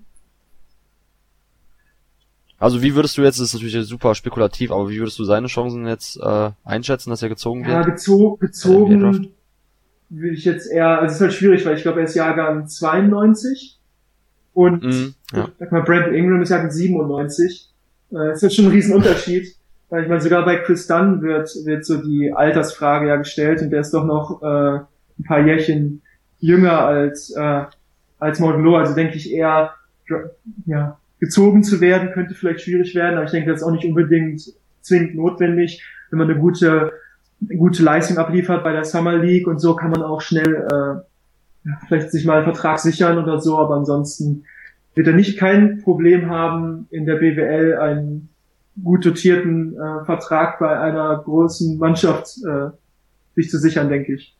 Also 2.60 2.82
wie 2.82 2.94
würdest 2.94 3.18
du 3.18 3.22
jetzt, 3.22 3.40
das 3.40 3.48
ist 3.48 3.54
natürlich 3.54 3.88
super 3.88 4.14
spekulativ, 4.16 4.72
aber 4.72 4.90
wie 4.90 5.00
würdest 5.00 5.18
du 5.18 5.24
seine 5.24 5.48
Chancen 5.48 5.88
jetzt 5.88 6.20
äh, 6.22 6.52
einschätzen, 6.64 7.10
dass 7.10 7.24
er 7.24 7.30
gezogen 7.30 7.66
wird? 7.66 7.74
Ja, 7.74 7.82
gezo 7.84 8.38
gezogen 8.40 9.32
würde 10.10 10.36
ich 10.36 10.44
jetzt 10.44 10.70
eher, 10.72 11.00
also 11.00 11.06
es 11.06 11.14
ist 11.16 11.22
halt 11.22 11.34
schwierig, 11.34 11.66
weil 11.66 11.78
ich 11.78 11.84
glaube, 11.84 12.00
er 12.00 12.06
ist 12.06 12.16
Jahrgang 12.16 12.68
92 12.68 13.80
und 14.54 14.84
mm, 14.84 15.14
ja. 15.34 15.48
sag 15.60 15.72
mal, 15.72 15.84
Brandon 15.84 16.14
Ingram 16.14 16.42
ist 16.42 16.50
Jahrgang 16.50 16.72
97. 16.72 17.70
Äh, 18.12 18.16
das 18.16 18.38
ist 18.38 18.44
halt 18.44 18.54
schon 18.54 18.66
ein 18.66 18.72
Riesenunterschied. 18.72 19.56
Weil 19.90 20.04
ich 20.04 20.10
meine, 20.10 20.22
sogar 20.22 20.46
bei 20.46 20.58
Chris 20.58 20.86
Dunn 20.86 21.24
wird, 21.24 21.50
wird 21.66 21.84
so 21.84 21.98
die 21.98 22.32
Altersfrage 22.32 23.08
ja 23.08 23.16
gestellt 23.16 23.64
und 23.64 23.72
der 23.72 23.82
ist 23.82 23.92
doch 23.92 24.06
noch 24.06 24.44
äh, 24.44 24.76
ein 24.76 25.24
paar 25.26 25.44
Jährchen 25.44 26.04
jünger 26.38 26.82
als, 26.82 27.32
äh, 27.32 27.64
als 28.20 28.40
Morgan 28.40 28.64
Lowe. 28.64 28.78
Also 28.78 28.94
denke 28.94 29.16
ich 29.16 29.32
eher, 29.32 29.74
ja, 30.68 31.00
gezogen 31.20 31.64
zu 31.64 31.82
werden, 31.82 32.12
könnte 32.12 32.36
vielleicht 32.36 32.62
schwierig 32.62 32.96
werden, 32.96 33.16
aber 33.16 33.26
ich 33.26 33.32
denke, 33.32 33.52
das 33.52 33.62
ist 33.62 33.68
auch 33.68 33.72
nicht 33.72 33.86
unbedingt 33.86 34.42
zwingend 34.82 35.16
notwendig. 35.16 35.84
Wenn 36.10 36.20
man 36.20 36.30
eine 36.30 36.40
gute, 36.40 36.94
eine 37.42 37.58
gute 37.58 37.84
Leistung 37.84 38.18
abliefert 38.18 38.64
bei 38.64 38.72
der 38.72 38.86
Summer 38.86 39.18
League 39.18 39.48
und 39.48 39.60
so, 39.60 39.76
kann 39.76 39.92
man 39.92 40.02
auch 40.02 40.22
schnell 40.22 40.68
äh, 40.72 41.70
vielleicht 41.88 42.12
sich 42.12 42.26
mal 42.26 42.38
einen 42.38 42.46
Vertrag 42.46 42.80
sichern 42.80 43.18
oder 43.18 43.40
so, 43.40 43.58
aber 43.58 43.76
ansonsten 43.76 44.46
wird 44.96 45.08
er 45.08 45.14
nicht 45.14 45.38
kein 45.38 45.82
Problem 45.82 46.30
haben, 46.30 46.88
in 46.90 47.06
der 47.06 47.16
BWL 47.16 47.78
einen 47.78 48.30
gut 48.84 49.06
dotierten 49.06 49.76
äh, 49.76 50.06
Vertrag 50.06 50.60
bei 50.60 50.80
einer 50.80 51.22
großen 51.24 51.78
Mannschaft 51.78 52.38
äh, 52.48 52.70
sich 53.36 53.50
zu 53.50 53.60
sichern, 53.60 53.90
denke 53.90 54.14
ich. 54.14 54.39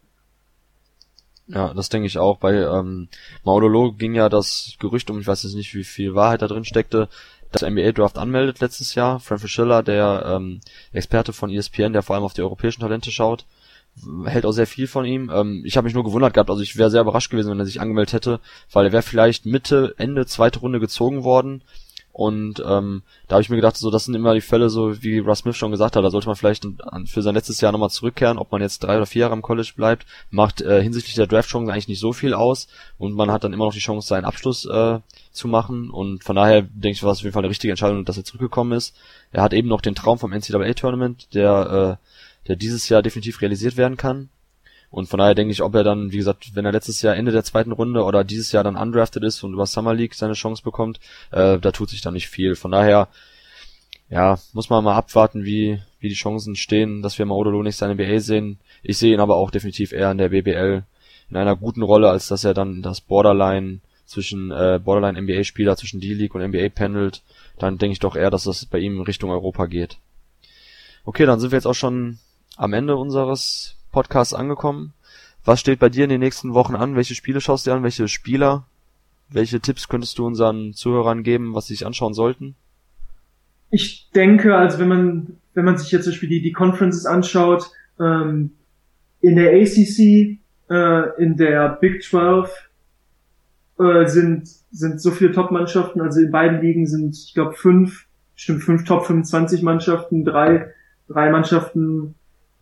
Ja, 1.50 1.74
das 1.74 1.90
denke 1.90 2.08
ich 2.08 2.20
auch. 2.20 2.38
Bei 2.38 2.54
ähm, 2.54 3.08
Maudolo 3.44 3.92
ging 3.92 4.14
ja 4.14 4.30
das 4.30 4.76
Gerücht 4.80 5.10
um, 5.10 5.20
ich 5.20 5.28
weiß 5.28 5.44
jetzt 5.44 5.56
nicht, 5.56 5.74
wie 5.74 5.84
viel 5.84 6.14
Wahrheit 6.14 6.44
da 6.44 6.48
drin 6.48 6.64
steckte, 6.64 7.10
dass 7.52 7.64
NBA 7.64 7.92
Draft 7.94 8.20
anmeldet 8.20 8.60
letztes 8.60 8.94
Jahr. 8.94 9.20
Frank 9.20 9.48
Schiller, 9.50 9.82
der 9.82 10.24
ähm, 10.28 10.62
Experte 10.94 11.34
von 11.34 11.50
ESPN, 11.50 11.94
der 11.94 12.04
vor 12.04 12.16
allem 12.16 12.24
auf 12.24 12.34
die 12.34 12.44
europäischen 12.44 12.82
Talente 12.82 13.10
schaut, 13.12 13.46
hält 14.26 14.46
auch 14.46 14.52
sehr 14.52 14.68
viel 14.68 14.86
von 14.86 15.06
ihm. 15.06 15.32
Ähm, 15.34 15.64
ich 15.66 15.76
habe 15.76 15.86
mich 15.86 15.96
nur 15.96 16.04
gewundert 16.04 16.36
gehabt, 16.36 16.52
also 16.52 16.62
ich 16.62 16.78
wäre 16.78 16.92
sehr 16.92 17.02
überrascht 17.02 17.32
gewesen, 17.32 17.50
wenn 17.50 17.60
er 17.60 17.66
sich 17.66 17.82
angemeldet 17.82 18.14
hätte, 18.14 18.40
weil 18.72 18.86
er 18.86 18.92
wäre 18.92 19.02
vielleicht 19.02 19.48
Mitte, 19.48 19.96
Ende, 19.98 20.28
zweite 20.28 20.60
Runde 20.60 20.80
gezogen 20.80 21.24
worden. 21.24 21.64
Und 22.20 22.62
ähm, 22.68 23.04
da 23.30 23.36
habe 23.36 23.44
ich 23.44 23.50
mir 23.50 23.56
gedacht, 23.56 23.78
so 23.78 23.90
das 23.90 24.04
sind 24.04 24.14
immer 24.14 24.34
die 24.34 24.42
Fälle, 24.42 24.70
so 24.70 25.02
wie 25.02 25.20
Russ 25.20 25.40
Smith 25.40 25.56
schon 25.56 25.72
gesagt 25.72 25.96
hat, 25.96 26.04
da 26.04 26.10
sollte 26.10 26.28
man 26.28 26.36
vielleicht 26.36 26.68
für 27.06 27.22
sein 27.22 27.34
letztes 27.34 27.62
Jahr 27.62 27.72
nochmal 27.72 27.92
zurückkehren, 27.92 28.38
ob 28.38 28.52
man 28.52 28.62
jetzt 28.62 28.80
drei 28.80 28.98
oder 28.98 29.06
vier 29.06 29.22
Jahre 29.22 29.32
am 29.32 29.42
College 29.42 29.72
bleibt, 29.74 30.06
macht 30.30 30.60
äh, 30.60 30.84
hinsichtlich 30.84 31.16
der 31.16 31.28
Draft-Chance 31.28 31.72
eigentlich 31.72 31.88
nicht 31.88 32.02
so 32.02 32.12
viel 32.12 32.34
aus 32.34 32.68
und 32.98 33.14
man 33.14 33.32
hat 33.32 33.46
dann 33.46 33.54
immer 33.54 33.64
noch 33.64 33.74
die 33.74 33.80
Chance, 33.80 34.06
seinen 34.06 34.26
Abschluss 34.26 34.66
äh, 34.66 35.00
zu 35.32 35.48
machen. 35.48 35.90
Und 35.90 36.26
von 36.26 36.36
daher 36.36 36.64
denke 36.64 36.90
ich, 36.90 37.04
war 37.04 37.14
es 37.14 37.20
auf 37.20 37.24
jeden 37.24 37.34
Fall 37.34 37.44
eine 37.44 37.52
richtige 37.52 37.72
Entscheidung, 37.72 38.04
dass 38.04 38.18
er 38.18 38.26
zurückgekommen 38.26 38.74
ist. 38.74 38.98
Er 39.32 39.42
hat 39.42 39.54
eben 39.54 39.70
noch 39.70 39.80
den 39.80 39.96
Traum 39.96 40.20
vom 40.20 40.34
NCAA-Tournament, 40.34 41.34
der, 41.34 42.00
äh, 42.02 42.48
der 42.50 42.58
dieses 42.58 42.90
Jahr 42.90 43.02
definitiv 43.02 43.40
realisiert 43.40 43.78
werden 43.78 43.96
kann. 43.96 44.28
Und 44.92 45.08
von 45.08 45.20
daher 45.20 45.36
denke 45.36 45.52
ich, 45.52 45.62
ob 45.62 45.76
er 45.76 45.84
dann, 45.84 46.12
wie 46.12 46.18
gesagt, 46.18 46.56
wenn 46.56 46.66
er 46.66 46.72
letztes 46.72 47.02
Jahr 47.02 47.16
Ende 47.16 47.32
der 47.32 47.44
zweiten 47.44 47.72
Runde 47.72 48.04
oder 48.04 48.24
dieses 48.24 48.52
Jahr 48.52 48.64
dann 48.64 48.76
undrafted 48.76 49.24
ist 49.24 49.44
und 49.44 49.54
über 49.54 49.68
Summer 49.68 49.94
League 49.94 50.16
seine 50.16 50.34
Chance 50.34 50.64
bekommt, 50.64 51.00
äh, 51.32 51.60
da 51.60 51.72
tut 51.72 51.90
sich 51.90 52.02
dann 52.02 52.16
nicht 52.16 52.28
viel. 52.28 52.56
Von 52.56 52.72
daher, 52.72 53.08
ja, 54.10 54.40
muss 54.54 54.70
man 54.70 54.84
mal 54.84 54.96
abwarten, 54.96 55.46
wie, 55.46 55.80
wie 56.00 56.10
die 56.10 56.16
Chancen 56.16 56.56
stehen, 56.56 57.04
dass 57.04 57.20
wir 57.20 57.26
mal 57.26 57.36
Odolo 57.36 57.62
nicht 57.62 57.76
seine 57.76 57.94
NBA 57.94 58.20
sehen. 58.20 58.58
Ich 58.82 58.98
sehe 58.98 59.14
ihn 59.14 59.20
aber 59.20 59.36
auch 59.36 59.52
definitiv 59.52 59.92
eher 59.92 60.12
in 60.12 60.18
der 60.18 60.30
BBL 60.30 60.84
in 61.30 61.38
einer 61.38 61.56
guten 61.56 61.84
Rolle, 61.84 62.10
als 62.10 62.28
dass 62.28 62.44
er 62.44 62.56
dann 62.56 62.82
das 62.82 63.02
Borderline 63.02 63.82
zwischen 64.06 64.50
äh, 64.50 64.80
Borderline 64.84 65.22
NBA 65.22 65.44
Spieler 65.44 65.78
zwischen 65.78 66.00
D-League 66.00 66.34
und 66.34 66.42
NBA 66.42 66.70
pendelt. 66.70 67.22
Dann 67.60 67.78
denke 67.78 67.94
ich 67.94 68.00
doch 68.00 68.16
eher, 68.16 68.32
dass 68.32 68.46
das 68.46 68.66
bei 68.66 68.80
ihm 68.80 69.02
Richtung 69.02 69.30
Europa 69.30 69.68
geht. 69.68 69.98
Okay, 71.06 71.28
dann 71.28 71.40
sind 71.40 71.52
wir 71.52 71.58
jetzt 71.58 71.68
auch 71.68 71.76
schon 71.76 72.18
am 72.56 72.74
Ende 72.74 72.96
unseres 72.96 73.76
Podcast 73.92 74.36
angekommen. 74.36 74.94
Was 75.46 75.60
steht 75.60 75.80
bei 75.80 75.90
dir 75.90 76.04
in 76.04 76.10
den 76.10 76.20
nächsten 76.20 76.54
Wochen 76.54 76.76
an? 76.76 76.96
Welche 76.96 77.16
Spiele 77.16 77.42
schaust 77.42 77.66
du 77.66 77.72
an? 77.72 77.84
Welche 77.84 78.08
Spieler? 78.08 78.66
Welche 79.30 79.60
Tipps 79.60 79.88
könntest 79.88 80.18
du 80.18 80.26
unseren 80.26 80.74
Zuhörern 80.74 81.24
geben, 81.24 81.54
was 81.54 81.68
sie 81.68 81.76
sich 81.76 81.86
anschauen 81.86 82.14
sollten? 82.14 82.56
Ich 83.72 84.10
denke, 84.16 84.56
also 84.56 84.80
wenn 84.80 84.88
man, 84.88 85.38
wenn 85.54 85.66
man 85.66 85.78
sich 85.78 85.92
jetzt 85.92 86.06
zum 86.06 86.14
Beispiel 86.14 86.30
die, 86.30 86.42
die 86.42 86.52
Conferences 86.52 87.06
anschaut, 87.06 87.70
ähm, 88.00 88.52
in 89.22 89.36
der 89.36 89.54
ACC, 89.54 90.40
äh, 90.70 91.24
in 91.24 91.38
der 91.38 91.78
Big 91.82 92.02
12 92.04 92.70
äh, 93.80 94.06
sind, 94.08 94.48
sind 94.72 95.02
so 95.02 95.12
viele 95.12 95.32
Top-Mannschaften, 95.32 96.02
also 96.02 96.20
in 96.20 96.32
beiden 96.32 96.62
Ligen 96.62 96.88
sind, 96.88 97.16
ich 97.16 97.34
glaube, 97.34 97.54
fünf, 97.54 98.06
stimmt, 98.36 98.64
fünf 98.64 98.86
Top 98.86 99.06
25 99.06 99.62
Mannschaften, 99.62 100.26
drei, 100.26 100.74
drei 101.08 101.30
Mannschaften 101.30 102.16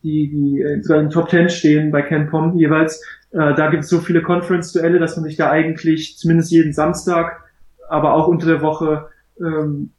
die, 0.07 0.29
die 0.29 0.61
äh, 0.61 0.81
sogar 0.81 0.99
in 0.99 1.05
den 1.07 1.11
Top 1.11 1.29
Ten 1.29 1.49
stehen 1.49 1.91
bei 1.91 2.01
CanPom 2.01 2.55
jeweils. 2.55 3.03
Äh, 3.31 3.53
da 3.55 3.69
gibt 3.69 3.83
es 3.83 3.89
so 3.89 3.99
viele 3.99 4.21
Conference-Duelle, 4.21 4.99
dass 4.99 5.17
man 5.17 5.25
sich 5.25 5.35
da 5.35 5.51
eigentlich 5.51 6.17
zumindest 6.17 6.51
jeden 6.51 6.71
Samstag, 6.71 7.43
aber 7.89 8.13
auch 8.13 8.27
unter 8.27 8.47
der 8.47 8.61
Woche 8.61 9.09
ähm, 9.39 9.91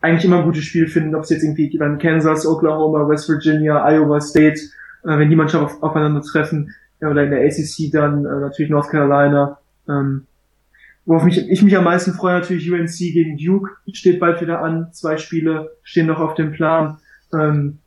eigentlich 0.00 0.24
immer 0.24 0.38
ein 0.38 0.44
gutes 0.44 0.64
Spiel 0.64 0.88
finden, 0.88 1.14
ob 1.14 1.24
es 1.24 1.30
jetzt 1.30 1.42
irgendwie 1.42 1.76
dann 1.78 1.98
Kansas, 1.98 2.46
Oklahoma, 2.46 3.06
West 3.08 3.28
Virginia, 3.28 3.84
Iowa 3.86 4.20
State, 4.20 4.60
äh, 5.04 5.18
wenn 5.18 5.28
die 5.28 5.36
Mannschaften 5.36 5.66
auf, 5.66 5.82
aufeinander 5.82 6.22
treffen, 6.22 6.74
ja, 7.00 7.10
oder 7.10 7.24
in 7.24 7.30
der 7.30 7.44
ACC 7.44 7.92
dann 7.92 8.24
äh, 8.24 8.40
natürlich 8.40 8.70
North 8.70 8.88
Carolina. 8.90 9.58
Ähm, 9.88 10.26
worauf 11.04 11.24
mich, 11.24 11.50
ich 11.50 11.62
mich 11.62 11.76
am 11.76 11.84
meisten 11.84 12.12
freue, 12.12 12.40
natürlich 12.40 12.70
UNC 12.70 12.96
gegen 12.96 13.36
Duke 13.36 13.70
steht 13.92 14.20
bald 14.20 14.40
wieder 14.40 14.62
an. 14.62 14.88
Zwei 14.92 15.18
Spiele 15.18 15.76
stehen 15.82 16.06
noch 16.06 16.20
auf 16.20 16.34
dem 16.34 16.52
Plan. 16.52 16.98
Ähm, 17.34 17.78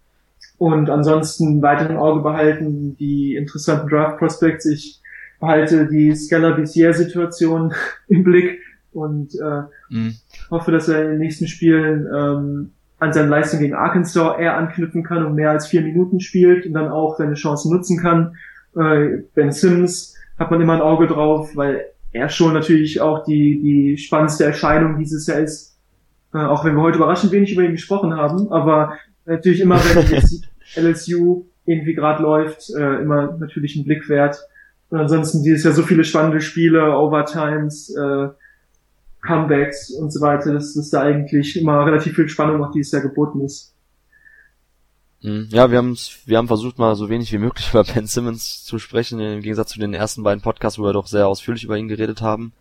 und 0.58 0.90
ansonsten 0.90 1.62
weiter 1.62 1.90
im 1.90 1.98
Auge 1.98 2.22
behalten 2.22 2.96
die 2.98 3.36
interessanten 3.36 3.90
Draft 3.90 4.18
Prospects. 4.18 4.66
Ich 4.66 5.02
behalte 5.40 5.88
die 5.88 6.16
Scala 6.16 6.52
Bissier 6.52 6.94
Situation 6.94 7.74
im 8.08 8.24
Blick 8.24 8.60
und 8.92 9.34
äh, 9.36 9.64
mhm. 9.90 10.16
hoffe, 10.52 10.72
dass 10.72 10.88
er 10.88 11.04
in 11.04 11.10
den 11.12 11.20
nächsten 11.20 11.48
Spielen 11.48 12.08
ähm, 12.14 12.72
an 13.00 13.12
seine 13.12 13.30
Leistung 13.30 13.60
gegen 13.60 13.74
Arkansas 13.74 14.40
eher 14.40 14.56
anknüpfen 14.56 15.04
kann 15.04 15.26
und 15.26 15.36
mehr 15.36 15.52
als 15.52 15.68
vier 15.68 15.82
Minuten 15.82 16.20
spielt 16.20 16.66
und 16.66 16.74
dann 16.74 16.90
auch 16.90 17.18
seine 17.18 17.34
Chancen 17.34 17.74
nutzen 17.74 18.00
kann. 18.00 18.36
Äh, 18.76 19.24
ben 19.36 19.52
Sims 19.52 20.16
hat 20.40 20.52
man 20.52 20.62
immer 20.62 20.74
ein 20.74 20.82
Auge 20.82 21.08
drauf, 21.08 21.56
weil 21.56 21.86
er 22.12 22.30
schon 22.30 22.54
natürlich 22.54 23.02
auch 23.02 23.24
die, 23.26 23.60
die 23.62 23.98
spannendste 23.98 24.46
Erscheinung 24.46 24.98
dieses 24.98 25.28
Jahr 25.28 25.40
ist. 25.40 25.78
Äh, 26.34 26.38
auch 26.38 26.64
wenn 26.64 26.76
wir 26.76 26.82
heute 26.82 26.98
überraschend 26.98 27.32
wenig 27.32 27.54
über 27.54 27.64
ihn 27.64 27.74
gesprochen 27.74 28.16
haben, 28.16 28.52
aber 28.52 28.94
natürlich 29.26 29.62
immer, 29.62 29.78
wenn 29.78 30.86
LSU 30.92 31.46
irgendwie 31.66 31.94
gerade 31.94 32.22
läuft, 32.22 32.70
äh, 32.72 33.02
immer 33.02 33.38
natürlich 33.38 33.76
ein 33.76 33.86
Blick 33.86 34.10
wert. 34.10 34.38
Und 34.90 35.00
ansonsten 35.00 35.44
dieses 35.44 35.64
Jahr 35.64 35.74
so 35.74 35.84
viele 35.84 36.04
spannende 36.04 36.42
Spiele, 36.42 36.98
Overtimes, 36.98 37.96
äh, 37.96 38.30
Comebacks 39.26 39.92
und 39.92 40.12
so 40.12 40.22
weiter, 40.22 40.54
dass, 40.54 40.74
dass 40.74 40.90
da 40.90 41.02
eigentlich 41.02 41.60
immer 41.60 41.86
relativ 41.86 42.16
viel 42.16 42.30
Spannung 42.30 42.64
auch 42.64 42.72
dieses 42.72 42.92
Jahr 42.92 43.02
geboten 43.02 43.42
ist. 43.42 43.74
Mhm. 45.22 45.48
Ja, 45.50 45.72
wir 45.72 45.78
haben 45.78 45.98
wir 46.26 46.38
haben 46.38 46.48
versucht 46.48 46.78
mal 46.78 46.96
so 46.96 47.10
wenig 47.10 47.32
wie 47.32 47.38
möglich 47.38 47.70
über 47.72 47.84
Ben 47.84 48.06
Simmons 48.06 48.64
zu 48.66 48.78
sprechen, 48.78 49.20
im 49.20 49.42
Gegensatz 49.42 49.72
zu 49.72 49.80
den 49.80 49.94
ersten 49.94 50.24
beiden 50.24 50.42
Podcasts, 50.42 50.78
wo 50.78 50.84
wir 50.84 50.94
doch 50.94 51.08
sehr 51.08 51.28
ausführlich 51.28 51.64
über 51.64 51.78
ihn 51.78 51.88
geredet 51.88 52.22
haben. 52.22 52.52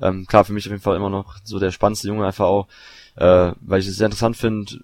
Ähm, 0.00 0.26
klar, 0.26 0.44
für 0.44 0.52
mich 0.52 0.66
auf 0.66 0.70
jeden 0.70 0.82
Fall 0.82 0.96
immer 0.96 1.10
noch 1.10 1.36
so 1.44 1.58
der 1.58 1.70
spannendste 1.70 2.08
Junge 2.08 2.26
einfach 2.26 2.46
auch, 2.46 2.68
äh, 3.16 3.52
weil 3.60 3.80
ich 3.80 3.88
es 3.88 3.96
sehr 3.96 4.06
interessant 4.06 4.36
finde, 4.36 4.78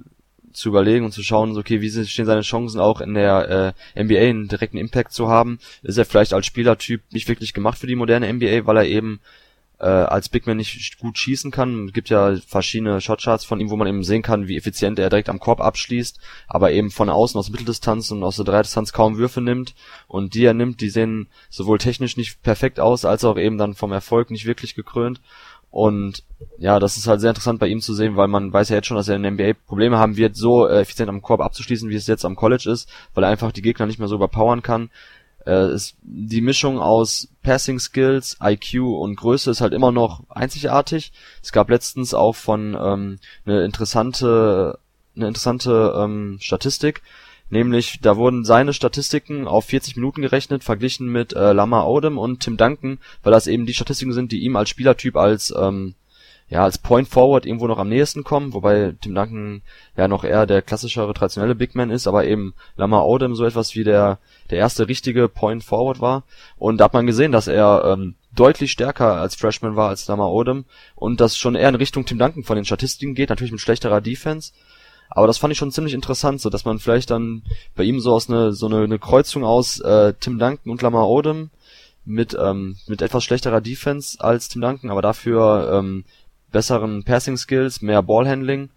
zu 0.55 0.68
überlegen 0.68 1.05
und 1.05 1.12
zu 1.12 1.22
schauen, 1.22 1.57
okay, 1.57 1.80
wie 1.80 1.90
stehen 1.90 2.26
seine 2.26 2.40
Chancen 2.40 2.80
auch 2.80 3.00
in 3.00 3.14
der 3.14 3.74
äh, 3.96 4.02
NBA 4.02 4.20
einen 4.20 4.48
direkten 4.48 4.78
Impact 4.78 5.12
zu 5.12 5.28
haben. 5.28 5.59
Ist 5.82 5.98
er 5.98 6.05
vielleicht 6.05 6.32
als 6.32 6.46
Spielertyp 6.46 7.02
nicht 7.11 7.28
wirklich 7.28 7.52
gemacht 7.52 7.78
für 7.78 7.86
die 7.86 7.96
moderne 7.96 8.32
NBA, 8.32 8.66
weil 8.66 8.78
er 8.78 8.86
eben 8.86 9.20
äh, 9.80 9.86
als 9.86 10.28
Big 10.28 10.46
Man 10.46 10.57
nicht 10.57 10.98
gut 10.98 11.18
schießen 11.18 11.50
kann. 11.50 11.86
Es 11.86 11.92
gibt 11.92 12.09
ja 12.09 12.36
verschiedene 12.46 13.00
Shotcharts 13.00 13.44
von 13.44 13.61
ihm, 13.61 13.70
wo 13.70 13.76
man 13.76 13.88
eben 13.88 14.05
sehen 14.05 14.22
kann, 14.22 14.48
wie 14.48 14.57
effizient 14.57 14.98
er 14.98 15.11
direkt 15.11 15.28
am 15.28 15.40
Korb 15.40 15.61
abschließt, 15.61 16.20
aber 16.46 16.72
eben 16.72 16.90
von 16.90 17.11
außen 17.11 17.38
aus 17.38 17.50
Mitteldistanz 17.50 18.11
und 18.11 18.22
aus 18.22 18.36
der 18.36 18.44
Dreidistanz 18.44 18.92
kaum 18.92 19.18
Würfe 19.18 19.40
nimmt. 19.40 19.74
Und 20.07 20.34
die 20.34 20.44
er 20.44 20.55
nimmt, 20.55 20.80
die 20.80 20.90
sehen 20.90 21.28
sowohl 21.50 21.78
technisch 21.78 22.16
nicht 22.16 22.42
perfekt 22.42 22.80
aus, 22.80 23.05
als 23.05 23.24
auch 23.24 23.36
eben 23.36 23.59
dann 23.59 23.74
vom 23.74 23.92
Erfolg 23.92 24.30
nicht 24.30 24.46
wirklich 24.46 24.74
gekrönt. 24.74 25.20
Und 25.74 26.22
ja, 26.56 26.78
das 26.78 26.96
ist 26.96 27.08
halt 27.08 27.20
sehr 27.20 27.30
interessant 27.30 27.58
bei 27.58 27.66
ihm 27.66 27.80
zu 27.80 27.94
sehen, 27.94 28.14
weil 28.14 28.28
man 28.28 28.52
weiß 28.52 28.68
ja 28.68 28.76
jetzt 28.76 28.86
schon, 28.86 28.96
dass 28.96 29.08
er 29.08 29.16
in 29.16 29.24
der 29.24 29.32
NBA 29.32 29.58
Probleme 29.66 29.98
haben 29.98 30.16
wird, 30.16 30.36
so 30.36 30.68
äh, 30.68 30.78
effizient 30.82 31.08
am 31.08 31.20
Korb 31.20 31.40
abzuschließen, 31.40 31.90
wie 31.90 31.96
es 31.96 32.06
jetzt 32.06 32.24
am 32.24 32.36
College 32.36 32.70
ist, 32.70 32.88
weil 33.12 33.24
er 33.24 33.30
einfach 33.30 33.50
die 33.50 33.60
Gegner 33.60 33.86
nicht 33.86 33.98
mehr 33.98 34.06
so 34.06 34.14
überpowern 34.14 34.62
kann. 34.62 34.90
Äh, 35.44 35.74
ist, 35.74 35.96
die 36.02 36.42
Mischung 36.42 36.78
aus 36.78 37.26
Passing 37.42 37.80
Skills, 37.80 38.38
IQ 38.40 38.82
und 38.82 39.16
Größe 39.16 39.50
ist 39.50 39.62
halt 39.62 39.72
immer 39.72 39.90
noch 39.90 40.22
einzigartig. 40.28 41.12
Es 41.42 41.50
gab 41.50 41.68
letztens 41.68 42.14
auch 42.14 42.36
von 42.36 42.78
ähm, 42.80 43.18
eine 43.44 43.64
interessante 43.64 44.78
eine 45.16 45.26
interessante 45.26 45.92
ähm, 45.96 46.38
Statistik, 46.40 47.02
Nämlich, 47.51 48.01
da 48.01 48.16
wurden 48.16 48.45
seine 48.45 48.72
Statistiken 48.72 49.47
auf 49.47 49.66
40 49.66 49.97
Minuten 49.97 50.22
gerechnet, 50.22 50.64
verglichen 50.64 51.09
mit 51.09 51.34
äh, 51.34 51.53
Lama 51.53 51.84
Odom 51.84 52.18
und 52.18 52.40
Tim 52.40 52.57
Duncan, 52.57 52.99
weil 53.22 53.32
das 53.32 53.47
eben 53.47 53.66
die 53.66 53.74
Statistiken 53.74 54.12
sind, 54.12 54.32
die 54.32 54.40
ihm 54.40 54.57
als 54.57 54.70
Spielertyp 54.70 55.16
als 55.16 55.55
ähm, 55.57 55.95
ja 56.49 56.62
als 56.62 56.78
Point 56.78 57.09
Forward 57.09 57.47
irgendwo 57.47 57.66
noch 57.66 57.78
am 57.78 57.88
nächsten 57.88 58.24
kommen, 58.24 58.55
wobei 58.55 58.95
Tim 59.01 59.14
Duncan 59.14 59.62
ja 59.97 60.09
noch 60.09 60.24
eher 60.24 60.47
der 60.47 60.62
klassischere 60.62 61.12
traditionelle 61.12 61.55
Big 61.55 61.74
Man 61.74 61.90
ist, 61.90 62.07
aber 62.07 62.24
eben 62.24 62.55
Lama 62.76 63.03
Odom 63.03 63.34
so 63.34 63.45
etwas 63.45 63.74
wie 63.74 63.84
der 63.84 64.18
der 64.51 64.59
erste 64.59 64.88
richtige 64.88 65.28
Point 65.28 65.64
Forward 65.64 66.01
war. 66.01 66.24
Und 66.57 66.78
da 66.78 66.84
hat 66.84 66.95
man 66.95 67.07
gesehen, 67.07 67.32
dass 67.32 67.47
er 67.47 67.84
ähm, 67.84 68.14
deutlich 68.34 68.72
stärker 68.72 69.14
als 69.14 69.34
Freshman 69.34 69.76
war 69.76 69.90
als 69.90 70.07
Lama 70.09 70.26
Odom 70.26 70.64
und 70.95 71.20
das 71.20 71.36
schon 71.36 71.55
eher 71.55 71.68
in 71.68 71.74
Richtung 71.74 72.05
Tim 72.05 72.18
Duncan 72.18 72.45
von 72.45 72.57
den 72.57 72.64
Statistiken 72.64 73.14
geht, 73.14 73.30
natürlich 73.30 73.53
mit 73.53 73.61
schlechterer 73.61 74.01
Defense 74.01 74.53
aber 75.14 75.26
das 75.26 75.38
fand 75.38 75.52
ich 75.52 75.58
schon 75.58 75.70
ziemlich 75.70 75.94
interessant, 75.94 76.40
so 76.40 76.50
dass 76.50 76.64
man 76.64 76.78
vielleicht 76.78 77.10
dann 77.10 77.42
bei 77.74 77.84
ihm 77.84 78.00
so 78.00 78.12
aus 78.12 78.28
eine 78.28 78.52
so 78.52 78.66
eine, 78.66 78.82
eine 78.82 78.98
Kreuzung 78.98 79.44
aus 79.44 79.80
äh, 79.80 80.12
Tim 80.18 80.38
Duncan 80.38 80.70
und 80.70 80.82
Lamar 80.82 81.08
Odom 81.08 81.50
mit 82.04 82.36
ähm, 82.38 82.76
mit 82.86 83.00
etwas 83.00 83.24
schlechterer 83.24 83.60
Defense 83.60 84.18
als 84.20 84.48
Tim 84.48 84.60
Duncan, 84.60 84.90
aber 84.90 85.02
dafür 85.02 85.72
ähm, 85.72 86.04
besseren 86.50 87.04
Passing 87.04 87.36
Skills, 87.36 87.80
mehr 87.80 88.02
Ballhandling. 88.02 88.70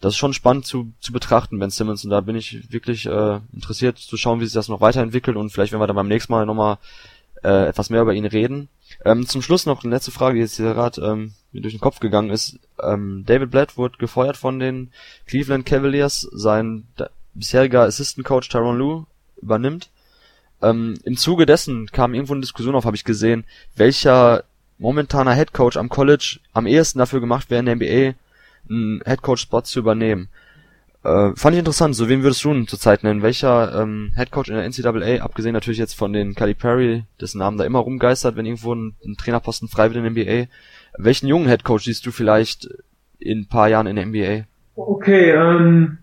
Das 0.00 0.12
ist 0.12 0.18
schon 0.18 0.34
spannend 0.34 0.66
zu, 0.66 0.92
zu 1.00 1.10
betrachten, 1.10 1.58
Ben 1.58 1.70
Simmons, 1.70 2.04
und 2.04 2.10
da 2.10 2.20
bin 2.20 2.36
ich 2.36 2.70
wirklich 2.70 3.06
äh, 3.06 3.40
interessiert 3.54 3.96
zu 3.96 4.18
schauen, 4.18 4.40
wie 4.40 4.44
sich 4.44 4.52
das 4.52 4.68
noch 4.68 4.82
weiterentwickelt 4.82 5.38
und 5.38 5.50
vielleicht, 5.50 5.72
wenn 5.72 5.80
wir 5.80 5.86
dann 5.86 5.96
beim 5.96 6.08
nächsten 6.08 6.32
Mal 6.32 6.44
nochmal 6.44 6.76
äh, 7.46 7.68
etwas 7.68 7.90
mehr 7.90 8.02
über 8.02 8.12
ihn 8.12 8.26
reden. 8.26 8.68
Ähm, 9.04 9.26
zum 9.26 9.40
Schluss 9.40 9.66
noch 9.66 9.84
eine 9.84 9.94
letzte 9.94 10.10
Frage, 10.10 10.34
die 10.34 10.40
jetzt 10.40 10.56
hier 10.56 10.74
gerade 10.74 11.00
ähm, 11.00 11.32
mir 11.52 11.62
durch 11.62 11.74
den 11.74 11.80
Kopf 11.80 12.00
gegangen 12.00 12.30
ist. 12.30 12.58
Ähm, 12.82 13.22
David 13.24 13.52
Blatt 13.52 13.76
wurde 13.76 13.98
gefeuert 13.98 14.36
von 14.36 14.58
den 14.58 14.90
Cleveland 15.26 15.64
Cavaliers. 15.64 16.28
Sein 16.32 16.88
bisheriger 17.34 17.82
Assistant 17.82 18.26
Coach 18.26 18.48
Tyron 18.48 18.78
Lue 18.78 19.06
übernimmt. 19.40 19.90
Ähm, 20.60 20.94
Im 21.04 21.16
Zuge 21.16 21.46
dessen 21.46 21.86
kam 21.86 22.14
irgendwo 22.14 22.32
eine 22.32 22.40
Diskussion 22.40 22.74
auf, 22.74 22.84
habe 22.84 22.96
ich 22.96 23.04
gesehen, 23.04 23.44
welcher 23.76 24.44
momentaner 24.78 25.34
Head 25.34 25.52
Coach 25.52 25.76
am 25.76 25.88
College 25.88 26.40
am 26.52 26.66
ehesten 26.66 26.98
dafür 26.98 27.20
gemacht 27.20 27.48
wäre, 27.50 27.60
in 27.60 27.66
der 27.66 27.76
NBA 27.76 28.14
einen 28.68 29.02
Head 29.04 29.22
Coach 29.22 29.42
Spot 29.42 29.62
zu 29.62 29.78
übernehmen. 29.78 30.28
Äh, 31.06 31.36
fand 31.36 31.54
ich 31.54 31.60
interessant. 31.60 31.94
So, 31.94 32.08
wen 32.08 32.24
würdest 32.24 32.44
du 32.44 32.64
zurzeit 32.64 33.04
nennen? 33.04 33.22
Welcher 33.22 33.80
ähm, 33.80 34.10
Headcoach 34.16 34.48
in 34.48 34.56
der 34.56 34.64
NCAA, 34.64 35.22
abgesehen 35.22 35.52
natürlich 35.52 35.78
jetzt 35.78 35.94
von 35.94 36.12
den 36.12 36.34
Calipari, 36.34 37.04
dessen 37.20 37.38
Namen 37.38 37.58
da 37.58 37.64
immer 37.64 37.78
rumgeistert, 37.78 38.34
wenn 38.34 38.44
irgendwo 38.44 38.74
ein, 38.74 38.96
ein 39.04 39.16
Trainerposten 39.16 39.68
frei 39.68 39.88
wird 39.92 40.04
in 40.04 40.14
der 40.14 40.24
NBA. 40.24 40.48
Welchen 40.98 41.28
jungen 41.28 41.46
Headcoach 41.46 41.82
siehst 41.82 42.04
du 42.06 42.10
vielleicht 42.10 42.68
in 43.20 43.40
ein 43.40 43.48
paar 43.48 43.68
Jahren 43.68 43.86
in 43.86 43.94
der 43.94 44.06
NBA? 44.06 44.46
Okay, 44.74 45.30
ähm, 45.30 45.98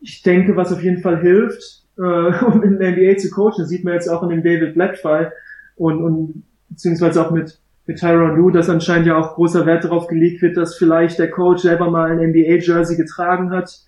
ich 0.00 0.22
denke, 0.22 0.56
was 0.56 0.72
auf 0.72 0.82
jeden 0.82 1.02
Fall 1.02 1.20
hilft, 1.20 1.82
äh, 1.98 2.00
um 2.46 2.62
in 2.62 2.78
der 2.78 2.92
NBA 2.92 3.18
zu 3.18 3.30
coachen, 3.30 3.58
das 3.58 3.68
sieht 3.68 3.84
man 3.84 3.92
jetzt 3.92 4.08
auch 4.08 4.22
in 4.22 4.30
dem 4.30 4.42
David 4.42 4.72
Black-Fall 4.72 5.32
und, 5.76 6.02
und 6.02 6.44
beziehungsweise 6.70 7.26
auch 7.26 7.30
mit, 7.30 7.58
mit 7.84 7.98
Tyron 7.98 8.36
Lue, 8.36 8.52
dass 8.52 8.70
anscheinend 8.70 9.06
ja 9.06 9.18
auch 9.18 9.34
großer 9.34 9.66
Wert 9.66 9.84
darauf 9.84 10.06
gelegt 10.06 10.40
wird, 10.40 10.56
dass 10.56 10.78
vielleicht 10.78 11.18
der 11.18 11.30
Coach 11.30 11.60
selber 11.60 11.90
mal 11.90 12.10
ein 12.10 12.30
NBA-Jersey 12.30 12.96
getragen 12.96 13.50
hat 13.50 13.82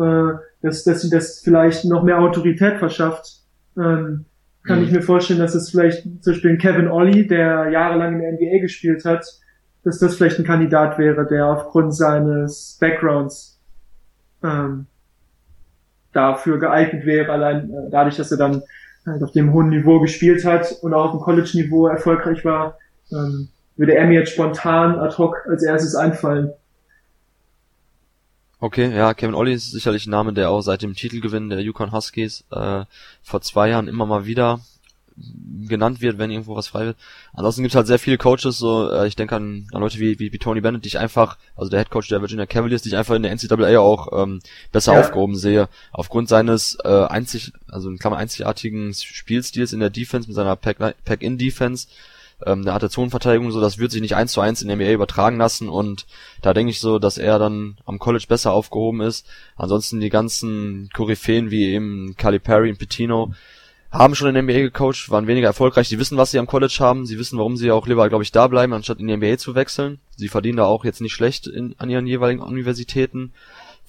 äh, 0.00 0.38
dass, 0.62 0.84
dass 0.84 1.02
sie 1.02 1.10
das 1.10 1.40
vielleicht 1.40 1.84
noch 1.84 2.02
mehr 2.02 2.20
Autorität 2.20 2.78
verschafft. 2.78 3.40
Ähm, 3.76 4.24
kann 4.64 4.80
mhm. 4.80 4.84
ich 4.84 4.92
mir 4.92 5.02
vorstellen, 5.02 5.40
dass 5.40 5.54
es 5.54 5.70
vielleicht 5.70 6.02
zum 6.22 6.32
Beispiel 6.32 6.58
Kevin 6.58 6.88
Ollie, 6.88 7.26
der 7.26 7.70
jahrelang 7.70 8.14
in 8.14 8.20
der 8.20 8.32
NBA 8.32 8.60
gespielt 8.60 9.04
hat, 9.04 9.24
dass 9.84 9.98
das 9.98 10.16
vielleicht 10.16 10.38
ein 10.38 10.44
Kandidat 10.44 10.98
wäre, 10.98 11.26
der 11.26 11.46
aufgrund 11.46 11.94
seines 11.94 12.76
Backgrounds 12.80 13.58
ähm, 14.42 14.86
dafür 16.12 16.58
geeignet 16.58 17.06
wäre, 17.06 17.32
allein 17.32 17.70
äh, 17.70 17.90
dadurch, 17.90 18.16
dass 18.16 18.30
er 18.32 18.38
dann 18.38 18.62
halt 19.06 19.22
auf 19.22 19.32
dem 19.32 19.52
hohen 19.52 19.70
Niveau 19.70 20.00
gespielt 20.00 20.44
hat 20.44 20.72
und 20.82 20.92
auch 20.92 21.06
auf 21.06 21.12
dem 21.12 21.20
College-Niveau 21.20 21.86
erfolgreich 21.86 22.44
war, 22.44 22.78
ähm, 23.12 23.48
würde 23.76 23.94
er 23.94 24.06
mir 24.06 24.20
jetzt 24.20 24.32
spontan 24.32 24.98
ad 24.98 25.16
hoc 25.16 25.46
als 25.48 25.62
erstes 25.62 25.94
einfallen. 25.94 26.52
Okay, 28.62 28.94
ja, 28.94 29.14
Kevin 29.14 29.34
Ollie 29.34 29.54
ist 29.54 29.70
sicherlich 29.70 30.06
ein 30.06 30.10
Name, 30.10 30.34
der 30.34 30.50
auch 30.50 30.60
seit 30.60 30.82
dem 30.82 30.94
Titelgewinn 30.94 31.48
der 31.48 31.60
Yukon 31.60 31.92
Huskies 31.92 32.44
äh, 32.50 32.84
vor 33.22 33.40
zwei 33.40 33.70
Jahren 33.70 33.88
immer 33.88 34.04
mal 34.04 34.26
wieder 34.26 34.60
genannt 35.66 36.00
wird, 36.00 36.18
wenn 36.18 36.30
irgendwo 36.30 36.56
was 36.56 36.68
frei 36.68 36.86
wird. 36.86 36.96
Ansonsten 37.32 37.62
gibt 37.62 37.72
es 37.72 37.76
halt 37.76 37.86
sehr 37.86 37.98
viele 37.98 38.18
Coaches, 38.18 38.58
so 38.58 38.90
äh, 38.90 39.06
ich 39.06 39.16
denke 39.16 39.34
an, 39.36 39.66
an 39.72 39.80
Leute 39.80 39.98
wie, 39.98 40.18
wie, 40.18 40.32
wie 40.32 40.38
Tony 40.38 40.60
Bennett, 40.60 40.84
die 40.84 40.88
ich 40.88 40.98
einfach, 40.98 41.38
also 41.56 41.70
der 41.70 41.80
Head 41.80 41.90
Coach 41.90 42.08
der 42.08 42.20
Virginia 42.20 42.46
Cavaliers, 42.46 42.82
die 42.82 42.90
ich 42.90 42.96
einfach 42.96 43.14
in 43.14 43.22
der 43.22 43.32
NCAA 43.34 43.78
auch 43.78 44.08
ähm, 44.22 44.40
besser 44.72 44.94
ja. 44.94 45.00
aufgehoben 45.00 45.36
sehe, 45.36 45.68
aufgrund 45.92 46.28
seines 46.28 46.76
äh, 46.84 46.88
einzig, 46.88 47.52
also 47.68 47.88
in 47.88 47.98
Klammern 47.98 48.20
einzigartigen 48.20 48.92
Spielstils 48.94 49.72
in 49.72 49.80
der 49.80 49.90
Defense 49.90 50.28
mit 50.28 50.36
seiner 50.36 50.56
Pack-in-Defense. 50.56 51.86
Pack 51.88 51.96
ähm, 52.46 52.64
der 52.64 52.74
hatte 52.74 52.90
Zonenverteidigung, 52.90 53.50
so 53.50 53.60
das 53.60 53.78
wird 53.78 53.92
sich 53.92 54.00
nicht 54.00 54.16
eins 54.16 54.32
zu 54.32 54.40
eins 54.40 54.62
in 54.62 54.68
der 54.68 54.76
NBA 54.76 54.92
übertragen 54.92 55.38
lassen 55.38 55.68
und 55.68 56.06
da 56.42 56.54
denke 56.54 56.70
ich 56.70 56.80
so, 56.80 56.98
dass 56.98 57.18
er 57.18 57.38
dann 57.38 57.78
am 57.86 57.98
College 57.98 58.26
besser 58.28 58.52
aufgehoben 58.52 59.00
ist. 59.00 59.26
Ansonsten 59.56 60.00
die 60.00 60.10
ganzen 60.10 60.90
Koryphäen 60.94 61.50
wie 61.50 61.66
eben 61.66 62.14
Calipari 62.16 62.70
und 62.70 62.78
Petino 62.78 63.32
haben 63.90 64.14
schon 64.14 64.28
in 64.28 64.34
der 64.34 64.42
NBA 64.44 64.60
gecoacht, 64.60 65.10
waren 65.10 65.26
weniger 65.26 65.48
erfolgreich. 65.48 65.88
Sie 65.88 65.98
wissen, 65.98 66.16
was 66.16 66.30
sie 66.30 66.38
am 66.38 66.46
College 66.46 66.76
haben. 66.78 67.06
Sie 67.06 67.18
wissen, 67.18 67.38
warum 67.38 67.56
sie 67.56 67.72
auch 67.72 67.88
lieber, 67.88 68.08
glaube 68.08 68.22
ich, 68.22 68.30
da 68.30 68.46
bleiben, 68.46 68.72
anstatt 68.72 69.00
in 69.00 69.08
die 69.08 69.16
NBA 69.16 69.38
zu 69.38 69.56
wechseln. 69.56 69.98
Sie 70.16 70.28
verdienen 70.28 70.58
da 70.58 70.64
auch 70.64 70.84
jetzt 70.84 71.00
nicht 71.00 71.12
schlecht 71.12 71.48
in, 71.48 71.74
an 71.78 71.90
ihren 71.90 72.06
jeweiligen 72.06 72.40
Universitäten. 72.40 73.32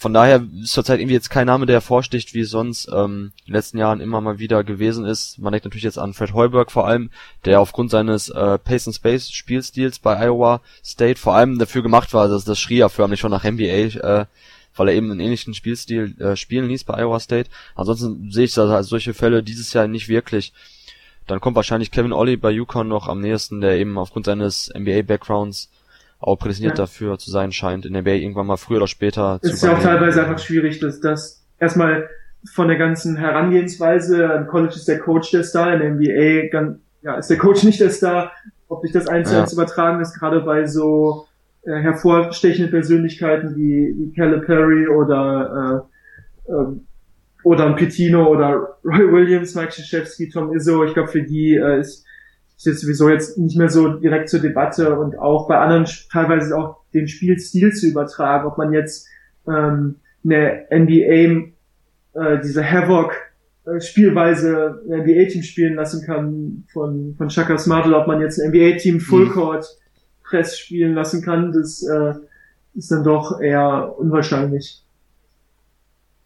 Von 0.01 0.15
daher 0.15 0.43
ist 0.63 0.71
zurzeit 0.71 0.99
irgendwie 0.99 1.13
jetzt 1.13 1.29
kein 1.29 1.45
Name, 1.45 1.67
der 1.67 1.75
hervorsticht, 1.75 2.33
wie 2.33 2.39
es 2.39 2.49
sonst 2.49 2.89
ähm, 2.91 3.33
in 3.41 3.45
den 3.49 3.53
letzten 3.53 3.77
Jahren 3.77 4.01
immer 4.01 4.19
mal 4.19 4.39
wieder 4.39 4.63
gewesen 4.63 5.05
ist. 5.05 5.37
Man 5.37 5.53
denkt 5.53 5.65
natürlich 5.65 5.83
jetzt 5.83 5.99
an 5.99 6.15
Fred 6.15 6.33
Heuberg 6.33 6.71
vor 6.71 6.87
allem, 6.87 7.11
der 7.45 7.61
aufgrund 7.61 7.91
seines 7.91 8.29
äh, 8.29 8.57
Pace 8.57 8.87
and 8.87 8.95
Space 8.95 9.29
Spielstils 9.29 9.99
bei 9.99 10.17
Iowa 10.17 10.61
State 10.83 11.19
vor 11.19 11.35
allem 11.35 11.59
dafür 11.59 11.83
gemacht 11.83 12.15
war, 12.15 12.27
dass 12.27 12.45
das 12.45 12.59
schrie 12.59 12.77
ja 12.77 12.89
förmlich 12.89 13.19
schon 13.19 13.29
nach 13.29 13.43
NBA, 13.43 13.61
äh, 13.63 14.25
weil 14.75 14.89
er 14.89 14.95
eben 14.95 15.11
einen 15.11 15.19
ähnlichen 15.19 15.53
Spielstil 15.53 16.19
äh, 16.19 16.35
spielen 16.35 16.67
ließ 16.67 16.83
bei 16.83 16.99
Iowa 16.99 17.19
State. 17.19 17.51
Ansonsten 17.75 18.31
sehe 18.31 18.45
ich 18.45 18.55
da 18.55 18.67
also 18.75 18.89
solche 18.89 19.13
Fälle 19.13 19.43
dieses 19.43 19.71
Jahr 19.71 19.87
nicht 19.87 20.09
wirklich. 20.09 20.51
Dann 21.27 21.39
kommt 21.39 21.55
wahrscheinlich 21.55 21.91
Kevin 21.91 22.11
Ollie 22.11 22.37
bei 22.37 22.49
Yukon 22.49 22.87
noch 22.87 23.07
am 23.07 23.19
nächsten, 23.19 23.61
der 23.61 23.77
eben 23.77 23.99
aufgrund 23.99 24.25
seines 24.25 24.73
NBA-Backgrounds 24.75 25.69
auch 26.21 26.37
prädestiniert 26.37 26.77
ja. 26.77 26.83
dafür 26.83 27.17
zu 27.17 27.31
sein 27.31 27.51
scheint, 27.51 27.85
in 27.85 27.93
der 27.93 28.03
NBA 28.03 28.11
irgendwann 28.11 28.47
mal 28.47 28.57
früher 28.57 28.77
oder 28.77 28.87
später 28.87 29.39
es 29.41 29.49
zu 29.49 29.55
Ist 29.55 29.63
ja 29.63 29.75
auch 29.75 29.81
teilweise 29.81 30.23
einfach 30.23 30.39
schwierig, 30.39 30.79
dass 30.79 31.01
das 31.01 31.43
erstmal 31.59 32.09
von 32.53 32.67
der 32.67 32.77
ganzen 32.77 33.17
Herangehensweise, 33.17 34.23
im 34.23 34.47
College 34.47 34.75
ist 34.75 34.87
der 34.87 34.99
Coach 34.99 35.31
der 35.31 35.43
Star, 35.43 35.73
in 35.73 35.79
der 35.79 35.91
NBA 35.91 36.47
ganz, 36.49 36.79
ja, 37.01 37.15
ist 37.15 37.29
der 37.29 37.37
Coach 37.37 37.63
nicht 37.63 37.79
der 37.79 37.89
Star, 37.89 38.31
ob 38.67 38.81
sich 38.83 38.91
das 38.91 39.07
eins 39.07 39.29
zu 39.29 39.39
eins 39.39 39.53
übertragen 39.53 40.01
ist, 40.01 40.17
gerade 40.17 40.41
bei 40.41 40.65
so 40.65 41.27
äh, 41.63 41.79
hervorstechenden 41.79 42.71
Persönlichkeiten 42.71 43.55
wie, 43.55 43.93
wie 43.97 44.13
Calipari 44.13 44.87
oder 44.87 45.87
äh, 46.47 46.51
äh, 46.51 46.65
oder 47.43 47.65
ein 47.65 47.75
Petino 47.75 48.27
oder 48.27 48.77
Roy 48.83 49.11
Williams, 49.11 49.55
Mike 49.55 49.69
Krzyzewski, 49.69 50.29
Tom 50.29 50.53
Izzo, 50.55 50.83
ich 50.83 50.93
glaube 50.93 51.09
für 51.09 51.23
die 51.23 51.55
äh, 51.55 51.79
ist 51.79 52.05
ist 52.61 52.65
jetzt 52.67 52.81
sowieso 52.81 53.09
jetzt 53.09 53.37
nicht 53.39 53.57
mehr 53.57 53.69
so 53.69 53.89
direkt 53.89 54.29
zur 54.29 54.39
Debatte 54.39 54.97
und 54.99 55.17
auch 55.17 55.47
bei 55.47 55.57
anderen 55.57 55.85
teilweise 56.11 56.55
auch 56.55 56.77
den 56.93 57.07
Spielstil 57.07 57.71
zu 57.71 57.87
übertragen, 57.87 58.47
ob 58.47 58.57
man 58.59 58.71
jetzt 58.71 59.07
ähm, 59.47 59.95
eine 60.23 60.67
NBA, 60.71 61.49
äh, 62.13 62.41
diese 62.43 62.63
Havoc 62.63 63.15
Spielweise 63.79 64.81
ein 64.89 65.01
NBA-Team 65.01 65.43
spielen 65.43 65.75
lassen 65.75 66.03
kann 66.05 66.63
von, 66.73 67.15
von 67.17 67.29
Shaka 67.29 67.57
Smart 67.57 67.85
oder 67.85 68.01
ob 68.01 68.07
man 68.07 68.19
jetzt 68.21 68.39
ein 68.39 68.49
NBA-Team 68.49 68.99
Fullcourt 68.99 69.63
mhm. 69.63 70.23
Press 70.23 70.57
spielen 70.57 70.93
lassen 70.93 71.21
kann, 71.21 71.51
das 71.51 71.83
äh, 71.83 72.13
ist 72.73 72.91
dann 72.91 73.03
doch 73.03 73.39
eher 73.39 73.95
unwahrscheinlich. 73.97 74.83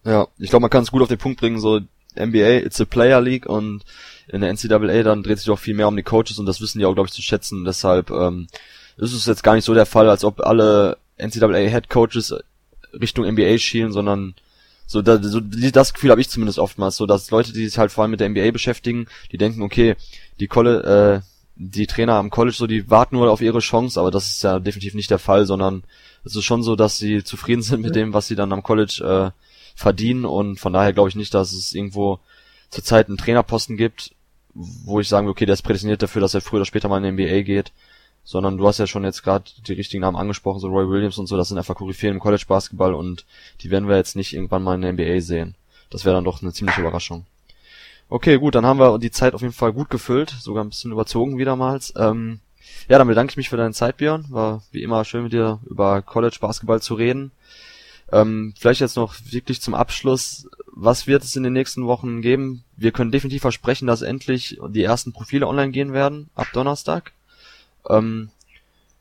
Ja, 0.06 0.28
ich 0.38 0.50
glaube, 0.50 0.62
man 0.62 0.70
kann 0.70 0.84
es 0.84 0.92
gut 0.92 1.02
auf 1.02 1.08
den 1.08 1.18
Punkt 1.18 1.40
bringen, 1.40 1.60
so 1.60 1.82
NBA, 2.16 2.66
it's 2.66 2.82
a 2.82 2.86
Player 2.86 3.22
League 3.22 3.46
und 3.46 3.84
in 4.28 4.42
der 4.42 4.52
NCAA 4.52 5.04
dann 5.04 5.24
dreht 5.24 5.38
sich 5.38 5.48
doch 5.48 5.60
viel 5.60 5.76
mehr 5.76 5.88
um 5.88 5.96
die 5.96 6.04
Coaches 6.04 6.40
und 6.40 6.46
das 6.46 6.62
wissen 6.62 6.80
die 6.80 6.86
auch, 6.86 6.94
glaube 6.94 7.08
ich, 7.08 7.14
zu 7.14 7.22
schätzen. 7.22 7.66
Deshalb 7.66 8.10
ähm, 8.12 8.48
ist 8.98 9.14
es 9.14 9.26
jetzt 9.26 9.44
gar 9.44 9.56
nicht 9.56 9.66
so 9.66 9.74
der 9.74 9.86
Fall, 9.86 10.10
als 10.10 10.24
ob 10.24 10.42
alle 10.42 10.98
NCAA 11.18 11.70
Head 11.70 11.90
Coaches 11.90 12.34
Richtung 13.00 13.26
NBA 13.26 13.58
schielen, 13.58 13.92
sondern 13.92 14.36
so, 14.88 15.02
da, 15.02 15.22
so 15.22 15.40
das 15.40 15.94
Gefühl 15.94 16.12
habe 16.12 16.22
ich 16.22 16.30
zumindest 16.30 16.60
oftmals, 16.60 16.96
so 16.96 17.06
dass 17.06 17.32
Leute, 17.32 17.54
die 17.54 17.68
sich 17.68 17.78
halt 17.78 17.92
vor 17.92 18.04
allem 18.04 18.12
mit 18.12 18.20
der 18.20 18.30
NBA 18.30 18.52
beschäftigen, 18.52 19.08
die 19.32 19.38
denken, 19.38 19.62
okay, 19.62 19.96
die 20.40 20.48
Kolle, 20.48 21.24
äh, 21.24 21.28
die 21.56 21.88
Trainer 21.88 22.16
am 22.16 22.30
College, 22.30 22.56
so 22.56 22.68
die 22.68 22.90
warten 22.90 23.16
nur 23.16 23.32
auf 23.32 23.42
ihre 23.42 23.60
Chance, 23.60 24.00
aber 24.00 24.12
das 24.12 24.28
ist 24.30 24.44
ja 24.44 24.60
definitiv 24.60 24.94
nicht 24.94 25.10
der 25.10 25.20
Fall, 25.20 25.46
sondern 25.46 25.84
es 26.24 26.36
ist 26.36 26.44
schon 26.44 26.64
so, 26.64 26.76
dass 26.76 26.98
sie 26.98 27.24
zufrieden 27.24 27.62
sind 27.62 27.82
mit 27.82 27.96
dem, 27.96 28.14
was 28.14 28.28
sie 28.28 28.36
dann 28.36 28.52
am 28.52 28.64
College 28.64 29.34
äh, 29.36 29.45
verdienen 29.76 30.26
und 30.26 30.60
von 30.60 30.74
daher 30.74 30.94
glaube 30.94 31.10
ich 31.10 31.16
nicht, 31.16 31.34
dass 31.34 31.52
es 31.52 31.74
irgendwo 31.74 32.20
zurzeit 32.70 33.08
einen 33.08 33.18
Trainerposten 33.18 33.78
gibt, 33.78 34.12
wo 34.54 35.00
ich 35.00 35.10
sagen 35.10 35.28
will, 35.28 35.32
okay, 35.32 35.46
der 35.46 35.54
ist 35.54 35.62
prädestiniert 35.62 36.02
dafür, 36.02 36.22
dass 36.22 36.34
er 36.34 36.42
früher 36.42 36.60
oder 36.60 36.66
später 36.66 36.88
mal 36.88 37.04
in 37.04 37.16
die 37.16 37.24
NBA 37.24 37.42
geht, 37.42 37.72
sondern 38.24 38.58
du 38.58 38.68
hast 38.68 38.80
ja 38.80 38.88
schon 38.88 39.04
jetzt 39.04 39.22
gerade 39.22 39.46
die 39.68 39.74
richtigen 39.74 40.02
Namen 40.02 40.18
angesprochen, 40.18 40.60
so 40.60 40.70
Roy 40.70 40.90
Williams 40.90 41.18
und 41.18 41.28
so, 41.28 41.38
das 41.38 41.50
sind 41.50 41.58
einfach 41.58 41.76
Koryphäen 41.76 42.14
im 42.14 42.20
College 42.20 42.46
Basketball 42.48 42.94
und 42.94 43.26
die 43.62 43.70
werden 43.70 43.90
wir 43.90 43.98
jetzt 43.98 44.16
nicht 44.16 44.34
irgendwann 44.34 44.64
mal 44.64 44.76
in 44.76 44.82
der 44.82 44.94
NBA 44.94 45.20
sehen. 45.22 45.56
Das 45.90 46.06
wäre 46.06 46.16
dann 46.16 46.24
doch 46.24 46.42
eine 46.42 46.54
ziemliche 46.54 46.82
Überraschung. 46.82 47.26
Okay, 48.08 48.38
gut, 48.38 48.56
dann 48.56 48.66
haben 48.66 48.80
wir 48.80 48.98
die 49.00 49.12
Zeit 49.12 49.34
auf 49.34 49.42
jeden 49.42 49.54
Fall 49.54 49.74
gut 49.74 49.90
gefüllt, 49.90 50.30
sogar 50.40 50.64
ein 50.64 50.70
bisschen 50.70 50.92
überzogen 50.92 51.38
wiedermals. 51.38 51.94
Ähm, 51.98 52.40
ja, 52.88 52.98
dann 52.98 53.08
bedanke 53.08 53.32
ich 53.32 53.38
mich 53.38 53.50
für 53.50 53.58
deine 53.58 53.74
Zeit, 53.74 53.98
Björn. 53.98 54.26
War 54.30 54.62
wie 54.72 54.84
immer 54.84 55.04
schön 55.06 55.24
mit 55.24 55.34
dir 55.34 55.60
über 55.66 56.02
College 56.02 56.38
Basketball 56.40 56.82
zu 56.82 56.94
reden. 56.94 57.32
Ähm, 58.12 58.54
vielleicht 58.60 58.82
jetzt 58.82 58.98
noch 58.98 59.16
wirklich 59.32 59.62
zum 59.62 59.74
Abschluss, 59.74 60.48
was 60.68 61.08
wird 61.08 61.24
es 61.24 61.36
in 61.36 61.44
den 61.44 61.54
nächsten 61.54 61.86
Wochen 61.86 62.22
geben? 62.22 62.64
Wir 62.78 62.92
können 62.92 63.12
definitiv 63.12 63.42
versprechen, 63.42 63.88
dass 63.88 64.02
endlich 64.02 64.60
die 64.70 64.84
ersten 64.84 65.12
Profile 65.12 65.48
online 65.48 65.72
gehen 65.72 65.94
werden, 65.94 66.30
ab 66.36 66.48
Donnerstag. 66.54 67.14
Ähm, 67.90 68.30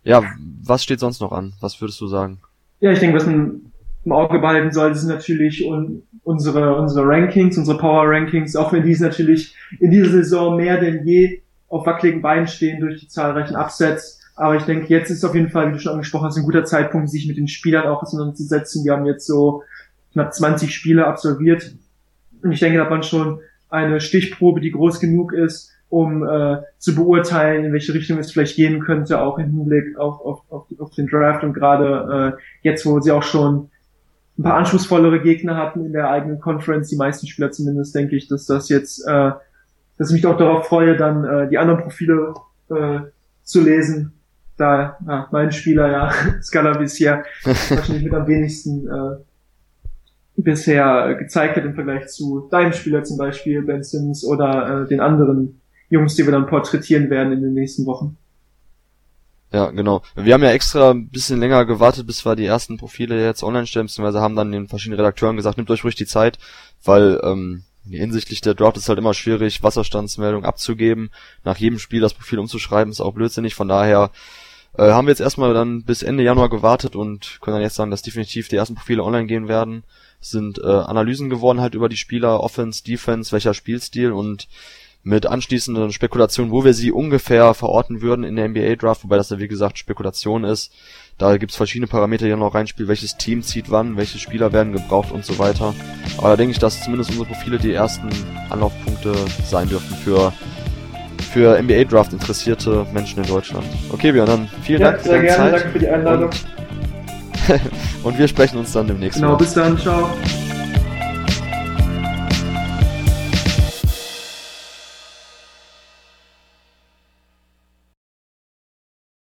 ja, 0.05 0.23
was 0.63 0.83
steht 0.83 1.01
sonst 1.01 1.21
noch 1.21 1.33
an? 1.33 1.55
Was 1.61 1.81
würdest 1.81 2.01
du 2.01 2.07
sagen? 2.07 2.39
Ja, 2.81 2.93
ich 2.93 2.99
denke, 2.99 3.17
was 3.17 3.27
man 3.27 3.73
im 4.05 4.13
Auge 4.13 4.39
behalten 4.39 4.73
sollte, 4.73 4.99
sind 4.99 5.09
natürlich 5.09 5.65
un 5.65 6.03
unsere, 6.25 6.77
unsere 6.77 7.07
Rankings, 7.07 7.59
unsere 7.59 7.79
Power 7.79 8.09
Rankings, 8.09 8.57
auch 8.57 8.73
wenn 8.73 8.83
diese 8.83 9.05
natürlich 9.05 9.55
in 9.79 9.91
dieser 9.91 10.11
Saison 10.11 10.57
mehr 10.57 10.81
denn 10.81 11.07
je 11.07 11.43
auf 11.69 11.87
wackeligen 11.87 12.23
Beinen 12.23 12.47
stehen 12.47 12.81
durch 12.81 13.01
die 13.01 13.09
zahlreichen 13.09 13.57
Upsets. 13.57 14.21
Aber 14.37 14.57
ich 14.57 14.65
denke, 14.65 14.87
jetzt 14.89 15.11
ist 15.11 15.25
auf 15.25 15.35
jeden 15.35 15.51
Fall, 15.51 15.69
wie 15.69 15.73
du 15.73 15.79
schon 15.79 15.93
angesprochen 15.93 16.27
hast, 16.27 16.37
ein 16.37 16.45
guter 16.45 16.65
Zeitpunkt, 16.65 17.09
sich 17.09 17.29
mit 17.29 17.37
den 17.37 17.49
Spielern 17.49 17.87
auch 17.87 18.03
auseinanderzusetzen. 18.03 18.85
Wir 18.85 18.93
haben 18.93 19.07
jetzt 19.07 19.27
so 19.27 19.63
knapp 20.13 20.35
20 20.35 20.75
Spiele 20.75 21.07
absolviert. 21.07 21.75
Und 22.43 22.53
ich 22.53 22.61
denke, 22.61 22.79
da 22.79 22.89
man 22.89 23.03
schon 23.03 23.41
eine 23.71 24.01
Stichprobe, 24.01 24.61
die 24.61 24.73
groß 24.73 25.01
genug 25.01 25.33
ist, 25.33 25.71
um 25.89 26.27
äh, 26.27 26.59
zu 26.79 26.95
beurteilen, 26.95 27.65
in 27.65 27.73
welche 27.73 27.95
Richtung 27.95 28.19
es 28.19 28.33
vielleicht 28.33 28.57
gehen 28.57 28.81
könnte, 28.81 29.21
auch 29.21 29.39
im 29.39 29.51
Hinblick 29.51 29.97
auf, 29.99 30.21
auf, 30.21 30.41
auf, 30.51 30.67
auf 30.79 30.91
den 30.91 31.07
Draft 31.07 31.45
und 31.45 31.53
gerade 31.53 32.35
äh, 32.37 32.43
jetzt, 32.63 32.85
wo 32.85 32.99
sie 33.01 33.13
auch 33.13 33.23
schon 33.23 33.71
ein 34.37 34.43
paar 34.43 34.55
anspruchsvollere 34.55 35.21
Gegner 35.21 35.57
hatten 35.57 35.85
in 35.85 35.93
der 35.93 36.11
eigenen 36.11 36.41
Conference, 36.41 36.89
die 36.89 36.97
meisten 36.97 37.29
Spieler 37.29 37.53
zumindest, 37.53 37.95
denke 37.95 38.17
ich, 38.17 38.27
dass 38.27 38.47
das 38.47 38.69
jetzt, 38.69 39.07
äh, 39.07 39.31
dass 39.97 40.11
ich 40.11 40.15
mich 40.15 40.27
auch 40.27 40.37
darauf 40.37 40.67
freue, 40.67 40.97
dann 40.97 41.25
äh, 41.25 41.49
die 41.49 41.59
anderen 41.59 41.83
Profile 41.83 42.35
äh, 42.71 43.01
zu 43.45 43.63
lesen 43.63 44.15
da 44.57 44.99
ja, 45.07 45.29
mein 45.33 45.53
Spieler 45.53 45.91
ja 45.91 46.13
Scala 46.43 46.77
bisher 46.77 47.25
wahrscheinlich 47.43 48.05
mit 48.05 48.15
am 48.15 48.27
wenigsten 48.27 48.89
äh, 48.89 49.17
bisher 50.37 51.15
gezeigt 51.15 51.57
hat 51.57 51.65
im 51.65 51.75
Vergleich 51.75 52.09
zu 52.09 52.49
deinem 52.51 52.73
Spieler 52.73 53.05
zum 53.05 53.19
Beispiel, 53.19 53.63
Ben 53.63 53.83
Simmons 53.83 54.25
oder 54.25 54.83
äh, 54.83 54.89
den 54.89 55.01
anderen 55.01 55.61
Jungs, 55.91 56.17
die 56.17 56.25
wir 56.25 56.33
dann 56.33 56.47
porträtieren 56.47 57.11
werden 57.11 57.33
in 57.33 57.43
den 57.43 57.55
nächsten 57.55 57.87
Wochen. 57.87 58.17
Ja, 59.53 59.71
genau. 59.71 60.03
Wir 60.17 60.35
haben 60.35 60.43
ja 60.43 60.51
extra 60.51 60.91
ein 60.91 61.09
bisschen 61.11 61.39
länger 61.39 61.65
gewartet, 61.65 62.09
bis 62.09 62.27
wir 62.27 62.35
die 62.35 62.45
ersten 62.45 62.77
Profile 62.77 63.25
jetzt 63.25 63.45
online 63.45 63.69
stellen, 63.69 63.87
beziehungsweise 63.87 64.21
haben 64.21 64.35
dann 64.35 64.51
den 64.51 64.67
verschiedenen 64.67 64.99
Redakteuren 64.99 65.37
gesagt, 65.37 65.59
nehmt 65.59 65.71
euch 65.71 65.85
ruhig 65.85 65.95
die 65.95 66.07
Zeit, 66.07 66.41
weil 66.83 67.21
ähm, 67.23 67.63
hinsichtlich 67.89 68.41
der 68.41 68.55
Draft 68.55 68.77
ist 68.77 68.89
halt 68.89 68.99
immer 68.99 69.15
schwierig, 69.15 69.63
Wasserstandsmeldung 69.63 70.45
abzugeben, 70.45 71.11
nach 71.45 71.57
jedem 71.59 71.79
Spiel 71.79 72.01
das 72.01 72.15
Profil 72.15 72.41
umzuschreiben, 72.41 72.91
ist 72.91 73.01
auch 73.01 73.15
blödsinnig, 73.15 73.55
von 73.55 73.69
daher 73.69 74.11
äh, 74.77 74.91
haben 74.91 75.07
wir 75.07 75.13
jetzt 75.13 75.21
erstmal 75.21 75.55
dann 75.55 75.83
bis 75.83 76.03
Ende 76.03 76.23
Januar 76.23 76.51
gewartet 76.51 76.97
und 76.97 77.39
können 77.41 77.57
dann 77.57 77.63
jetzt 77.63 77.77
sagen, 77.77 77.91
dass 77.91 78.03
definitiv 78.03 78.49
die 78.49 78.57
ersten 78.57 78.75
Profile 78.75 79.05
online 79.05 79.27
gehen 79.27 79.49
werden. 79.49 79.85
Es 80.21 80.31
sind 80.31 80.59
äh, 80.59 80.67
Analysen 80.67 81.31
geworden 81.31 81.61
halt 81.61 81.75
über 81.75 81.89
die 81.89 81.97
Spieler, 81.97 82.41
Offense, 82.41 82.83
Defense, 82.83 83.33
welcher 83.33 83.55
Spielstil 83.55 84.13
und 84.13 84.49
mit 85.05 85.27
anschließenden 85.27 85.93
Spekulationen, 85.93 86.51
wo 86.51 86.65
wir 86.65 86.73
sie 86.73 86.91
ungefähr 86.91 87.53
verorten 87.53 88.01
würden 88.01 88.25
in 88.25 88.37
der 88.37 88.49
NBA 88.49 88.77
Draft, 88.77 89.05
wobei 89.05 89.19
das 89.19 89.29
ja 89.29 89.39
wie 89.39 89.49
gesagt 89.49 89.79
Spekulation 89.79 90.45
ist. 90.45 90.73
Da 91.19 91.37
gibt's 91.37 91.57
verschiedene 91.57 91.87
Parameter, 91.87 92.25
die 92.25 92.35
noch 92.35 92.55
reinspielen, 92.55 92.89
welches 92.89 93.19
Team 93.19 93.43
zieht 93.43 93.71
wann, 93.71 93.99
welche 93.99 94.19
Spieler 94.19 94.53
werden 94.53 94.73
gebraucht 94.73 95.13
und 95.13 95.25
so 95.25 95.39
weiter. 95.39 95.75
Aber 96.17 96.31
da 96.31 96.37
denke 96.37 96.53
ich, 96.53 96.59
dass 96.59 96.83
zumindest 96.83 97.11
unsere 97.11 97.29
Profile 97.29 97.59
die 97.59 97.73
ersten 97.73 98.09
Anlaufpunkte 98.49 99.15
sein 99.45 99.69
dürften 99.69 99.95
für 99.95 100.33
für 101.23 101.61
NBA 101.61 101.85
Draft 101.85 102.13
interessierte 102.13 102.87
Menschen 102.93 103.23
in 103.23 103.29
Deutschland. 103.29 103.67
Okay, 103.91 104.13
Björn, 104.13 104.27
dann 104.27 104.49
vielen 104.63 104.81
ja, 104.81 104.91
Dank 104.91 105.03
für 105.03 105.09
deine 105.11 105.23
gerne, 105.25 105.37
Zeit. 105.37 105.53
Danke 105.53 105.69
für 105.69 105.79
die 105.79 105.89
Einladung. 105.89 106.31
Und, 106.31 108.05
und 108.05 108.19
wir 108.19 108.29
sprechen 108.29 108.59
uns 108.59 108.73
dann 108.73 108.87
demnächst. 108.87 109.19
Genau, 109.19 109.33
mal. 109.33 109.37
bis 109.37 109.55
dann, 109.55 109.79
ciao. 109.79 110.11